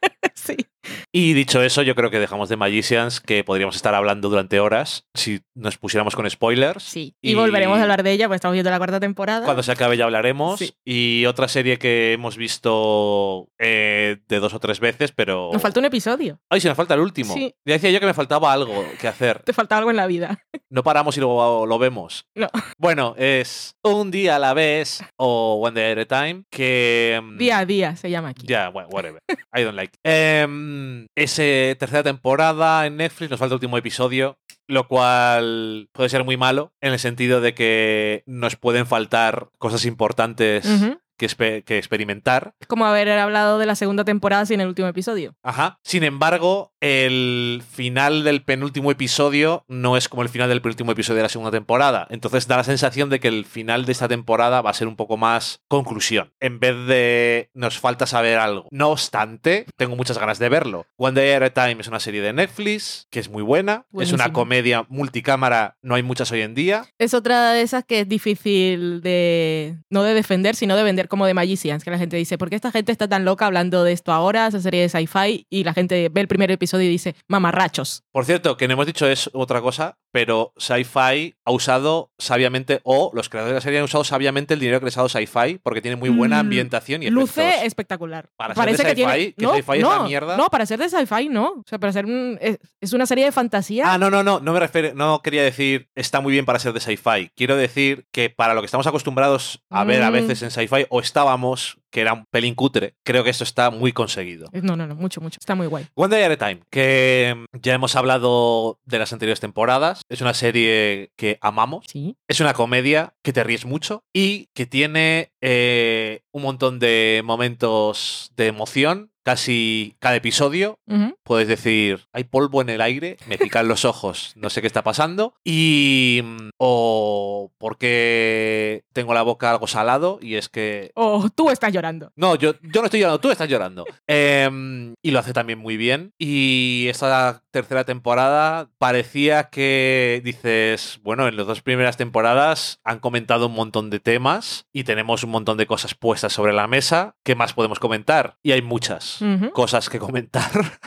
sí. 1.12 1.30
Y 1.30 1.34
dicho 1.34 1.62
eso, 1.62 1.82
yo 1.82 1.94
creo 1.94 2.10
que 2.10 2.18
dejamos 2.18 2.48
de 2.48 2.56
Magicians, 2.56 3.20
que 3.20 3.44
podríamos 3.44 3.76
estar 3.76 3.94
hablando 3.94 4.28
durante 4.28 4.60
horas 4.60 5.06
si 5.14 5.40
nos 5.54 5.76
pusiéramos 5.78 6.16
con 6.16 6.28
spoilers. 6.28 6.82
Sí. 6.84 7.14
Y, 7.22 7.32
Y- 7.32 7.34
volveremos 7.34 7.78
a 7.78 7.82
hablar 7.82 8.02
de 8.02 8.12
ella, 8.12 8.28
pues 8.28 8.36
estamos 8.36 8.54
viendo 8.54 8.70
la 8.70 8.78
cuarta 8.78 8.98
temporada. 9.00 9.44
Cuando 9.44 9.62
se 9.62 9.72
acabe 9.72 9.96
ya 9.96 10.04
hablaremos. 10.04 10.58
Sí. 10.58 10.72
Y 10.86 11.26
otra 11.26 11.48
serie 11.48 11.78
que 11.78 12.12
hemos 12.14 12.36
visto 12.36 13.48
eh, 13.58 14.18
de 14.28 14.40
dos 14.40 14.54
o 14.54 14.58
tres 14.60 14.80
veces, 14.80 15.12
pero... 15.12 15.50
Nos 15.52 15.60
falta 15.62 15.80
un 15.80 15.86
episodio. 15.86 16.40
Ay, 16.50 16.60
si 16.60 16.68
me 16.68 16.74
falta 16.74 16.94
el 16.94 17.00
último. 17.00 17.34
Sí. 17.34 17.54
Ya 17.66 17.74
decía 17.74 17.90
yo 17.90 18.00
que 18.00 18.06
me 18.06 18.14
faltaba 18.14 18.52
algo 18.52 18.84
que 19.00 19.08
hacer. 19.08 19.40
Te 19.42 19.52
falta 19.52 19.76
algo 19.78 19.90
en 19.90 19.96
la 19.96 20.06
vida. 20.06 20.42
No 20.70 20.82
paramos 20.82 21.16
y 21.16 21.20
lo, 21.20 21.66
lo 21.66 21.78
vemos. 21.78 22.24
No. 22.34 22.48
Bueno, 22.78 23.14
es 23.18 23.76
un 23.84 24.10
día 24.10 24.36
a 24.36 24.38
la 24.38 24.54
vez 24.54 25.02
o 25.16 25.60
one 25.62 25.78
day 25.80 25.92
at 25.92 25.98
a 25.98 26.06
time 26.06 26.44
que... 26.50 27.20
mm, 27.22 27.36
Día 27.36 27.58
a 27.58 27.66
día 27.66 27.96
se 27.96 28.10
llama 28.10 28.30
aquí. 28.30 28.46
Ya, 28.46 28.68
bueno, 28.70 28.88
whatever. 28.90 29.20
I 29.54 29.62
don't 29.62 29.76
like. 29.76 29.92
Em, 30.02 31.01
es 31.14 31.38
eh, 31.38 31.76
tercera 31.78 32.02
temporada 32.02 32.86
en 32.86 32.96
Netflix, 32.96 33.30
nos 33.30 33.38
falta 33.38 33.54
el 33.54 33.56
último 33.56 33.78
episodio, 33.78 34.38
lo 34.66 34.88
cual 34.88 35.88
puede 35.92 36.08
ser 36.08 36.24
muy 36.24 36.36
malo 36.36 36.72
en 36.80 36.92
el 36.92 36.98
sentido 36.98 37.40
de 37.40 37.54
que 37.54 38.22
nos 38.26 38.56
pueden 38.56 38.86
faltar 38.86 39.48
cosas 39.58 39.84
importantes. 39.84 40.66
Que, 41.16 41.26
espe- 41.26 41.64
que 41.64 41.78
experimentar. 41.78 42.54
Es 42.60 42.66
como 42.66 42.86
haber 42.86 43.08
hablado 43.10 43.58
de 43.58 43.66
la 43.66 43.74
segunda 43.74 44.04
temporada 44.04 44.46
sin 44.46 44.60
el 44.60 44.68
último 44.68 44.88
episodio. 44.88 45.34
Ajá. 45.42 45.78
Sin 45.84 46.04
embargo, 46.04 46.72
el 46.80 47.62
final 47.70 48.24
del 48.24 48.42
penúltimo 48.42 48.90
episodio 48.90 49.64
no 49.68 49.96
es 49.96 50.08
como 50.08 50.22
el 50.22 50.28
final 50.28 50.48
del 50.48 50.62
penúltimo 50.62 50.92
episodio 50.92 51.18
de 51.18 51.22
la 51.24 51.28
segunda 51.28 51.50
temporada. 51.50 52.06
Entonces 52.10 52.48
da 52.48 52.56
la 52.56 52.64
sensación 52.64 53.10
de 53.10 53.20
que 53.20 53.28
el 53.28 53.44
final 53.44 53.84
de 53.84 53.92
esta 53.92 54.08
temporada 54.08 54.60
va 54.62 54.70
a 54.70 54.74
ser 54.74 54.88
un 54.88 54.96
poco 54.96 55.16
más 55.16 55.60
conclusión. 55.68 56.32
En 56.40 56.58
vez 56.60 56.74
de 56.86 57.50
nos 57.54 57.78
falta 57.78 58.06
saber 58.06 58.38
algo. 58.38 58.66
No 58.70 58.88
obstante, 58.88 59.66
tengo 59.76 59.96
muchas 59.96 60.18
ganas 60.18 60.38
de 60.38 60.48
verlo. 60.48 60.86
One 60.96 61.20
Day 61.20 61.32
at 61.32 61.42
a 61.42 61.50
Time 61.50 61.80
es 61.80 61.88
una 61.88 62.00
serie 62.00 62.20
de 62.22 62.32
Netflix 62.32 63.06
que 63.10 63.20
es 63.20 63.28
muy 63.28 63.42
buena. 63.42 63.86
Es 63.98 64.12
una 64.12 64.32
comedia 64.32 64.84
multicámara, 64.88 65.76
no 65.82 65.94
hay 65.94 66.02
muchas 66.02 66.30
hoy 66.32 66.42
en 66.42 66.54
día. 66.54 66.84
Es 66.98 67.14
otra 67.14 67.52
de 67.52 67.62
esas 67.62 67.84
que 67.84 68.00
es 68.00 68.08
difícil 68.08 69.00
de, 69.02 69.76
no 69.90 70.02
de 70.02 70.14
defender, 70.14 70.54
sino 70.56 70.76
de 70.76 70.82
vender 70.82 71.08
como 71.12 71.26
de 71.26 71.34
Magicians, 71.34 71.84
que 71.84 71.90
la 71.90 71.98
gente 71.98 72.16
dice, 72.16 72.38
¿por 72.38 72.48
qué 72.48 72.56
esta 72.56 72.72
gente 72.72 72.90
está 72.90 73.06
tan 73.06 73.26
loca 73.26 73.44
hablando 73.44 73.84
de 73.84 73.92
esto 73.92 74.12
ahora, 74.12 74.46
esa 74.46 74.62
serie 74.62 74.80
de 74.80 74.88
sci-fi? 74.88 75.46
Y 75.50 75.62
la 75.62 75.74
gente 75.74 76.08
ve 76.08 76.22
el 76.22 76.26
primer 76.26 76.50
episodio 76.50 76.86
y 76.86 76.88
dice, 76.88 77.14
mamarrachos. 77.28 78.02
Por 78.12 78.24
cierto, 78.24 78.56
que 78.56 78.66
no 78.66 78.72
hemos 78.72 78.86
dicho 78.86 79.06
es 79.06 79.28
otra 79.34 79.60
cosa, 79.60 79.98
pero 80.12 80.52
Sci-Fi 80.58 81.34
ha 81.44 81.50
usado 81.50 82.12
sabiamente, 82.18 82.80
o 82.84 83.10
los 83.14 83.28
creadores 83.28 83.52
de 83.52 83.56
la 83.56 83.60
serie 83.62 83.78
han 83.78 83.84
usado 83.86 84.04
sabiamente 84.04 84.54
el 84.54 84.60
dinero 84.60 84.78
que 84.78 84.84
les 84.86 84.96
ha 84.96 85.00
dado 85.00 85.08
Sci-Fi, 85.08 85.58
porque 85.62 85.80
tiene 85.82 85.96
muy 85.96 86.10
buena 86.10 86.36
Mm, 86.36 86.40
ambientación 86.46 87.02
y 87.02 87.10
Luce 87.10 87.40
efectos. 87.48 87.66
espectacular. 87.66 88.28
Para 88.36 88.54
ser 88.54 88.62
Parece 88.64 88.82
de 88.82 88.88
que 88.90 88.94
tiene... 88.94 89.12
sci-fi, 89.12 89.32
que 89.32 89.42
no, 89.44 89.54
sci-fi 89.54 89.72
es 89.78 89.82
no, 89.82 89.96
la 89.96 90.02
mierda. 90.04 90.36
No, 90.36 90.48
para 90.50 90.66
ser 90.66 90.78
de 90.78 90.88
sci-fi 90.88 91.28
no. 91.28 91.48
O 91.48 91.64
sea, 91.66 91.78
para 91.78 91.92
ser 91.92 92.04
un... 92.06 92.38
Es, 92.40 92.58
es 92.80 92.92
una 92.92 93.06
serie 93.06 93.24
de 93.24 93.32
fantasía. 93.32 93.92
Ah, 93.92 93.98
no, 93.98 94.10
no, 94.10 94.22
no, 94.22 94.38
no 94.40 94.52
me 94.52 94.60
refiero, 94.60 94.92
no 94.94 95.20
quería 95.22 95.42
decir 95.42 95.88
está 95.94 96.20
muy 96.20 96.32
bien 96.32 96.44
para 96.44 96.58
ser 96.58 96.72
de 96.72 96.80
sci-fi. 96.80 97.30
Quiero 97.34 97.56
decir 97.56 98.06
que 98.12 98.28
para 98.30 98.54
lo 98.54 98.60
que 98.60 98.66
estamos 98.66 98.86
acostumbrados 98.86 99.62
a 99.70 99.84
ver 99.84 100.02
a 100.02 100.10
Mm. 100.10 100.12
veces 100.12 100.42
en 100.42 100.50
sci-fi, 100.50 100.86
o 100.90 101.00
estábamos, 101.00 101.78
que 101.92 102.00
era 102.00 102.14
un 102.14 102.24
pelín 102.26 102.54
cutre, 102.56 102.96
creo 103.04 103.22
que 103.22 103.30
esto 103.30 103.44
está 103.44 103.70
muy 103.70 103.92
conseguido. 103.92 104.48
No, 104.52 104.74
no, 104.74 104.86
no, 104.88 104.96
mucho, 104.96 105.20
mucho. 105.20 105.38
Está 105.38 105.54
muy 105.54 105.66
guay. 105.68 105.86
One 105.94 106.14
Day 106.16 106.24
at 106.24 106.32
a 106.32 106.36
Time, 106.48 106.62
que 106.70 107.46
mm, 107.52 107.58
ya 107.62 107.74
hemos 107.74 107.94
hablado 107.94 108.80
de 108.84 108.98
las 108.98 109.12
anteriores 109.12 109.38
temporadas, 109.40 110.02
es 110.08 110.20
una 110.22 110.34
serie 110.34 111.12
que 111.16 111.38
amamos, 111.40 111.84
Sí. 111.86 112.16
es 112.26 112.40
una 112.40 112.54
comedia 112.54 113.14
que 113.22 113.32
te 113.32 113.44
ríes 113.44 113.66
mucho 113.66 114.02
y 114.12 114.48
que 114.54 114.66
tiene 114.66 115.30
eh, 115.42 116.22
un 116.32 116.42
montón 116.42 116.78
de 116.80 117.20
momentos 117.24 118.32
de 118.36 118.46
emoción. 118.48 119.11
Casi 119.22 119.96
cada 120.00 120.16
episodio 120.16 120.78
puedes 121.22 121.48
decir, 121.48 122.06
hay 122.12 122.24
polvo 122.24 122.60
en 122.60 122.68
el 122.68 122.80
aire, 122.80 123.16
me 123.26 123.38
pican 123.38 123.68
los 123.68 123.84
ojos, 123.84 124.32
no 124.36 124.50
sé 124.50 124.60
qué 124.60 124.66
está 124.66 124.82
pasando. 124.82 125.34
Y. 125.44 126.20
mm, 126.24 126.50
O 126.58 127.50
porque 127.58 128.84
tengo 128.92 129.14
la 129.14 129.22
boca 129.22 129.50
algo 129.50 129.66
salado 129.66 130.18
y 130.20 130.34
es 130.36 130.48
que. 130.48 130.90
O 130.94 131.28
tú 131.30 131.50
estás 131.50 131.72
llorando. 131.72 132.12
No, 132.16 132.34
yo, 132.36 132.54
yo 132.62 132.80
no 132.80 132.86
estoy 132.86 133.00
llorando, 133.00 133.20
tú 133.20 133.30
estás 133.30 133.48
llorando. 133.48 133.84
Em, 134.06 134.94
y 135.02 135.10
lo 135.10 135.18
hace 135.20 135.32
también 135.32 135.58
muy 135.58 135.76
bien. 135.76 136.12
Y 136.18 136.86
esta 136.88 137.42
tercera 137.50 137.84
temporada 137.84 138.68
parecía 138.78 139.44
que 139.44 140.20
dices, 140.24 140.98
bueno, 141.02 141.28
en 141.28 141.36
las 141.36 141.46
dos 141.46 141.62
primeras 141.62 141.96
temporadas 141.96 142.80
han 142.84 142.98
comentado 142.98 143.46
un 143.46 143.54
montón 143.54 143.90
de 143.90 144.00
temas 144.00 144.66
y 144.72 144.84
tenemos 144.84 145.24
un 145.24 145.30
montón 145.30 145.56
de 145.56 145.66
cosas 145.66 145.94
puestas 145.94 146.32
sobre 146.32 146.52
la 146.52 146.66
mesa. 146.66 147.14
¿Qué 147.22 147.34
más 147.34 147.52
podemos 147.54 147.78
comentar? 147.78 148.36
Y 148.42 148.52
hay 148.52 148.62
muchas. 148.62 149.11
Cosas 149.52 149.88
que 149.88 149.98
comentar. 149.98 150.50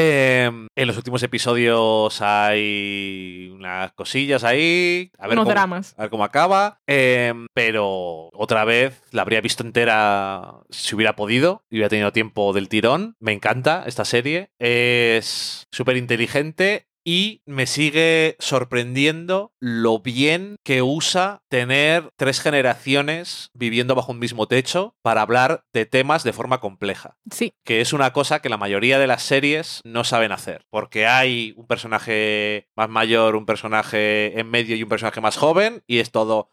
Eh, 0.00 0.48
en 0.76 0.86
los 0.86 0.96
últimos 0.96 1.20
episodios 1.24 2.22
hay 2.22 3.50
unas 3.52 3.90
cosillas 3.94 4.44
ahí. 4.44 5.10
A 5.18 5.26
ver 5.26 5.32
Unos 5.32 5.44
cómo, 5.46 5.50
dramas. 5.54 5.94
a 5.98 6.02
ver 6.02 6.10
cómo 6.10 6.22
acaba. 6.22 6.78
Eh, 6.86 7.34
pero 7.52 8.28
otra 8.32 8.64
vez 8.64 9.02
la 9.10 9.22
habría 9.22 9.40
visto 9.40 9.64
entera 9.64 10.54
si 10.70 10.94
hubiera 10.94 11.16
podido 11.16 11.64
y 11.68 11.76
hubiera 11.76 11.88
tenido 11.88 12.12
tiempo 12.12 12.52
del 12.52 12.68
tirón. 12.68 13.16
Me 13.18 13.32
encanta 13.32 13.82
esta 13.86 14.04
serie. 14.04 14.50
Es 14.60 15.66
súper 15.72 15.96
inteligente. 15.96 16.86
Y 17.04 17.42
me 17.46 17.66
sigue 17.66 18.36
sorprendiendo 18.38 19.52
lo 19.60 20.00
bien 20.00 20.56
que 20.64 20.82
usa 20.82 21.42
tener 21.48 22.10
tres 22.16 22.40
generaciones 22.40 23.50
viviendo 23.54 23.94
bajo 23.94 24.12
un 24.12 24.18
mismo 24.18 24.46
techo 24.46 24.94
para 25.02 25.22
hablar 25.22 25.64
de 25.72 25.86
temas 25.86 26.22
de 26.22 26.32
forma 26.32 26.60
compleja 26.60 27.16
Sí, 27.30 27.54
que 27.64 27.80
es 27.80 27.92
una 27.92 28.12
cosa 28.12 28.40
que 28.40 28.48
la 28.48 28.56
mayoría 28.56 28.98
de 28.98 29.06
las 29.06 29.22
series 29.22 29.80
no 29.84 30.04
saben 30.04 30.32
hacer, 30.32 30.64
porque 30.70 31.06
hay 31.06 31.54
un 31.56 31.66
personaje 31.66 32.68
más 32.76 32.88
mayor, 32.88 33.36
un 33.36 33.46
personaje 33.46 34.38
en 34.38 34.50
medio 34.50 34.76
y 34.76 34.82
un 34.82 34.88
personaje 34.88 35.20
más 35.20 35.36
joven, 35.36 35.82
y 35.86 35.98
es 35.98 36.10
todo 36.10 36.50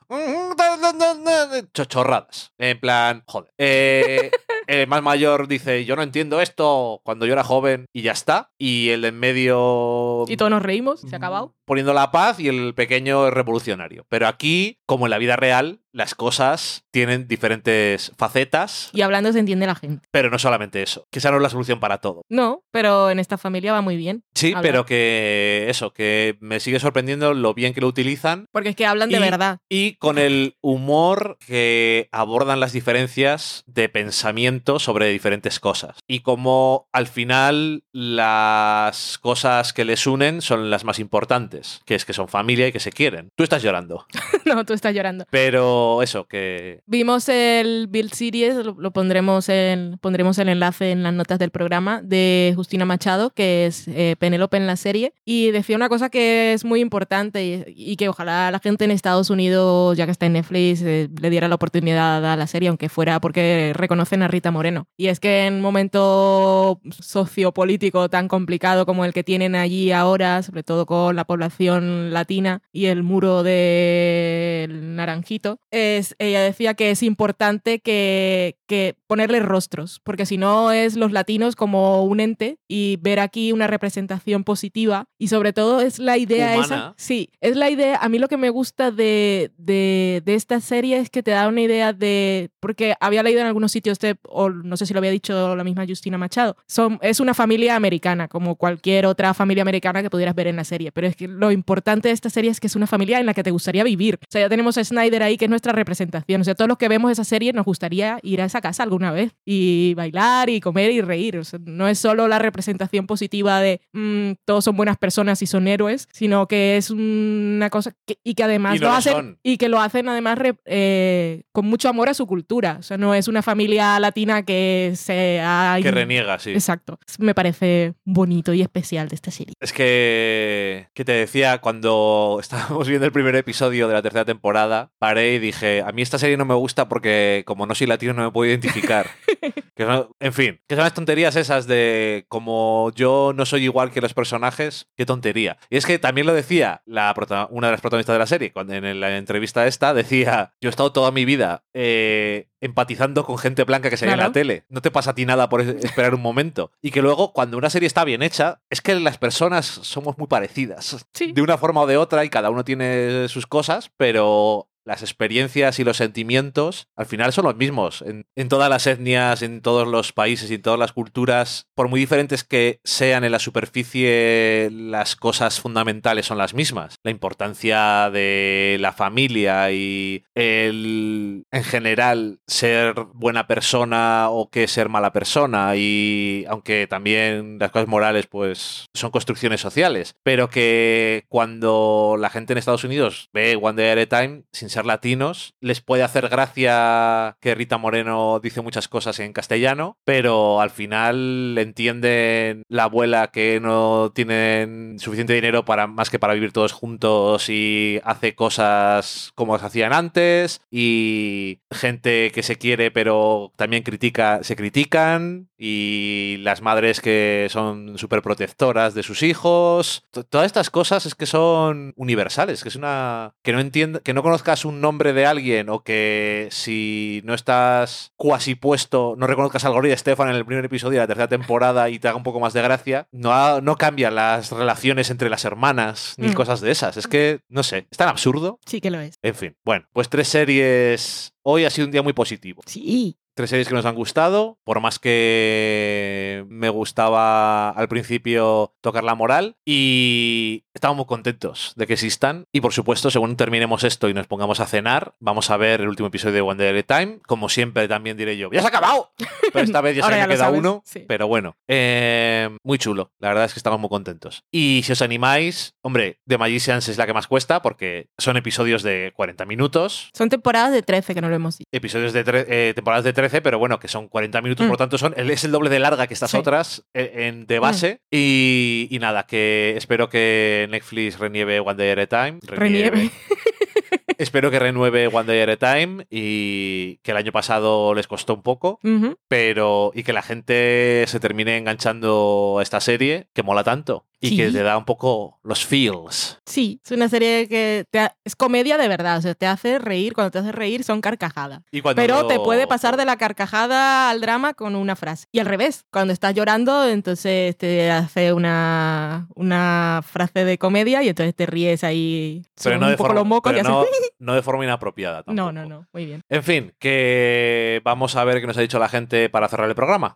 chochorradas. 1.74 2.54
En 2.58 2.80
plan, 2.80 3.24
joder. 3.28 3.52
Eh, 3.58 4.32
el 4.68 4.88
más 4.88 5.02
mayor 5.02 5.48
dice, 5.48 5.86
yo 5.86 5.96
no 5.96 6.04
entiendo 6.04 6.42
esto 6.42 7.02
cuando 7.04 7.26
yo 7.26 7.34
era 7.34 7.44
joven, 7.44 7.86
y 7.94 8.02
ya 8.02 8.12
está. 8.12 8.52
Y 8.58 8.90
el 8.90 9.02
de 9.02 9.10
en 9.10 9.20
medio 9.20 10.26
y 10.28 10.38
todos 10.38 10.52
nos 10.52 10.62
reímos, 10.62 11.02
se 11.02 11.16
ha 11.16 11.18
acabado. 11.18 11.56
poniendo 11.66 11.94
la 11.94 12.12
paz 12.12 12.40
y 12.40 12.48
el 12.48 12.74
pequeño 12.74 13.28
es 13.28 13.34
revolucionario. 13.34 14.06
Pero 14.10 14.28
aquí, 14.28 14.80
como 14.86 15.06
en 15.06 15.12
la 15.12 15.18
vida 15.18 15.36
real, 15.36 15.80
las 15.96 16.14
cosas 16.14 16.84
tienen 16.92 17.28
diferentes 17.28 18.12
facetas, 18.18 18.90
Y 18.94 19.02
hablando 19.02 19.32
se 19.32 19.40
entiende 19.40 19.66
la 19.66 19.76
gente. 19.76 20.06
pero 20.12 20.30
no 20.30 20.38
solamente 20.38 20.82
eso, 20.84 21.06
que 21.12 21.20
esa 21.20 21.32
no 21.32 21.38
es 21.38 21.44
la 21.44 21.50
solución 21.50 21.80
para 21.80 22.00
todo. 22.00 22.22
No, 22.30 22.64
pero 22.72 23.10
en 23.10 23.20
esta 23.20 23.38
familia 23.38 23.72
va 23.74 23.82
muy 23.82 23.96
bien. 23.96 24.24
Sí, 24.34 24.54
pero 24.62 24.86
que 24.86 25.66
eso, 25.70 25.92
que 25.94 26.38
me 26.42 26.60
sigue 26.60 26.80
sorprendiendo 26.80 27.34
lo 27.34 27.54
bien 27.54 27.74
que 27.74 27.82
lo 27.82 27.88
utilizan 27.88 28.46
Porque 28.52 28.70
es 28.70 28.76
que 28.76 28.86
hablan 28.86 29.10
de 29.10 29.20
verdad. 29.20 29.58
y 29.70 29.96
con 29.96 30.18
el 30.18 30.58
humor 30.62 31.38
que 31.48 32.10
abordan 32.12 32.60
las 32.60 32.74
diferencias 32.74 33.64
de 33.66 33.88
pensamiento 33.90 34.80
sobre 34.80 35.10
diferentes 35.10 35.60
cosas. 35.62 35.98
Y 36.08 36.20
como 36.20 36.88
al 36.92 37.08
final 37.08 37.84
las 37.94 39.18
cosas 39.20 39.72
que 39.74 39.86
les 39.86 40.08
unen 40.08 40.42
son 40.42 40.70
las 40.70 40.84
más 40.84 41.00
importantes, 41.00 41.82
que 41.86 41.96
es 41.96 42.06
que 42.06 42.14
son 42.14 42.28
familia 42.28 42.68
y 42.68 42.72
que 42.72 42.80
se 42.80 42.92
quieren. 42.92 43.30
Tú 43.36 43.44
estás 43.44 43.64
llorando, 43.64 44.06
no, 44.46 44.66
tú 44.66 44.74
estás 44.74 44.94
llorando. 44.94 45.26
pero 45.30 45.85
eso, 46.02 46.28
que... 46.28 46.82
Vimos 46.86 47.30
el 47.30 47.88
Build 47.88 48.14
Series, 48.14 48.56
lo, 48.56 48.92
pondremos 48.92 49.50
en, 49.50 49.98
pondremos 50.02 50.38
el 50.38 50.50
enlace 50.50 50.92
en 50.92 51.04
las 51.04 51.14
notas 51.14 51.40
del 51.40 51.52
programa 51.52 52.02
de 52.02 52.54
Justina 52.56 52.86
Machado, 52.86 53.32
que 53.32 53.66
es 53.66 53.88
eh, 53.88 54.16
Penélope 54.20 54.58
en 54.58 54.68
la 54.68 54.76
serie, 54.76 55.14
y 55.26 55.52
decía 55.52 55.76
una 55.76 55.90
cosa 55.90 56.10
que 56.10 56.54
es 56.54 56.66
muy 56.66 56.82
importante 56.82 57.46
y, 57.46 57.64
y 57.68 57.96
que 57.96 58.10
ojalá 58.10 58.52
la 58.52 58.60
gente 58.60 58.86
en 58.86 58.92
Estados 58.92 59.30
Unidos, 59.30 59.98
ya 59.98 60.06
que 60.06 60.12
está 60.12 60.26
en 60.26 60.34
Netflix, 60.34 60.82
eh, 60.82 61.10
le 61.22 61.30
diera 61.30 61.48
la 61.48 61.56
oportunidad 61.56 62.26
a 62.26 62.36
la 62.36 62.48
serie, 62.48 62.70
aunque 62.70 62.90
fuera 62.90 63.20
porque 63.20 63.74
reconocen 63.76 64.24
a 64.24 64.28
Rita 64.28 64.52
Moreno. 64.52 64.88
Y 64.98 65.08
es 65.08 65.20
que 65.20 65.46
en 65.46 65.56
un 65.56 65.62
momento 65.62 66.80
sociopolítico 66.90 68.10
tan 68.10 68.28
complicado 68.28 68.86
como 68.86 69.06
el 69.06 69.14
que 69.14 69.24
tienen 69.24 69.56
allí 69.56 69.92
ahora, 69.92 70.42
sobre 70.44 70.64
todo 70.64 70.86
con 70.86 71.16
la 71.16 71.26
población 71.26 72.14
latina 72.14 72.62
y 72.72 72.86
el 72.86 73.04
muro 73.04 73.44
del 73.44 74.96
naranjito, 74.96 75.60
es, 75.76 76.16
ella 76.20 76.42
decía 76.42 76.74
que 76.74 76.92
es 76.92 77.04
importante 77.04 77.80
que, 77.80 78.58
que 78.66 78.96
ponerle 79.08 79.40
rostros, 79.42 80.00
porque 80.04 80.26
si 80.26 80.38
no 80.38 80.72
es 80.72 80.96
los 80.96 81.12
latinos 81.12 81.56
como 81.56 82.04
un 82.06 82.20
ente 82.20 82.58
y 82.68 82.98
ver 83.02 83.20
aquí 83.20 83.52
una 83.52 83.68
representación 83.68 84.44
positiva 84.44 85.10
y 85.18 85.28
sobre 85.28 85.54
todo 85.54 85.82
es 85.82 86.00
la 86.00 86.18
idea 86.18 86.56
Humana. 86.56 86.66
esa. 86.66 86.94
Sí, 86.98 87.30
es 87.42 87.56
la 87.56 87.70
idea, 87.70 87.98
a 87.98 88.10
mí 88.10 88.20
lo 88.20 88.28
que 88.28 88.38
me 88.38 88.50
gusta 88.50 88.92
de, 88.92 89.52
de, 89.58 90.22
de 90.26 90.36
esta 90.36 90.62
serie 90.62 90.98
es 90.98 91.10
que 91.10 91.24
te 91.24 91.32
da 91.32 91.48
una 91.48 91.62
idea 91.62 91.94
de, 91.94 92.50
porque 92.60 92.96
había 93.00 93.24
leído 93.24 93.42
en 93.42 93.48
algunos 93.48 93.72
sitios, 93.72 94.00
de, 94.00 94.16
o 94.24 94.50
no 94.50 94.78
sé 94.78 94.86
si 94.86 94.94
lo 94.94 95.00
había 95.00 95.12
dicho 95.12 95.56
la 95.56 95.64
misma 95.64 95.86
Justina 95.88 96.18
Machado, 96.18 96.56
son, 96.68 97.00
es 97.02 97.20
una 97.20 97.34
familia 97.34 97.76
americana, 97.76 98.28
como 98.28 98.56
cualquier 98.56 99.06
otra 99.06 99.34
familia 99.34 99.62
americana 99.62 100.02
que 100.02 100.10
pudieras 100.10 100.36
ver 100.36 100.48
en 100.48 100.56
la 100.56 100.64
serie, 100.64 100.92
pero 100.92 101.08
es 101.08 101.16
que 101.16 101.28
lo 101.28 101.52
importante 101.52 102.08
de 102.08 102.14
esta 102.14 102.30
serie 102.30 102.52
es 102.52 102.60
que 102.60 102.68
es 102.68 102.76
una 102.76 102.88
familia 102.88 103.20
en 103.20 103.26
la 103.26 103.34
que 103.34 103.44
te 103.44 103.52
gustaría 103.52 103.84
vivir. 103.84 104.16
O 104.22 104.26
sea, 104.30 104.42
ya 104.42 104.50
tenemos 104.50 104.78
a 104.78 104.84
Snyder 104.84 105.24
ahí, 105.24 105.38
que 105.38 105.46
es 105.46 105.50
nuestra 105.50 105.65
representación. 105.72 106.42
O 106.42 106.44
sea, 106.44 106.56
todos 106.56 106.68
los 106.70 106.78
que 106.78 106.88
vemos 106.88 107.12
esa 107.12 107.24
serie 107.24 107.54
nos 107.54 107.66
gustaría 107.66 108.20
ir 108.24 108.42
a 108.42 108.46
esa 108.46 108.62
casa 108.62 108.84
alguna 108.84 109.12
vez 109.12 109.34
y 109.46 109.94
bailar 109.96 110.50
y 110.50 110.60
comer 110.60 110.92
y 110.92 111.02
reír. 111.02 111.38
O 111.38 111.44
sea, 111.44 111.60
no 111.64 111.88
es 111.88 112.00
solo 112.00 112.28
la 112.28 112.40
representación 112.40 113.08
positiva 113.08 113.60
de 113.60 113.82
mm, 113.94 114.32
todos 114.46 114.64
son 114.64 114.76
buenas 114.78 114.98
personas 114.98 115.42
y 115.42 115.48
son 115.48 115.68
héroes, 115.68 116.08
sino 116.12 116.48
que 116.48 116.78
es 116.78 116.90
una 116.92 117.70
cosa 117.70 117.94
que, 118.06 118.18
y 118.24 118.36
que 118.36 118.44
además 118.44 118.76
Y 118.76 118.80
no 118.80 118.86
lo 118.88 118.92
lo 118.92 118.98
hacen 118.98 119.14
son. 119.14 119.40
y 119.44 119.58
que 119.58 119.70
lo 119.70 119.80
hacen 119.82 120.10
además 120.10 120.38
re- 120.38 120.56
eh, 120.66 121.44
con 121.52 121.66
mucho 121.66 121.90
amor 121.90 122.10
a 122.10 122.14
su 122.14 122.26
cultura. 122.28 122.78
O 122.80 122.84
sea, 122.84 122.98
no 122.98 123.14
es 123.14 123.28
una 123.28 123.42
familia 123.42 124.00
latina 124.00 124.44
que 124.44 124.94
se 124.96 125.40
ha 125.44 125.78
Que 125.82 125.92
reniega, 125.92 126.40
sí. 126.40 126.52
Exacto. 126.52 127.00
Me 127.20 127.34
parece 127.34 127.94
bonito 128.06 128.54
y 128.54 128.62
especial 128.62 129.08
de 129.10 129.16
esta 129.16 129.32
serie. 129.32 129.54
Es 129.60 129.72
que, 129.74 130.88
que 130.94 131.06
te 131.06 131.12
decía, 131.14 131.60
cuando 131.60 132.38
estábamos 132.42 132.88
viendo 132.88 133.06
el 133.06 133.12
primer 133.12 133.36
episodio 133.36 133.88
de 133.88 133.94
la 133.94 134.02
tercera 134.02 134.26
temporada, 134.26 134.92
paré 135.00 135.36
y 135.36 135.40
dije, 135.46 135.82
a 135.82 135.92
mí 135.92 136.02
esta 136.02 136.18
serie 136.20 136.38
no 136.38 136.46
me 136.46 136.54
gusta 136.54 136.88
porque 136.90 137.44
como 137.46 137.66
no 137.66 137.76
soy 137.76 137.88
latino 137.88 138.14
no 138.14 138.24
me 138.24 138.32
puedo 138.32 138.50
identificar. 138.50 139.10
Que 139.76 140.06
en 140.22 140.32
fin, 140.32 140.62
que 140.70 140.76
son 140.76 140.86
las 140.86 140.94
tonterías 140.94 141.36
esas 141.36 141.68
de 141.68 142.24
como 142.30 142.94
yo 142.96 143.34
no 143.36 143.46
soy 143.46 143.66
igual 143.66 143.92
que 143.92 144.00
los 144.00 144.14
personajes, 144.14 144.88
qué 144.96 145.06
tontería. 145.06 145.58
Y 145.70 145.76
es 145.76 145.86
que 145.86 146.00
también 146.00 146.26
lo 146.28 146.34
decía 146.34 146.82
la 146.86 147.14
una 147.52 147.68
de 147.68 147.72
las 147.72 147.82
protagonistas 147.82 148.14
de 148.16 148.20
la 148.20 148.26
serie, 148.26 148.54
cuando 148.54 148.74
en 148.74 149.02
la 149.02 149.18
entrevista 149.18 149.68
esta 149.68 149.94
decía, 149.94 150.54
yo 150.62 150.70
he 150.70 150.72
estado 150.72 150.94
toda 150.94 151.12
mi 151.12 151.26
vida 151.26 151.66
eh, 151.74 152.48
empatizando 152.62 153.26
con 153.26 153.38
gente 153.38 153.66
blanca 153.66 153.90
que 153.90 153.98
se 153.98 154.06
ve 154.06 154.14
en 154.14 154.20
la 154.20 154.32
tele. 154.32 154.64
No 154.70 154.82
te 154.82 154.92
pasa 154.92 155.12
a 155.12 155.16
ti 155.16 155.26
nada 155.26 155.50
por 155.50 155.60
es- 155.60 155.84
esperar 155.84 156.16
un 156.16 156.22
momento. 156.22 156.72
Y 156.82 156.92
que 156.92 157.02
luego, 157.02 157.34
cuando 157.34 157.58
una 157.58 157.70
serie 157.70 157.88
está 157.88 158.06
bien 158.06 158.24
hecha, 158.24 158.62
es 158.70 158.80
que 158.80 158.96
las 158.96 159.18
personas 159.18 159.66
somos 159.66 160.18
muy 160.18 160.28
parecidas. 160.28 161.06
Sí. 161.14 161.34
De 161.34 161.42
una 161.42 161.58
forma 161.58 161.82
o 161.82 161.88
de 161.88 161.98
otra, 161.98 162.24
y 162.24 162.30
cada 162.30 162.50
uno 162.50 162.64
tiene 162.64 163.28
sus 163.28 163.46
cosas, 163.46 163.92
pero 163.98 164.70
las 164.86 165.02
experiencias 165.02 165.80
y 165.80 165.84
los 165.84 165.98
sentimientos 165.98 166.88
al 166.96 167.06
final 167.06 167.34
son 167.34 167.46
los 167.46 167.56
mismos 167.56 168.04
en, 168.04 168.50
todas 168.50 168.70
las 168.70 168.88
etnias, 168.88 169.42
en 169.42 169.62
todos 169.62 169.88
los 169.88 170.14
países 170.14 170.50
y 170.52 170.56
en 170.56 170.62
todas 170.62 170.80
las 170.80 170.94
culturas. 170.94 171.68
Por 171.76 171.90
muy 171.90 172.00
diferentes 172.00 172.44
que 172.44 172.80
sean 172.84 173.24
en 173.24 173.32
la 173.32 173.40
superficie, 173.40 174.70
las 174.72 175.16
cosas 175.16 175.60
fundamentales 175.60 176.28
son 176.28 176.38
las 176.38 176.54
mismas. 176.54 176.98
La 177.04 177.12
importancia 177.12 178.10
de 178.12 178.78
la 178.80 178.94
familia 178.94 179.72
y 179.72 180.24
el, 180.36 181.44
en 181.52 181.64
general, 181.64 182.40
ser 182.48 182.94
buena 183.14 183.48
persona 183.48 184.30
o 184.30 184.50
que 184.50 184.68
ser 184.68 184.90
mala 184.90 185.12
persona. 185.12 185.76
Y 185.76 186.46
aunque 186.48 186.88
también 186.88 187.58
las 187.60 187.72
cosas 187.72 187.88
morales, 187.88 188.28
pues, 188.28 188.86
son 188.94 189.12
construcciones 189.12 189.62
sociales. 189.62 190.16
Pero 190.24 190.50
que 190.50 191.26
cuando 191.30 192.16
la 192.20 192.30
gente 192.30 192.54
en 192.54 192.60
Estados 192.60 192.84
Unidos 192.84 193.30
ve 193.34 193.58
One 193.60 193.82
Day 193.82 194.02
a 194.02 194.06
Time, 194.08 194.44
sin 194.52 194.70
latinos, 194.84 195.54
les 195.62 195.80
puede 195.80 196.02
hacer 196.02 196.28
gracia 196.28 197.38
que 197.40 197.54
Rita 197.54 197.78
Moreno 197.78 198.40
dice 198.42 198.62
muchas 198.62 198.88
cosas 198.88 199.20
en 199.20 199.32
castellano, 199.32 199.98
pero 200.04 200.60
al 200.60 200.72
final 200.72 201.56
entienden 201.60 202.64
la 202.68 202.84
abuela 202.84 203.28
que 203.28 203.60
no 203.62 204.12
tienen 204.14 204.98
suficiente 205.00 205.34
dinero 205.34 205.66
para 205.66 205.86
más 205.86 206.10
que 206.10 206.18
para 206.18 206.34
vivir 206.34 206.52
todos 206.52 206.74
juntos 206.74 207.50
y 207.50 208.00
hace 208.04 208.34
cosas 208.34 209.32
como 209.36 209.58
se 209.60 209.66
hacían 209.66 209.94
antes. 209.94 210.62
Y 210.72 211.60
gente 211.72 212.32
que 212.32 212.44
se 212.44 212.56
quiere 212.56 212.92
pero 212.92 213.52
también 213.56 213.84
critica, 213.84 214.40
se 214.44 214.56
critican. 214.56 215.50
Y 215.58 216.38
las 216.42 216.62
madres 216.62 217.00
que 217.00 217.48
son 217.50 217.98
súper 217.98 218.22
protectoras 218.22 218.94
de 218.94 219.04
sus 219.04 219.24
hijos. 219.24 220.04
Todas 220.30 220.48
estas 220.48 220.70
cosas 220.70 221.06
es 221.06 221.16
que 221.16 221.26
son 221.26 221.94
universales, 221.96 222.62
que 222.62 222.70
es 222.70 222.76
una 222.76 223.34
que 223.42 223.54
no 223.54 223.60
entienda, 223.60 224.00
que 224.02 224.14
no 224.14 224.24
conozcas 224.24 224.65
un 224.66 224.82
nombre 224.82 225.14
de 225.14 225.26
alguien 225.26 225.70
o 225.70 225.84
que 225.84 226.48
si 226.52 227.22
no 227.24 227.34
estás 227.34 228.12
cuasi 228.18 228.56
puesto, 228.56 229.16
no 229.18 229.28
reconozcas 229.28 229.64
al 229.66 229.74
gorila 229.74 229.92
de 229.94 229.98
Stefan 229.98 230.30
en 230.30 230.36
el 230.36 230.46
primer 230.46 230.66
episodio 230.66 230.94
de 231.00 231.04
la 231.04 231.08
tercera 231.08 231.28
temporada 231.28 231.90
y 231.90 232.00
te 232.00 232.08
haga 232.08 232.18
un 232.18 232.24
poco 232.24 232.40
más 232.40 232.54
de 232.54 232.62
gracia, 232.62 233.08
no, 233.12 233.32
ha- 233.34 233.62
no 233.62 233.78
cambian 233.78 234.16
las 234.16 234.52
relaciones 234.52 235.10
entre 235.10 235.30
las 235.30 235.46
hermanas 235.46 236.16
ni 236.18 236.30
Mm. 236.30 236.34
cosas 236.34 236.62
de 236.62 236.72
esas. 236.72 236.98
Es 236.98 237.08
que, 237.08 237.40
no 237.50 237.64
sé, 237.64 237.88
es 237.90 237.98
tan 237.98 238.10
absurdo. 238.10 238.60
Sí 238.66 238.82
que 238.82 238.92
lo 238.92 239.00
es. 239.00 239.16
En 239.22 239.36
fin, 239.36 239.56
bueno, 239.64 239.86
pues 239.94 240.10
tres 240.10 240.28
series. 240.28 241.34
Hoy 241.44 241.66
ha 241.66 241.70
sido 241.70 241.86
un 241.86 241.92
día 241.92 242.02
muy 242.02 242.14
positivo. 242.14 242.62
Sí. 242.66 243.18
Tres 243.36 243.50
series 243.50 243.68
que 243.68 243.76
nos 243.76 243.86
han 243.86 243.96
gustado, 243.96 244.58
por 244.64 244.80
más 244.80 244.98
que 244.98 246.46
me 246.48 246.70
gustaba 246.70 247.70
al 247.70 247.88
principio 247.88 248.74
tocar 248.82 249.04
la 249.04 249.14
moral 249.14 249.58
y 249.66 250.64
estamos 250.74 250.98
muy 250.98 251.06
contentos 251.06 251.74
de 251.76 251.86
que 251.86 251.94
existan 251.94 252.46
y 252.52 252.62
por 252.62 252.74
supuesto, 252.74 253.12
según 253.12 253.36
terminemos 253.36 253.84
esto 253.84 254.10
y 254.10 254.14
nos 254.14 254.28
pongamos 254.28 254.60
a 254.62 254.66
cenar, 254.66 255.16
vamos 255.20 255.50
a 255.52 255.58
ver 255.58 255.82
el 255.82 255.90
último 255.90 256.08
episodio 256.08 256.36
de 256.36 256.42
One 256.42 256.64
Day 256.64 256.78
at 256.78 256.86
a 256.90 257.00
Time, 257.00 257.20
como 257.28 257.50
siempre 257.50 257.88
también 257.88 258.16
diré 258.18 258.38
yo, 258.38 258.50
¡ya 258.52 258.62
se 258.62 258.68
ha 258.68 258.70
acabado! 258.70 259.12
Pero 259.54 259.66
esta 259.66 259.82
vez 259.82 259.98
ya 259.98 260.04
se 260.04 260.12
me 260.12 260.18
ya 260.18 260.28
queda 260.28 260.50
uno, 260.50 260.82
sí. 260.86 261.06
pero 261.08 261.28
bueno, 261.28 261.56
eh, 261.68 262.50
muy 262.64 262.78
chulo, 262.78 263.12
la 263.20 263.30
verdad 263.30 263.46
es 263.46 263.54
que 263.54 263.60
estamos 263.60 263.80
muy 263.80 263.90
contentos. 263.90 264.44
Y 264.52 264.82
si 264.84 264.92
os 264.92 265.02
animáis, 265.02 265.76
hombre, 265.82 266.20
The 266.28 266.38
Magicians 266.38 266.88
es 266.90 266.98
la 266.98 267.06
que 267.06 267.14
más 267.14 267.28
cuesta 267.28 267.62
porque 267.62 268.10
son 268.18 268.38
episodios 268.38 268.84
de 268.84 269.14
40 269.16 269.46
minutos, 269.46 270.10
Son 270.14 270.30
temporadas 270.30 270.74
de 270.74 270.82
13 270.82 271.14
que 271.14 271.22
no 271.22 271.30
lo 271.30 271.36
hemos 271.36 271.58
dicho. 271.58 271.70
episodios 271.72 272.12
de 272.14 272.24
eh, 272.28 272.74
temporadas 272.76 273.04
de 273.06 273.14
13, 273.14 273.25
pero 273.42 273.60
bueno, 273.60 273.80
que 273.80 273.88
son 273.88 274.08
40 274.08 274.42
minutos, 274.42 274.66
Mm. 274.66 274.70
por 274.70 274.74
lo 274.76 274.78
tanto 274.78 274.98
son, 274.98 275.14
es 275.18 275.44
el 275.44 275.52
doble 275.52 275.70
de 275.70 275.80
larga 275.80 276.08
que 276.08 276.14
estas 276.14 276.32
Sí. 276.32 276.38
otras 276.38 276.86
en, 276.94 277.46
de 277.48 277.60
base. 277.60 278.02
Y, 278.12 278.88
y 278.92 279.00
nada, 279.00 279.26
que 279.26 279.74
espero 279.78 280.10
que 280.10 280.68
Netflix 280.70 281.20
renieve 281.20 281.60
One 281.60 281.76
Day 281.76 281.90
at 281.92 282.00
a 282.00 282.08
Time. 282.26 282.40
Renieve. 282.44 283.10
espero 284.18 284.50
que 284.52 284.60
renueve 284.60 285.08
One 285.08 285.26
Day 285.26 285.42
at 285.42 285.50
a 285.50 285.76
Time 285.76 286.06
y 286.10 286.98
que 287.04 287.12
el 287.12 287.18
año 287.18 287.32
pasado 287.32 287.94
les 287.94 288.08
costó 288.08 288.34
un 288.34 288.44
poco, 288.44 288.80
pero 289.28 289.92
y 289.94 290.04
que 290.04 290.14
la 290.14 290.22
gente 290.22 291.04
se 291.08 291.20
termine 291.20 291.58
enganchando 291.58 292.58
a 292.60 292.64
esta 292.64 292.80
serie 292.80 293.28
que 293.34 293.44
mola 293.44 293.64
tanto 293.64 294.06
y 294.20 294.30
Sí. 294.30 294.38
que 294.38 294.52
te 294.52 294.64
da 294.64 294.78
un 294.78 294.86
poco 294.86 295.40
los 295.44 295.66
feels. 295.66 296.40
Sí, 296.46 296.80
es 296.84 296.92
una 296.92 297.10
serie 297.10 297.48
que 297.48 297.86
te 297.90 298.00
ha- 298.00 298.16
es 298.24 298.36
comedia 298.36 298.78
de 298.78 298.88
verdad, 298.88 299.18
o 299.18 299.22
sea, 299.22 299.34
te 299.36 299.46
hace 299.48 299.80
reír, 299.80 300.14
cuando 300.14 300.32
te 300.32 300.40
hace 300.40 300.52
reír 300.52 300.84
son 300.84 301.02
carcajadas. 301.02 301.62
Y 301.72 301.82
cuando 301.82 302.02
Pero 302.02 302.28
te 302.28 302.40
puede 302.40 302.68
pasar 302.68 302.98
de 302.98 303.06
la 303.06 303.18
carcajada 303.18 304.10
al 304.10 304.22
drama 304.22 304.54
con 304.54 304.76
una 304.76 304.96
frase. 304.96 305.26
Y 305.32 305.40
al 305.40 305.46
revés, 305.46 305.86
cuando 305.92 306.14
estás 306.14 306.34
llorando, 306.34 306.88
entonces 306.88 307.58
te 307.58 307.92
hace 307.92 308.34
una, 308.34 309.28
una 309.36 310.02
frase 310.06 310.46
de 310.46 310.58
comedia 310.58 311.04
y 311.04 311.10
entonces 311.10 311.36
te 311.36 311.46
ríes 311.46 311.84
ahí 311.84 312.44
pero 312.64 312.78
no 312.78 312.86
un 312.86 312.92
de 312.92 312.98
poco 312.98 313.08
forma, 313.10 313.20
los 313.22 313.28
mocos 313.28 313.52
y 313.54 313.56
pero 313.58 313.80
haces... 313.80 313.90
no, 313.92 314.08
no 314.32 314.36
de 314.36 314.42
forma 314.42 314.64
inapropiada. 314.64 315.20
No, 315.28 315.46
tampoco. 315.46 315.52
no, 315.52 315.66
no, 315.66 315.88
muy 315.94 316.06
bien. 316.06 316.22
En 316.30 316.44
fin, 316.44 316.74
que 316.80 317.82
vamos 317.84 318.16
a 318.16 318.24
ver 318.24 318.40
qué 318.42 318.48
nos 318.48 318.58
ha 318.58 318.62
dicho 318.62 318.80
la 318.80 318.90
gente 318.90 319.30
para 319.30 319.48
cerrar 319.48 319.70
el 319.70 319.76
programa. 319.76 320.16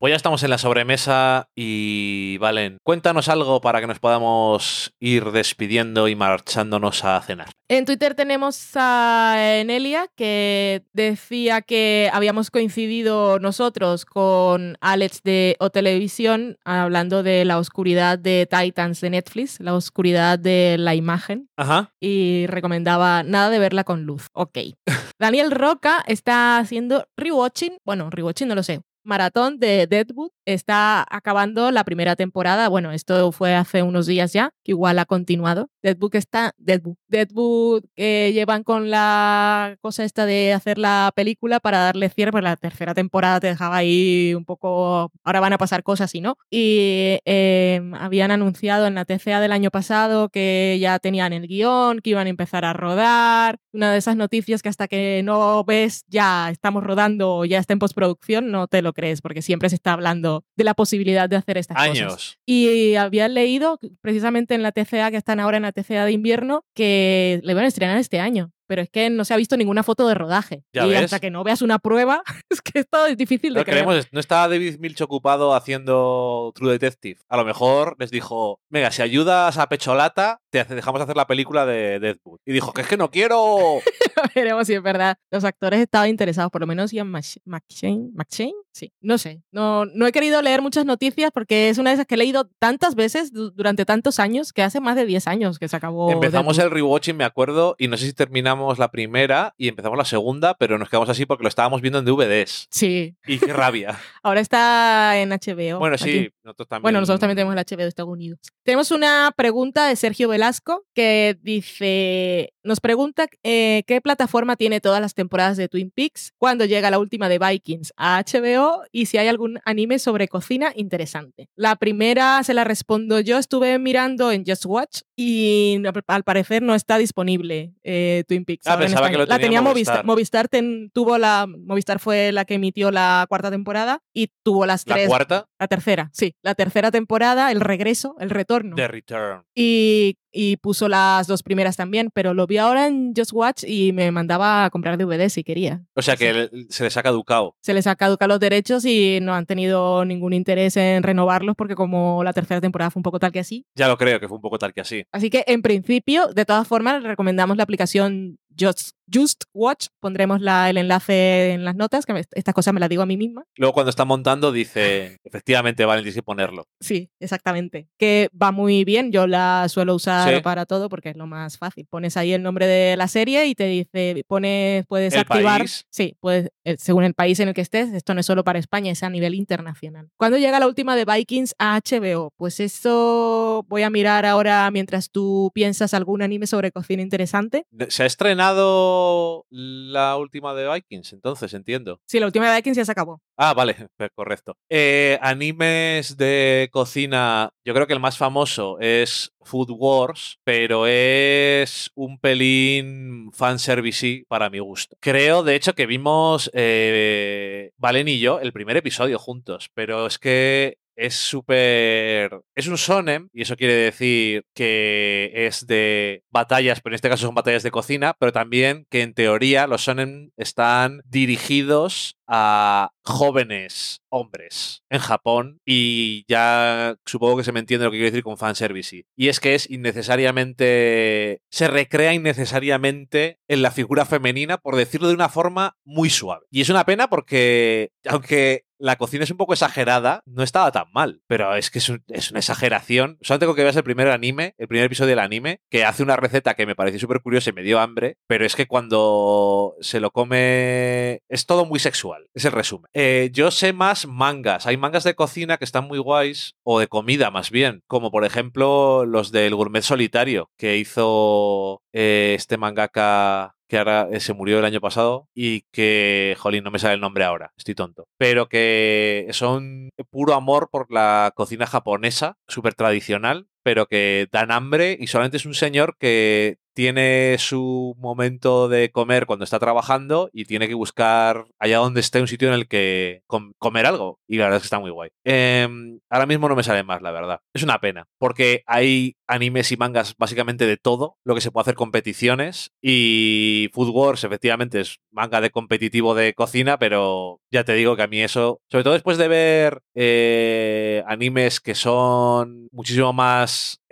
Pues 0.00 0.12
ya 0.12 0.16
estamos 0.16 0.42
en 0.42 0.48
la 0.48 0.56
sobremesa 0.56 1.50
y 1.54 2.38
Valen, 2.38 2.78
cuéntanos 2.82 3.28
algo 3.28 3.60
para 3.60 3.82
que 3.82 3.86
nos 3.86 3.98
podamos 3.98 4.94
ir 4.98 5.26
despidiendo 5.30 6.08
y 6.08 6.16
marchándonos 6.16 7.04
a 7.04 7.20
cenar. 7.20 7.50
En 7.68 7.84
Twitter 7.84 8.14
tenemos 8.14 8.58
a 8.76 9.36
Enelia 9.58 10.06
que 10.16 10.86
decía 10.94 11.60
que 11.60 12.08
habíamos 12.14 12.50
coincidido 12.50 13.38
nosotros 13.40 14.06
con 14.06 14.78
Alex 14.80 15.22
de 15.22 15.56
O 15.60 15.68
Televisión 15.68 16.56
hablando 16.64 17.22
de 17.22 17.44
la 17.44 17.58
oscuridad 17.58 18.18
de 18.18 18.48
Titans 18.50 19.02
de 19.02 19.10
Netflix, 19.10 19.60
la 19.60 19.74
oscuridad 19.74 20.38
de 20.38 20.76
la 20.78 20.94
imagen, 20.94 21.50
Ajá. 21.58 21.92
y 22.00 22.46
recomendaba 22.46 23.22
nada 23.22 23.50
de 23.50 23.58
verla 23.58 23.84
con 23.84 24.04
luz. 24.04 24.28
Ok. 24.32 24.60
Daniel 25.20 25.50
Roca 25.50 26.02
está 26.06 26.56
haciendo 26.56 27.06
rewatching, 27.18 27.76
bueno, 27.84 28.08
rewatching 28.08 28.48
no 28.48 28.54
lo 28.54 28.62
sé. 28.62 28.80
Maratón 29.02 29.58
de 29.58 29.86
Deadwood 29.86 30.30
está 30.44 31.06
acabando 31.08 31.70
la 31.70 31.84
primera 31.84 32.16
temporada. 32.16 32.68
Bueno, 32.68 32.92
esto 32.92 33.32
fue 33.32 33.54
hace 33.54 33.82
unos 33.82 34.06
días 34.06 34.32
ya, 34.32 34.52
que 34.64 34.72
igual 34.72 34.98
ha 34.98 35.04
continuado. 35.04 35.70
Deadwood 35.82 36.16
está. 36.16 36.52
Deadwood. 36.58 36.96
Deadwood 37.08 37.84
que 37.94 38.32
llevan 38.32 38.64
con 38.64 38.90
la 38.90 39.76
cosa 39.80 40.04
esta 40.04 40.26
de 40.26 40.52
hacer 40.52 40.78
la 40.78 41.12
película 41.14 41.60
para 41.60 41.78
darle 41.78 42.08
cierre, 42.10 42.32
porque 42.32 42.44
la 42.44 42.56
tercera 42.56 42.94
temporada 42.94 43.40
te 43.40 43.48
dejaba 43.48 43.76
ahí 43.76 44.34
un 44.34 44.44
poco. 44.44 45.10
Ahora 45.24 45.40
van 45.40 45.52
a 45.52 45.58
pasar 45.58 45.82
cosas 45.82 46.14
y 46.14 46.20
no. 46.20 46.36
Y 46.50 47.18
eh, 47.24 47.80
habían 47.98 48.30
anunciado 48.30 48.86
en 48.86 48.94
la 48.94 49.04
TCA 49.04 49.40
del 49.40 49.52
año 49.52 49.70
pasado 49.70 50.28
que 50.28 50.78
ya 50.80 50.98
tenían 50.98 51.32
el 51.32 51.46
guion, 51.46 52.00
que 52.00 52.10
iban 52.10 52.26
a 52.26 52.30
empezar 52.30 52.64
a 52.64 52.72
rodar. 52.72 53.58
Una 53.72 53.92
de 53.92 53.98
esas 53.98 54.16
noticias 54.16 54.62
que 54.62 54.68
hasta 54.68 54.88
que 54.88 55.22
no 55.24 55.64
ves 55.64 56.04
ya 56.08 56.50
estamos 56.50 56.82
rodando 56.84 57.36
o 57.36 57.44
ya 57.44 57.58
está 57.58 57.72
en 57.72 57.78
postproducción, 57.78 58.50
no 58.50 58.66
te 58.66 58.82
lo 58.82 58.89
crees, 58.92 59.20
porque 59.20 59.42
siempre 59.42 59.68
se 59.68 59.76
está 59.76 59.92
hablando 59.92 60.44
de 60.56 60.64
la 60.64 60.74
posibilidad 60.74 61.28
de 61.28 61.36
hacer 61.36 61.58
estas 61.58 61.76
cosas. 61.76 61.90
Años. 61.90 62.38
Y 62.46 62.94
había 62.94 63.28
leído, 63.28 63.78
precisamente 64.00 64.54
en 64.54 64.62
la 64.62 64.72
TCA, 64.72 65.10
que 65.10 65.16
están 65.16 65.40
ahora 65.40 65.56
en 65.56 65.62
la 65.62 65.72
TCA 65.72 66.04
de 66.04 66.12
invierno, 66.12 66.64
que 66.74 67.40
le 67.42 67.54
van 67.54 67.64
a 67.64 67.68
estrenar 67.68 67.98
este 67.98 68.20
año. 68.20 68.52
Pero 68.70 68.82
es 68.82 68.88
que 68.88 69.10
no 69.10 69.24
se 69.24 69.34
ha 69.34 69.36
visto 69.36 69.56
ninguna 69.56 69.82
foto 69.82 70.06
de 70.06 70.14
rodaje. 70.14 70.62
Ya 70.72 70.86
y 70.86 70.90
ves. 70.90 71.02
hasta 71.06 71.18
que 71.18 71.28
no 71.28 71.42
veas 71.42 71.60
una 71.60 71.80
prueba, 71.80 72.22
es 72.48 72.62
que 72.62 72.78
esto 72.78 73.04
es 73.06 73.16
difícil 73.16 73.52
de 73.52 73.58
No, 73.60 73.64
creer. 73.64 73.84
queremos- 73.84 74.06
no 74.12 74.20
está 74.20 74.46
David 74.46 74.76
Milch 74.78 75.00
ocupado 75.00 75.54
haciendo 75.56 76.52
True 76.54 76.70
Detective. 76.70 77.18
A 77.28 77.36
lo 77.36 77.44
mejor 77.44 77.96
les 77.98 78.12
dijo, 78.12 78.60
venga, 78.68 78.92
si 78.92 79.02
ayudas 79.02 79.58
a 79.58 79.68
Pecholata, 79.68 80.40
te 80.50 80.62
dejamos 80.64 81.00
hacer 81.00 81.16
la 81.16 81.26
película 81.26 81.66
de 81.66 81.98
Deadwood. 81.98 82.38
Y 82.46 82.52
dijo, 82.52 82.72
que 82.72 82.82
es 82.82 82.86
que 82.86 82.96
no 82.96 83.10
quiero. 83.10 83.56
Veremos 84.36 84.66
si 84.68 84.74
es 84.74 84.82
verdad. 84.82 85.16
Los 85.32 85.42
actores 85.44 85.80
estaban 85.80 86.08
interesados, 86.08 86.52
por 86.52 86.60
lo 86.60 86.66
menos 86.68 86.92
Ian 86.92 87.08
McShane. 87.10 88.10
¿McShane? 88.14 88.54
Sí, 88.72 88.92
no 89.00 89.18
sé. 89.18 89.42
No, 89.50 89.84
no 89.84 90.06
he 90.06 90.12
querido 90.12 90.40
leer 90.42 90.62
muchas 90.62 90.84
noticias 90.84 91.30
porque 91.34 91.70
es 91.70 91.78
una 91.78 91.90
de 91.90 91.94
esas 91.94 92.06
que 92.06 92.14
he 92.14 92.18
leído 92.18 92.48
tantas 92.60 92.94
veces 92.94 93.32
du- 93.32 93.50
durante 93.50 93.84
tantos 93.84 94.20
años 94.20 94.52
que 94.52 94.62
hace 94.62 94.78
más 94.80 94.94
de 94.94 95.06
10 95.06 95.26
años 95.26 95.58
que 95.58 95.66
se 95.66 95.74
acabó. 95.76 96.10
Empezamos 96.12 96.56
Deadwood. 96.56 96.72
el 96.72 96.76
rewatching, 96.78 97.16
me 97.16 97.24
acuerdo, 97.24 97.74
y 97.78 97.88
no 97.88 97.96
sé 97.96 98.06
si 98.06 98.12
terminamos 98.12 98.59
la 98.78 98.90
primera 98.90 99.54
y 99.56 99.68
empezamos 99.68 99.96
la 99.96 100.04
segunda, 100.04 100.54
pero 100.54 100.78
nos 100.78 100.88
quedamos 100.88 101.08
así 101.08 101.26
porque 101.26 101.42
lo 101.42 101.48
estábamos 101.48 101.80
viendo 101.80 101.98
en 101.98 102.04
DVDs. 102.04 102.68
Sí, 102.70 103.14
Y 103.26 103.38
qué 103.38 103.52
rabia. 103.52 103.98
ahora 104.22 104.40
está 104.40 105.18
en 105.18 105.30
HBO. 105.30 105.78
bueno, 105.78 105.96
aquí. 105.96 106.30
Sí, 106.50 106.56
nosotros 106.56 106.68
también. 106.68 106.82
Bueno, 106.82 107.00
nosotros 107.00 107.20
también 107.20 107.36
tenemos 107.36 107.54
el 107.54 107.58
HBO 107.64 107.82
de 107.82 107.88
Estados 107.88 108.10
Unidos. 108.12 108.38
Tenemos 108.64 108.90
una 108.90 109.32
pregunta 109.36 109.86
de 109.86 109.96
Sergio 109.96 110.28
Velasco 110.28 110.84
que 110.94 111.38
dice, 111.42 112.52
nos 112.62 112.80
pregunta 112.80 113.26
eh, 113.42 113.82
qué 113.86 114.00
plataforma 114.00 114.56
tiene 114.56 114.80
todas 114.80 115.00
las 115.00 115.14
temporadas 115.14 115.56
de 115.56 115.68
Twin 115.68 115.90
Peaks, 115.90 116.32
cuándo 116.38 116.64
llega 116.64 116.90
la 116.90 116.98
última 116.98 117.28
de 117.28 117.38
Vikings 117.38 117.92
a 117.96 118.22
HBO 118.22 118.82
y 118.92 119.06
si 119.06 119.18
hay 119.18 119.28
algún 119.28 119.60
anime 119.64 119.98
sobre 119.98 120.28
cocina 120.28 120.72
interesante. 120.74 121.48
La 121.56 121.76
primera 121.76 122.42
se 122.42 122.54
la 122.54 122.64
respondo 122.64 123.20
yo, 123.20 123.38
estuve 123.38 123.78
mirando 123.78 124.32
en 124.32 124.44
Just 124.46 124.64
Watch 124.66 125.00
y 125.16 125.80
al 126.06 126.24
parecer 126.24 126.62
no 126.62 126.74
está 126.74 126.98
disponible 126.98 127.74
eh, 127.82 128.24
Twin 128.28 128.44
Peaks. 128.44 128.66
Ah, 128.66 128.74
en 128.74 128.80
pensaba 128.80 129.10
que 129.10 129.18
lo 129.18 129.20
la 129.26 129.36
tenía 129.36 129.46
tenía 129.46 129.62
Movistar. 129.62 130.04
Movistar. 130.04 130.48
Ten- 130.48 130.90
tuvo 130.92 131.18
la 131.18 131.46
Movistar 131.46 131.98
fue 131.98 132.32
la 132.32 132.44
que 132.44 132.54
emitió 132.54 132.90
la 132.90 133.26
cuarta 133.28 133.50
temporada 133.50 134.02
y 134.14 134.28
tuvo 134.42 134.66
las 134.66 134.86
La 134.86 134.94
tres 134.94 135.08
cuarta, 135.08 135.46
la 135.58 135.68
tercera, 135.68 136.10
sí. 136.12 136.34
La 136.42 136.54
tercera 136.54 136.90
temporada, 136.90 137.50
el 137.52 137.60
regreso, 137.60 138.16
el 138.18 138.30
retorno. 138.30 138.76
The 138.76 138.88
Return. 138.88 139.44
Y, 139.54 140.18
y 140.32 140.56
puso 140.56 140.88
las 140.88 141.26
dos 141.26 141.42
primeras 141.42 141.76
también, 141.76 142.10
pero 142.12 142.34
lo 142.34 142.46
vi 142.46 142.58
ahora 142.58 142.86
en 142.86 143.12
Just 143.14 143.32
Watch 143.32 143.64
y 143.66 143.92
me 143.92 144.10
mandaba 144.10 144.64
a 144.64 144.70
comprar 144.70 144.96
DVD 144.96 145.28
si 145.28 145.44
quería. 145.44 145.82
O 145.94 146.02
sea 146.02 146.16
que 146.16 146.50
se 146.70 146.84
les 146.84 146.96
ha 146.96 147.02
caducado. 147.02 147.56
Se 147.60 147.74
les 147.74 147.86
ha 147.86 147.96
caducado 147.96 148.28
los 148.28 148.40
derechos 148.40 148.84
y 148.84 149.18
no 149.20 149.34
han 149.34 149.46
tenido 149.46 150.04
ningún 150.04 150.32
interés 150.32 150.76
en 150.76 151.02
renovarlos 151.02 151.56
porque 151.56 151.74
como 151.74 152.24
la 152.24 152.32
tercera 152.32 152.60
temporada 152.60 152.90
fue 152.90 153.00
un 153.00 153.04
poco 153.04 153.18
tal 153.18 153.32
que 153.32 153.40
así. 153.40 153.66
Ya 153.74 153.88
lo 153.88 153.98
creo, 153.98 154.20
que 154.20 154.28
fue 154.28 154.36
un 154.36 154.42
poco 154.42 154.58
tal 154.58 154.72
que 154.72 154.80
así. 154.80 155.04
Así 155.12 155.30
que 155.30 155.44
en 155.46 155.62
principio, 155.62 156.28
de 156.28 156.44
todas 156.44 156.66
formas, 156.66 157.02
recomendamos 157.02 157.56
la 157.56 157.64
aplicación 157.64 158.38
Just, 158.58 158.90
Just 159.12 159.44
Watch. 159.52 159.86
Pondremos 160.00 160.40
la- 160.40 160.70
el 160.70 160.76
enlace 160.76 161.52
en 161.52 161.64
las 161.64 161.74
notas, 161.76 162.06
que 162.06 162.12
me- 162.12 162.20
estas 162.32 162.54
cosas 162.54 162.72
me 162.74 162.80
las 162.80 162.88
digo 162.88 163.02
a 163.02 163.06
mí 163.06 163.16
misma. 163.16 163.44
Luego 163.56 163.72
cuando 163.74 163.90
está 163.90 164.04
montando 164.04 164.52
dice, 164.52 165.16
efectivamente, 165.24 165.84
vale, 165.84 166.02
tienes 166.02 166.14
que 166.14 166.22
ponerlo. 166.22 166.64
Sí, 166.80 167.10
exactamente. 167.20 167.88
Que 167.98 168.28
va 168.40 168.52
muy 168.52 168.84
bien. 168.84 169.10
Yo 169.12 169.26
la 169.26 169.66
suelo 169.68 169.94
usar 169.94 170.34
Sí. 170.36 170.40
para 170.42 170.66
todo 170.66 170.88
porque 170.88 171.10
es 171.10 171.16
lo 171.16 171.26
más 171.26 171.58
fácil. 171.58 171.86
Pones 171.90 172.16
ahí 172.16 172.32
el 172.32 172.42
nombre 172.42 172.66
de 172.66 172.96
la 172.96 173.08
serie 173.08 173.46
y 173.46 173.54
te 173.54 173.64
dice, 173.66 174.22
pones, 174.28 174.84
puedes 174.86 175.14
El 175.14 175.20
activar. 175.20 175.60
país. 175.60 175.86
Sí, 175.90 176.16
puedes, 176.20 176.50
eh, 176.64 176.76
según 176.78 177.04
el 177.04 177.14
país 177.14 177.40
en 177.40 177.48
el 177.48 177.54
que 177.54 177.60
estés. 177.62 177.92
Esto 177.92 178.14
no 178.14 178.20
es 178.20 178.26
solo 178.26 178.44
para 178.44 178.58
España, 178.58 178.92
es 178.92 179.02
a 179.02 179.10
nivel 179.10 179.34
internacional. 179.34 180.08
¿Cuándo 180.16 180.38
llega 180.38 180.60
la 180.60 180.66
última 180.66 180.94
de 180.96 181.04
Vikings 181.04 181.54
a 181.58 181.76
HBO? 181.76 182.32
Pues 182.36 182.60
eso 182.60 183.64
voy 183.68 183.82
a 183.82 183.90
mirar 183.90 184.26
ahora 184.26 184.70
mientras 184.70 185.10
tú 185.10 185.50
piensas 185.54 185.94
algún 185.94 186.22
anime 186.22 186.46
sobre 186.46 186.70
cocina 186.72 187.02
interesante. 187.02 187.64
Se 187.88 188.02
ha 188.02 188.06
estrenado 188.06 188.49
terminado 188.50 189.46
la 189.50 190.16
última 190.16 190.54
de 190.54 190.68
Vikings, 190.72 191.12
entonces, 191.12 191.52
entiendo. 191.54 192.00
Sí, 192.06 192.20
la 192.20 192.26
última 192.26 192.48
de 192.50 192.56
Vikings 192.56 192.76
ya 192.76 192.84
se 192.84 192.92
acabó. 192.92 193.20
Ah, 193.36 193.54
vale, 193.54 193.76
correcto. 194.14 194.56
Eh, 194.68 195.18
animes 195.22 196.16
de 196.16 196.68
cocina, 196.72 197.50
yo 197.64 197.74
creo 197.74 197.86
que 197.86 197.92
el 197.92 198.00
más 198.00 198.18
famoso 198.18 198.78
es 198.80 199.32
Food 199.42 199.70
Wars, 199.70 200.38
pero 200.44 200.86
es 200.86 201.90
un 201.94 202.18
pelín 202.18 203.30
fanservice 203.32 204.24
para 204.28 204.50
mi 204.50 204.58
gusto. 204.58 204.96
Creo, 205.00 205.42
de 205.42 205.56
hecho, 205.56 205.74
que 205.74 205.86
vimos 205.86 206.50
eh, 206.54 207.70
Valen 207.76 208.08
y 208.08 208.18
yo 208.18 208.40
el 208.40 208.52
primer 208.52 208.76
episodio 208.76 209.18
juntos, 209.18 209.70
pero 209.74 210.06
es 210.06 210.18
que 210.18 210.76
es 211.00 211.14
súper... 211.14 212.42
Es 212.54 212.66
un 212.66 212.76
sonem, 212.76 213.28
y 213.32 213.42
eso 213.42 213.56
quiere 213.56 213.74
decir 213.74 214.44
que 214.54 215.32
es 215.34 215.66
de 215.66 216.22
batallas, 216.30 216.80
pero 216.80 216.92
en 216.92 216.96
este 216.96 217.08
caso 217.08 217.26
son 217.26 217.34
batallas 217.34 217.62
de 217.62 217.70
cocina, 217.70 218.14
pero 218.18 218.32
también 218.32 218.86
que 218.90 219.02
en 219.02 219.14
teoría 219.14 219.66
los 219.66 219.84
sonem 219.84 220.30
están 220.36 221.00
dirigidos 221.06 222.16
a 222.26 222.90
jóvenes 223.02 224.02
hombres 224.10 224.82
en 224.90 224.98
Japón 224.98 225.60
y 225.64 226.24
ya 226.28 226.96
supongo 227.06 227.38
que 227.38 227.44
se 227.44 227.52
me 227.52 227.60
entiende 227.60 227.84
lo 227.84 227.90
que 227.90 227.98
quiero 227.98 228.10
decir 228.10 228.24
con 228.24 228.36
fanservice. 228.36 229.04
Y 229.16 229.28
es 229.28 229.40
que 229.40 229.54
es 229.54 229.70
innecesariamente... 229.70 231.40
se 231.50 231.68
recrea 231.68 232.12
innecesariamente 232.14 233.38
en 233.48 233.62
la 233.62 233.70
figura 233.70 234.04
femenina, 234.04 234.58
por 234.58 234.76
decirlo 234.76 235.08
de 235.08 235.14
una 235.14 235.28
forma 235.28 235.76
muy 235.84 236.10
suave. 236.10 236.46
Y 236.50 236.60
es 236.60 236.68
una 236.68 236.84
pena 236.84 237.08
porque, 237.08 237.90
aunque 238.06 238.64
la 238.80 238.96
cocina 238.96 239.24
es 239.24 239.30
un 239.30 239.36
poco 239.36 239.52
exagerada, 239.52 240.22
no 240.24 240.42
estaba 240.42 240.72
tan 240.72 240.86
mal, 240.92 241.20
pero 241.26 241.54
es 241.54 241.70
que 241.70 241.78
es, 241.78 241.92
es 242.08 242.30
una 242.30 242.40
exageración. 242.40 243.18
Solo 243.20 243.38
tengo 243.38 243.54
que 243.54 243.62
veas 243.62 243.76
el 243.76 243.84
primer 243.84 244.08
anime, 244.08 244.54
el 244.56 244.68
primer 244.68 244.86
episodio 244.86 245.10
del 245.10 245.18
anime, 245.18 245.60
que 245.70 245.84
hace 245.84 246.02
una 246.02 246.16
receta 246.16 246.54
que 246.54 246.66
me 246.66 246.74
pareció 246.74 246.98
súper 246.98 247.20
curiosa 247.20 247.50
y 247.50 247.52
me 247.52 247.62
dio 247.62 247.78
hambre, 247.78 248.16
pero 248.26 248.46
es 248.46 248.56
que 248.56 248.66
cuando 248.66 249.74
se 249.80 250.00
lo 250.00 250.10
come 250.10 251.20
es 251.28 251.44
todo 251.44 251.66
muy 251.66 251.78
sexual, 251.78 252.28
es 252.32 252.46
el 252.46 252.52
resumen. 252.52 252.90
Eh, 252.94 253.28
yo 253.32 253.50
sé 253.50 253.74
más 253.74 253.99
mangas, 254.06 254.66
hay 254.66 254.76
mangas 254.76 255.04
de 255.04 255.14
cocina 255.14 255.56
que 255.56 255.64
están 255.64 255.86
muy 255.86 255.98
guays, 255.98 256.54
o 256.62 256.78
de 256.78 256.88
comida 256.88 257.30
más 257.30 257.50
bien, 257.50 257.82
como 257.86 258.10
por 258.10 258.24
ejemplo 258.24 259.04
los 259.06 259.32
del 259.32 259.54
gourmet 259.54 259.82
solitario 259.82 260.50
que 260.56 260.78
hizo 260.78 261.82
eh, 261.92 262.34
este 262.36 262.56
mangaka 262.56 263.54
que 263.70 263.78
ahora 263.78 264.08
eh, 264.10 264.18
se 264.18 264.34
murió 264.34 264.58
el 264.58 264.64
año 264.64 264.80
pasado 264.80 265.28
y 265.32 265.62
que, 265.70 266.36
jolín, 266.38 266.64
no 266.64 266.72
me 266.72 266.80
sale 266.80 266.94
el 266.94 267.00
nombre 267.00 267.24
ahora, 267.24 267.52
estoy 267.56 267.76
tonto, 267.76 268.08
pero 268.18 268.48
que 268.48 269.28
son 269.30 269.90
puro 270.10 270.34
amor 270.34 270.68
por 270.70 270.92
la 270.92 271.32
cocina 271.36 271.66
japonesa, 271.66 272.36
súper 272.48 272.74
tradicional, 272.74 273.46
pero 273.62 273.86
que 273.86 274.28
dan 274.32 274.50
hambre 274.50 274.96
y 274.98 275.06
solamente 275.06 275.36
es 275.36 275.46
un 275.46 275.54
señor 275.54 275.96
que 275.98 276.58
tiene 276.80 277.36
su 277.38 277.94
momento 277.98 278.66
de 278.66 278.90
comer 278.90 279.26
cuando 279.26 279.44
está 279.44 279.58
trabajando 279.58 280.30
y 280.32 280.46
tiene 280.46 280.66
que 280.66 280.72
buscar 280.72 281.44
allá 281.58 281.76
donde 281.76 282.00
esté 282.00 282.22
un 282.22 282.26
sitio 282.26 282.48
en 282.48 282.54
el 282.54 282.68
que 282.68 283.20
com- 283.26 283.52
comer 283.58 283.84
algo. 283.84 284.18
Y 284.26 284.38
la 284.38 284.44
verdad 284.44 284.56
es 284.56 284.62
que 284.62 284.66
está 284.68 284.78
muy 284.78 284.90
guay. 284.90 285.10
Em, 285.24 286.00
ahora 286.08 286.24
mismo 286.24 286.48
no 286.48 286.56
me 286.56 286.62
sale 286.62 286.82
más, 286.82 287.02
la 287.02 287.10
verdad. 287.10 287.40
Es 287.52 287.62
una 287.62 287.80
pena, 287.80 288.06
porque 288.16 288.62
hay 288.64 289.14
animes 289.28 289.70
y 289.72 289.76
mangas 289.76 290.14
básicamente 290.16 290.64
de 290.66 290.78
todo, 290.78 291.18
lo 291.22 291.34
que 291.34 291.42
se 291.42 291.50
puede 291.50 291.64
hacer 291.64 291.74
competiciones. 291.74 292.70
Y 292.80 293.68
Food 293.74 293.90
Wars, 293.90 294.24
efectivamente, 294.24 294.80
es 294.80 295.00
manga 295.10 295.42
de 295.42 295.50
competitivo 295.50 296.14
de 296.14 296.32
cocina, 296.32 296.78
pero 296.78 297.40
ya 297.52 297.62
te 297.62 297.74
digo 297.74 297.94
que 297.94 298.04
a 298.04 298.06
mí 298.06 298.22
eso, 298.22 298.62
sobre 298.70 298.84
todo 298.84 298.94
después 298.94 299.18
de 299.18 299.28
ver 299.28 299.82
eh, 299.94 301.04
animes 301.06 301.60
que 301.60 301.74
son 301.74 302.68
muchísimo 302.72 303.12
más... 303.12 303.82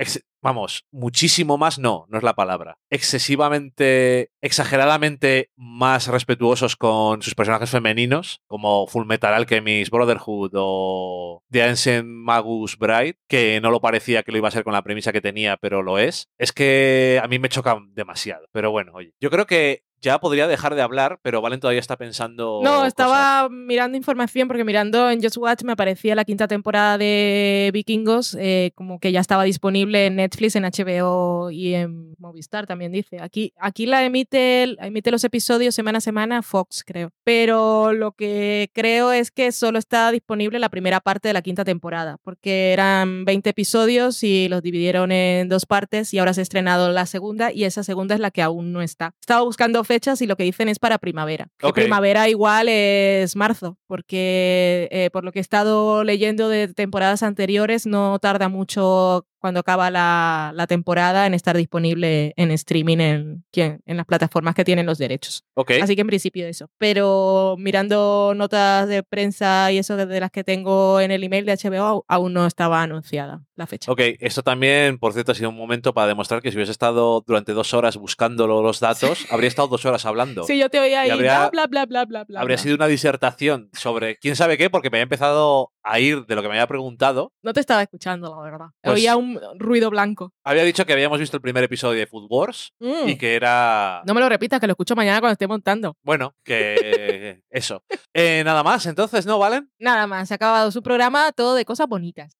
Vamos, 0.40 0.84
muchísimo 0.92 1.58
más 1.58 1.78
no, 1.78 2.06
no 2.08 2.18
es 2.18 2.24
la 2.24 2.34
palabra. 2.34 2.78
Excesivamente, 2.90 4.30
exageradamente 4.40 5.50
más 5.56 6.06
respetuosos 6.06 6.76
con 6.76 7.22
sus 7.22 7.34
personajes 7.34 7.70
femeninos, 7.70 8.40
como 8.46 8.86
Full 8.86 9.06
Metal 9.06 9.34
Alchemist 9.34 9.90
Brotherhood 9.90 10.52
o 10.54 11.42
The 11.50 11.64
Ancient 11.64 12.06
Magus 12.06 12.78
Bride, 12.78 13.16
que 13.28 13.60
no 13.60 13.70
lo 13.70 13.80
parecía 13.80 14.22
que 14.22 14.30
lo 14.30 14.38
iba 14.38 14.48
a 14.48 14.52
ser 14.52 14.64
con 14.64 14.72
la 14.72 14.82
premisa 14.82 15.12
que 15.12 15.20
tenía, 15.20 15.56
pero 15.56 15.82
lo 15.82 15.98
es. 15.98 16.28
Es 16.38 16.52
que 16.52 17.20
a 17.22 17.26
mí 17.26 17.38
me 17.38 17.48
choca 17.48 17.76
demasiado. 17.90 18.46
Pero 18.52 18.70
bueno, 18.70 18.92
oye, 18.94 19.14
yo 19.20 19.30
creo 19.30 19.46
que 19.46 19.82
ya 20.00 20.18
podría 20.20 20.46
dejar 20.46 20.74
de 20.74 20.82
hablar, 20.82 21.18
pero 21.22 21.40
Valen 21.40 21.60
todavía 21.60 21.80
está 21.80 21.96
pensando. 21.96 22.60
No, 22.62 22.70
cosas. 22.70 22.88
estaba 22.88 23.48
mirando 23.48 23.96
información 23.96 24.48
porque 24.48 24.64
mirando 24.64 25.10
en 25.10 25.22
Just 25.22 25.36
Watch 25.36 25.62
me 25.64 25.72
aparecía 25.72 26.14
la 26.14 26.24
quinta 26.24 26.48
temporada 26.48 26.98
de 26.98 27.70
Vikingos, 27.72 28.36
eh, 28.38 28.72
como 28.74 29.00
que 29.00 29.12
ya 29.12 29.20
estaba 29.20 29.44
disponible 29.44 30.06
en 30.06 30.16
Netflix, 30.16 30.56
en 30.56 30.64
HBO 30.64 31.50
y 31.50 31.74
en 31.74 32.14
Movistar 32.18 32.66
también 32.66 32.92
dice. 32.92 33.20
Aquí, 33.20 33.52
aquí 33.58 33.86
la 33.86 34.04
emite, 34.04 34.76
emite 34.84 35.10
los 35.10 35.24
episodios 35.24 35.74
semana 35.74 35.98
a 35.98 36.00
semana 36.00 36.42
Fox, 36.42 36.84
creo. 36.84 37.10
Pero 37.24 37.92
lo 37.92 38.12
que 38.12 38.70
creo 38.72 39.12
es 39.12 39.30
que 39.30 39.52
solo 39.52 39.78
está 39.78 40.10
disponible 40.10 40.58
la 40.58 40.68
primera 40.68 41.00
parte 41.00 41.28
de 41.28 41.34
la 41.34 41.42
quinta 41.42 41.64
temporada, 41.64 42.18
porque 42.22 42.72
eran 42.72 43.24
20 43.24 43.50
episodios 43.50 44.22
y 44.22 44.48
los 44.48 44.62
dividieron 44.62 45.12
en 45.12 45.48
dos 45.48 45.66
partes 45.66 46.14
y 46.14 46.18
ahora 46.18 46.34
se 46.34 46.40
ha 46.40 46.42
estrenado 46.42 46.90
la 46.92 47.06
segunda 47.06 47.52
y 47.52 47.64
esa 47.64 47.82
segunda 47.82 48.14
es 48.14 48.20
la 48.20 48.30
que 48.30 48.42
aún 48.42 48.72
no 48.72 48.82
está. 48.82 49.14
Estaba 49.20 49.42
buscando 49.42 49.84
fechas 49.88 50.22
y 50.22 50.26
lo 50.28 50.36
que 50.36 50.44
dicen 50.44 50.68
es 50.68 50.78
para 50.78 50.98
primavera. 50.98 51.48
Que 51.58 51.66
primavera 51.82 52.28
igual 52.28 52.68
es 52.68 53.34
marzo, 53.34 53.76
porque 53.88 54.88
eh, 54.92 55.10
por 55.12 55.24
lo 55.24 55.32
que 55.32 55.40
he 55.40 55.42
estado 55.42 56.04
leyendo 56.04 56.48
de 56.48 56.68
temporadas 56.68 57.24
anteriores, 57.24 57.86
no 57.86 58.18
tarda 58.20 58.48
mucho 58.48 59.26
cuando 59.40 59.60
acaba 59.60 59.90
la, 59.90 60.52
la 60.54 60.66
temporada 60.66 61.26
en 61.26 61.32
estar 61.34 61.56
disponible 61.56 62.32
en 62.36 62.50
streaming 62.50 62.98
en, 62.98 63.44
en 63.54 63.96
las 63.96 64.04
plataformas 64.06 64.54
que 64.54 64.64
tienen 64.64 64.84
los 64.86 64.98
derechos. 64.98 65.44
Así 65.80 65.94
que 65.94 66.00
en 66.02 66.08
principio 66.08 66.46
eso. 66.46 66.68
Pero 66.78 67.54
mirando 67.58 68.32
notas 68.36 68.88
de 68.88 69.02
prensa 69.04 69.70
y 69.72 69.78
eso 69.78 69.96
de- 69.96 70.18
las 70.20 70.30
que 70.32 70.42
tengo 70.44 71.00
en 71.00 71.10
el 71.12 71.22
email 71.22 71.44
de 71.46 71.52
HBO, 71.52 72.04
aún 72.08 72.32
no 72.32 72.46
estaba 72.46 72.82
anunciada 72.82 73.44
la 73.58 73.66
fecha. 73.66 73.90
Ok, 73.92 74.00
esto 74.20 74.42
también, 74.42 74.98
por 74.98 75.12
cierto, 75.12 75.32
ha 75.32 75.34
sido 75.34 75.50
un 75.50 75.56
momento 75.56 75.92
para 75.92 76.06
demostrar 76.06 76.40
que 76.40 76.50
si 76.50 76.56
hubiese 76.56 76.72
estado 76.72 77.22
durante 77.26 77.52
dos 77.52 77.74
horas 77.74 77.96
buscando 77.96 78.46
lo- 78.46 78.62
los 78.62 78.80
datos, 78.80 79.26
habría 79.30 79.48
estado 79.48 79.68
dos 79.68 79.84
horas 79.84 80.06
hablando. 80.06 80.44
Sí, 80.44 80.56
yo 80.58 80.70
te 80.70 80.78
oía 80.80 81.00
ahí, 81.02 81.10
habría- 81.10 81.50
bla, 81.50 81.66
bla, 81.66 81.84
bla, 81.86 82.04
bla, 82.06 82.24
bla. 82.24 82.40
habría 82.40 82.56
bla. 82.56 82.62
sido 82.62 82.76
una 82.76 82.86
disertación 82.86 83.68
sobre 83.72 84.16
quién 84.16 84.36
sabe 84.36 84.56
qué, 84.56 84.70
porque 84.70 84.90
me 84.90 84.98
había 84.98 85.02
empezado 85.02 85.72
a 85.82 85.98
ir 86.00 86.24
de 86.26 86.34
lo 86.34 86.42
que 86.42 86.48
me 86.48 86.54
había 86.54 86.66
preguntado. 86.66 87.32
No 87.42 87.52
te 87.52 87.60
estaba 87.60 87.82
escuchando, 87.82 88.34
la 88.36 88.42
verdad. 88.42 88.66
Pues- 88.82 88.94
Oía 88.94 89.16
un 89.16 89.40
ruido 89.58 89.90
blanco. 89.90 90.32
Había 90.44 90.62
dicho 90.62 90.86
que 90.86 90.92
habíamos 90.92 91.18
visto 91.18 91.36
el 91.36 91.40
primer 91.40 91.64
episodio 91.64 91.98
de 91.98 92.06
Food 92.06 92.26
Wars 92.30 92.72
Mm. 92.78 93.08
y 93.08 93.16
que 93.18 93.34
era. 93.34 94.02
No 94.06 94.14
me 94.14 94.20
lo 94.20 94.28
repitas, 94.28 94.60
que 94.60 94.66
lo 94.68 94.72
escucho 94.72 94.94
mañana 94.94 95.20
cuando 95.20 95.32
esté 95.32 95.46
montando. 95.48 95.96
Bueno, 96.02 96.34
que 96.44 96.74
eso. 97.50 97.82
Eh, 98.14 98.42
nada 98.44 98.62
más, 98.62 98.86
entonces, 98.86 99.26
¿no, 99.26 99.38
Valen? 99.38 99.70
Nada 99.78 100.06
más, 100.06 100.28
se 100.28 100.34
ha 100.34 100.36
acabado 100.36 100.70
su 100.70 100.82
programa, 100.82 101.32
todo 101.32 101.54
de 101.54 101.64
cosas 101.64 101.88
bonitas. 101.88 102.36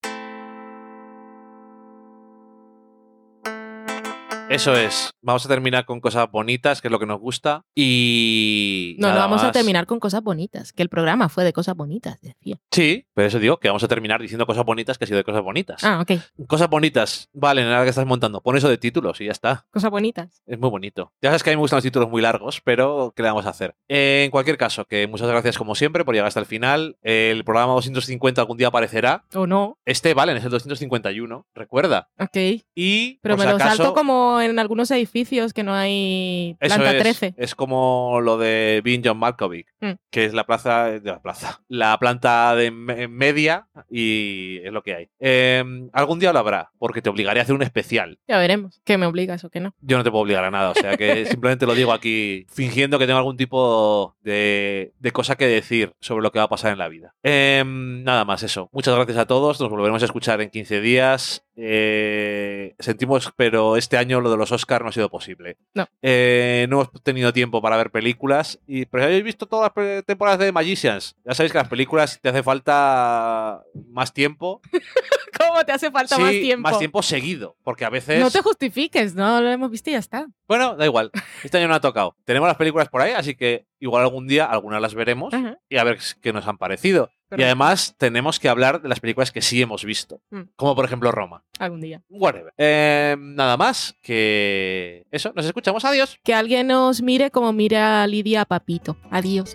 Eso 4.50 4.74
es. 4.74 5.10
Vamos 5.20 5.44
a 5.44 5.48
terminar 5.48 5.84
con 5.84 6.00
cosas 6.00 6.30
bonitas, 6.30 6.80
que 6.80 6.88
es 6.88 6.92
lo 6.92 6.98
que 6.98 7.04
nos 7.04 7.20
gusta. 7.20 7.64
Y. 7.74 8.96
No, 8.98 9.10
no 9.12 9.16
vamos 9.16 9.42
a 9.42 9.52
terminar 9.52 9.86
con 9.86 10.00
cosas 10.00 10.22
bonitas, 10.22 10.72
que 10.72 10.82
el 10.82 10.88
programa 10.88 11.28
fue 11.28 11.44
de 11.44 11.52
cosas 11.52 11.76
bonitas, 11.76 12.20
decía. 12.22 12.58
Sí, 12.70 13.06
pero 13.12 13.28
eso 13.28 13.38
digo 13.38 13.58
que 13.58 13.68
vamos 13.68 13.82
a 13.84 13.88
terminar 13.88 14.22
diciendo 14.22 14.46
cosas 14.46 14.64
bonitas 14.64 14.96
que 14.96 15.04
ha 15.04 15.06
sido 15.06 15.18
de 15.18 15.24
cosas 15.24 15.42
bonitas. 15.42 15.84
Ah, 15.84 16.00
ok. 16.00 16.46
Cosas 16.46 16.70
bonitas. 16.70 17.28
Vale, 17.32 17.62
ahora 17.62 17.84
que 17.84 17.90
estás 17.90 18.06
montando, 18.06 18.40
pon 18.40 18.56
eso 18.56 18.68
de 18.68 18.78
títulos 18.78 19.20
y 19.20 19.26
ya 19.26 19.32
está. 19.32 19.66
Cosas 19.70 19.90
bonitas. 19.90 20.42
Es 20.46 20.58
muy 20.58 20.70
bonito. 20.70 21.12
Ya 21.20 21.28
sabes 21.28 21.42
que 21.42 21.50
a 21.50 21.52
mí 21.52 21.56
me 21.56 21.60
gustan 21.60 21.78
los 21.78 21.84
títulos 21.84 22.08
muy 22.08 22.22
largos, 22.22 22.62
pero 22.62 23.12
¿qué 23.14 23.22
le 23.22 23.28
vamos 23.28 23.44
a 23.44 23.50
hacer? 23.50 23.74
En 23.88 24.30
cualquier 24.30 24.56
caso, 24.56 24.86
que 24.86 25.06
muchas 25.06 25.28
gracias 25.28 25.58
como 25.58 25.74
siempre 25.74 26.04
por 26.04 26.14
llegar 26.14 26.28
hasta 26.28 26.40
el 26.40 26.46
final. 26.46 26.96
El 27.02 27.44
programa 27.44 27.74
250 27.74 28.40
algún 28.40 28.56
día 28.56 28.68
aparecerá. 28.68 29.24
O 29.34 29.46
no. 29.46 29.78
Este, 29.84 30.14
Valen, 30.14 30.38
es 30.38 30.44
el 30.44 30.50
251, 30.50 31.46
recuerda. 31.54 32.08
Ok. 32.18 32.36
Y, 32.74 33.18
Pero 33.20 33.36
me 33.36 33.44
si 33.44 33.50
lo 33.50 33.58
salto 33.58 33.94
como 33.94 34.37
en 34.40 34.58
algunos 34.58 34.90
edificios 34.90 35.52
que 35.52 35.62
no 35.62 35.74
hay 35.74 36.56
eso 36.60 36.74
planta 36.76 36.96
es, 36.96 37.02
13. 37.02 37.34
es 37.36 37.54
como 37.54 38.20
lo 38.22 38.38
de 38.38 38.80
Bean 38.84 39.02
John 39.04 39.18
Malkovich, 39.18 39.66
Mm. 39.80 39.92
que 40.10 40.24
es 40.24 40.34
la 40.34 40.44
plaza 40.44 40.86
de 40.86 41.00
la 41.10 41.20
plaza, 41.22 41.60
la 41.68 41.96
planta 41.98 42.54
de 42.56 42.70
me- 42.70 43.06
media 43.08 43.68
y 43.90 44.58
es 44.64 44.72
lo 44.72 44.82
que 44.82 44.94
hay. 44.94 45.08
Eh, 45.20 45.62
algún 45.92 46.18
día 46.18 46.32
lo 46.32 46.38
habrá, 46.40 46.70
porque 46.78 47.00
te 47.02 47.10
obligaré 47.10 47.40
a 47.40 47.42
hacer 47.44 47.54
un 47.54 47.62
especial. 47.62 48.18
Ya 48.28 48.38
veremos. 48.38 48.80
¿Qué 48.84 48.98
me 48.98 49.06
obligas 49.06 49.44
o 49.44 49.50
qué 49.50 49.60
no? 49.60 49.74
Yo 49.80 49.96
no 49.98 50.04
te 50.04 50.10
puedo 50.10 50.22
obligar 50.22 50.44
a 50.44 50.50
nada, 50.50 50.70
o 50.70 50.74
sea 50.74 50.96
que 50.96 51.24
simplemente 51.40 51.66
lo 51.66 51.74
digo 51.74 51.92
aquí 51.92 52.46
fingiendo 52.50 52.98
que 52.98 53.06
tengo 53.06 53.18
algún 53.18 53.36
tipo 53.36 54.16
de, 54.22 54.92
de 54.98 55.12
cosa 55.12 55.36
que 55.36 55.46
decir 55.46 55.92
sobre 56.00 56.22
lo 56.22 56.32
que 56.32 56.38
va 56.38 56.46
a 56.46 56.48
pasar 56.48 56.72
en 56.72 56.78
la 56.78 56.88
vida. 56.88 57.14
Em, 57.22 58.02
nada 58.04 58.24
más 58.24 58.42
eso. 58.42 58.68
Muchas 58.72 58.94
gracias 58.94 59.18
a 59.18 59.26
todos, 59.26 59.60
nos 59.60 59.70
volveremos 59.70 60.02
a 60.02 60.06
escuchar 60.06 60.40
en 60.40 60.50
15 60.50 60.80
días. 60.80 61.44
Eh, 61.60 62.74
sentimos, 62.78 63.32
pero 63.36 63.76
este 63.76 63.96
año 63.96 64.20
lo 64.20 64.30
de 64.30 64.36
los 64.36 64.52
Oscars 64.52 64.82
no 64.82 64.90
ha 64.90 64.92
sido 64.92 65.10
posible. 65.10 65.56
No. 65.74 65.86
Eh, 66.02 66.66
no 66.70 66.82
hemos 66.82 67.02
tenido 67.02 67.32
tiempo 67.32 67.60
para 67.60 67.76
ver 67.76 67.90
películas. 67.90 68.60
Y, 68.66 68.86
pero 68.86 69.04
habéis 69.04 69.24
visto 69.24 69.46
todas 69.46 69.72
las 69.74 70.04
temporadas 70.04 70.38
de 70.38 70.52
Magicians. 70.52 71.16
Ya 71.24 71.34
sabéis 71.34 71.50
que 71.52 71.58
las 71.58 71.68
películas 71.68 72.20
te 72.22 72.28
hace 72.28 72.42
falta 72.44 73.62
más 73.90 74.14
tiempo. 74.14 74.60
¿Cómo 75.38 75.64
te 75.64 75.72
hace 75.72 75.90
falta 75.90 76.16
Sí, 76.16 76.22
más 76.22 76.30
tiempo? 76.30 76.68
más 76.70 76.78
tiempo 76.78 77.02
seguido. 77.02 77.56
Porque 77.64 77.84
a 77.84 77.90
veces. 77.90 78.20
No 78.20 78.30
te 78.30 78.40
justifiques, 78.40 79.14
no 79.14 79.40
lo 79.40 79.50
hemos 79.50 79.70
visto 79.70 79.90
y 79.90 79.94
ya 79.94 79.98
está. 79.98 80.26
Bueno, 80.46 80.76
da 80.76 80.84
igual. 80.84 81.10
Este 81.42 81.58
año 81.58 81.68
no 81.68 81.74
ha 81.74 81.80
tocado. 81.80 82.16
Tenemos 82.24 82.46
las 82.48 82.56
películas 82.56 82.88
por 82.88 83.02
ahí, 83.02 83.12
así 83.12 83.34
que 83.34 83.66
igual 83.80 84.02
algún 84.04 84.26
día 84.26 84.44
algunas 84.46 84.80
las 84.80 84.94
veremos 84.94 85.34
Ajá. 85.34 85.58
y 85.68 85.76
a 85.76 85.84
ver 85.84 85.98
qué 86.20 86.32
nos 86.32 86.46
han 86.46 86.56
parecido. 86.58 87.10
Y 87.36 87.42
además 87.42 87.94
tenemos 87.98 88.38
que 88.38 88.48
hablar 88.48 88.80
de 88.80 88.88
las 88.88 89.00
películas 89.00 89.30
que 89.30 89.42
sí 89.42 89.60
hemos 89.60 89.84
visto. 89.84 90.20
Mm. 90.30 90.42
Como 90.56 90.74
por 90.74 90.84
ejemplo 90.84 91.12
Roma. 91.12 91.44
Algún 91.58 91.80
día. 91.80 92.02
Whatever. 92.08 92.52
Eh, 92.56 93.16
nada 93.18 93.56
más 93.56 93.96
que 94.02 95.06
eso. 95.10 95.32
Nos 95.34 95.44
escuchamos. 95.44 95.84
Adiós. 95.84 96.18
Que 96.22 96.34
alguien 96.34 96.68
nos 96.68 97.02
mire 97.02 97.30
como 97.30 97.52
mira 97.52 98.06
Lidia 98.06 98.42
a 98.42 98.44
Papito. 98.44 98.96
Adiós. 99.10 99.54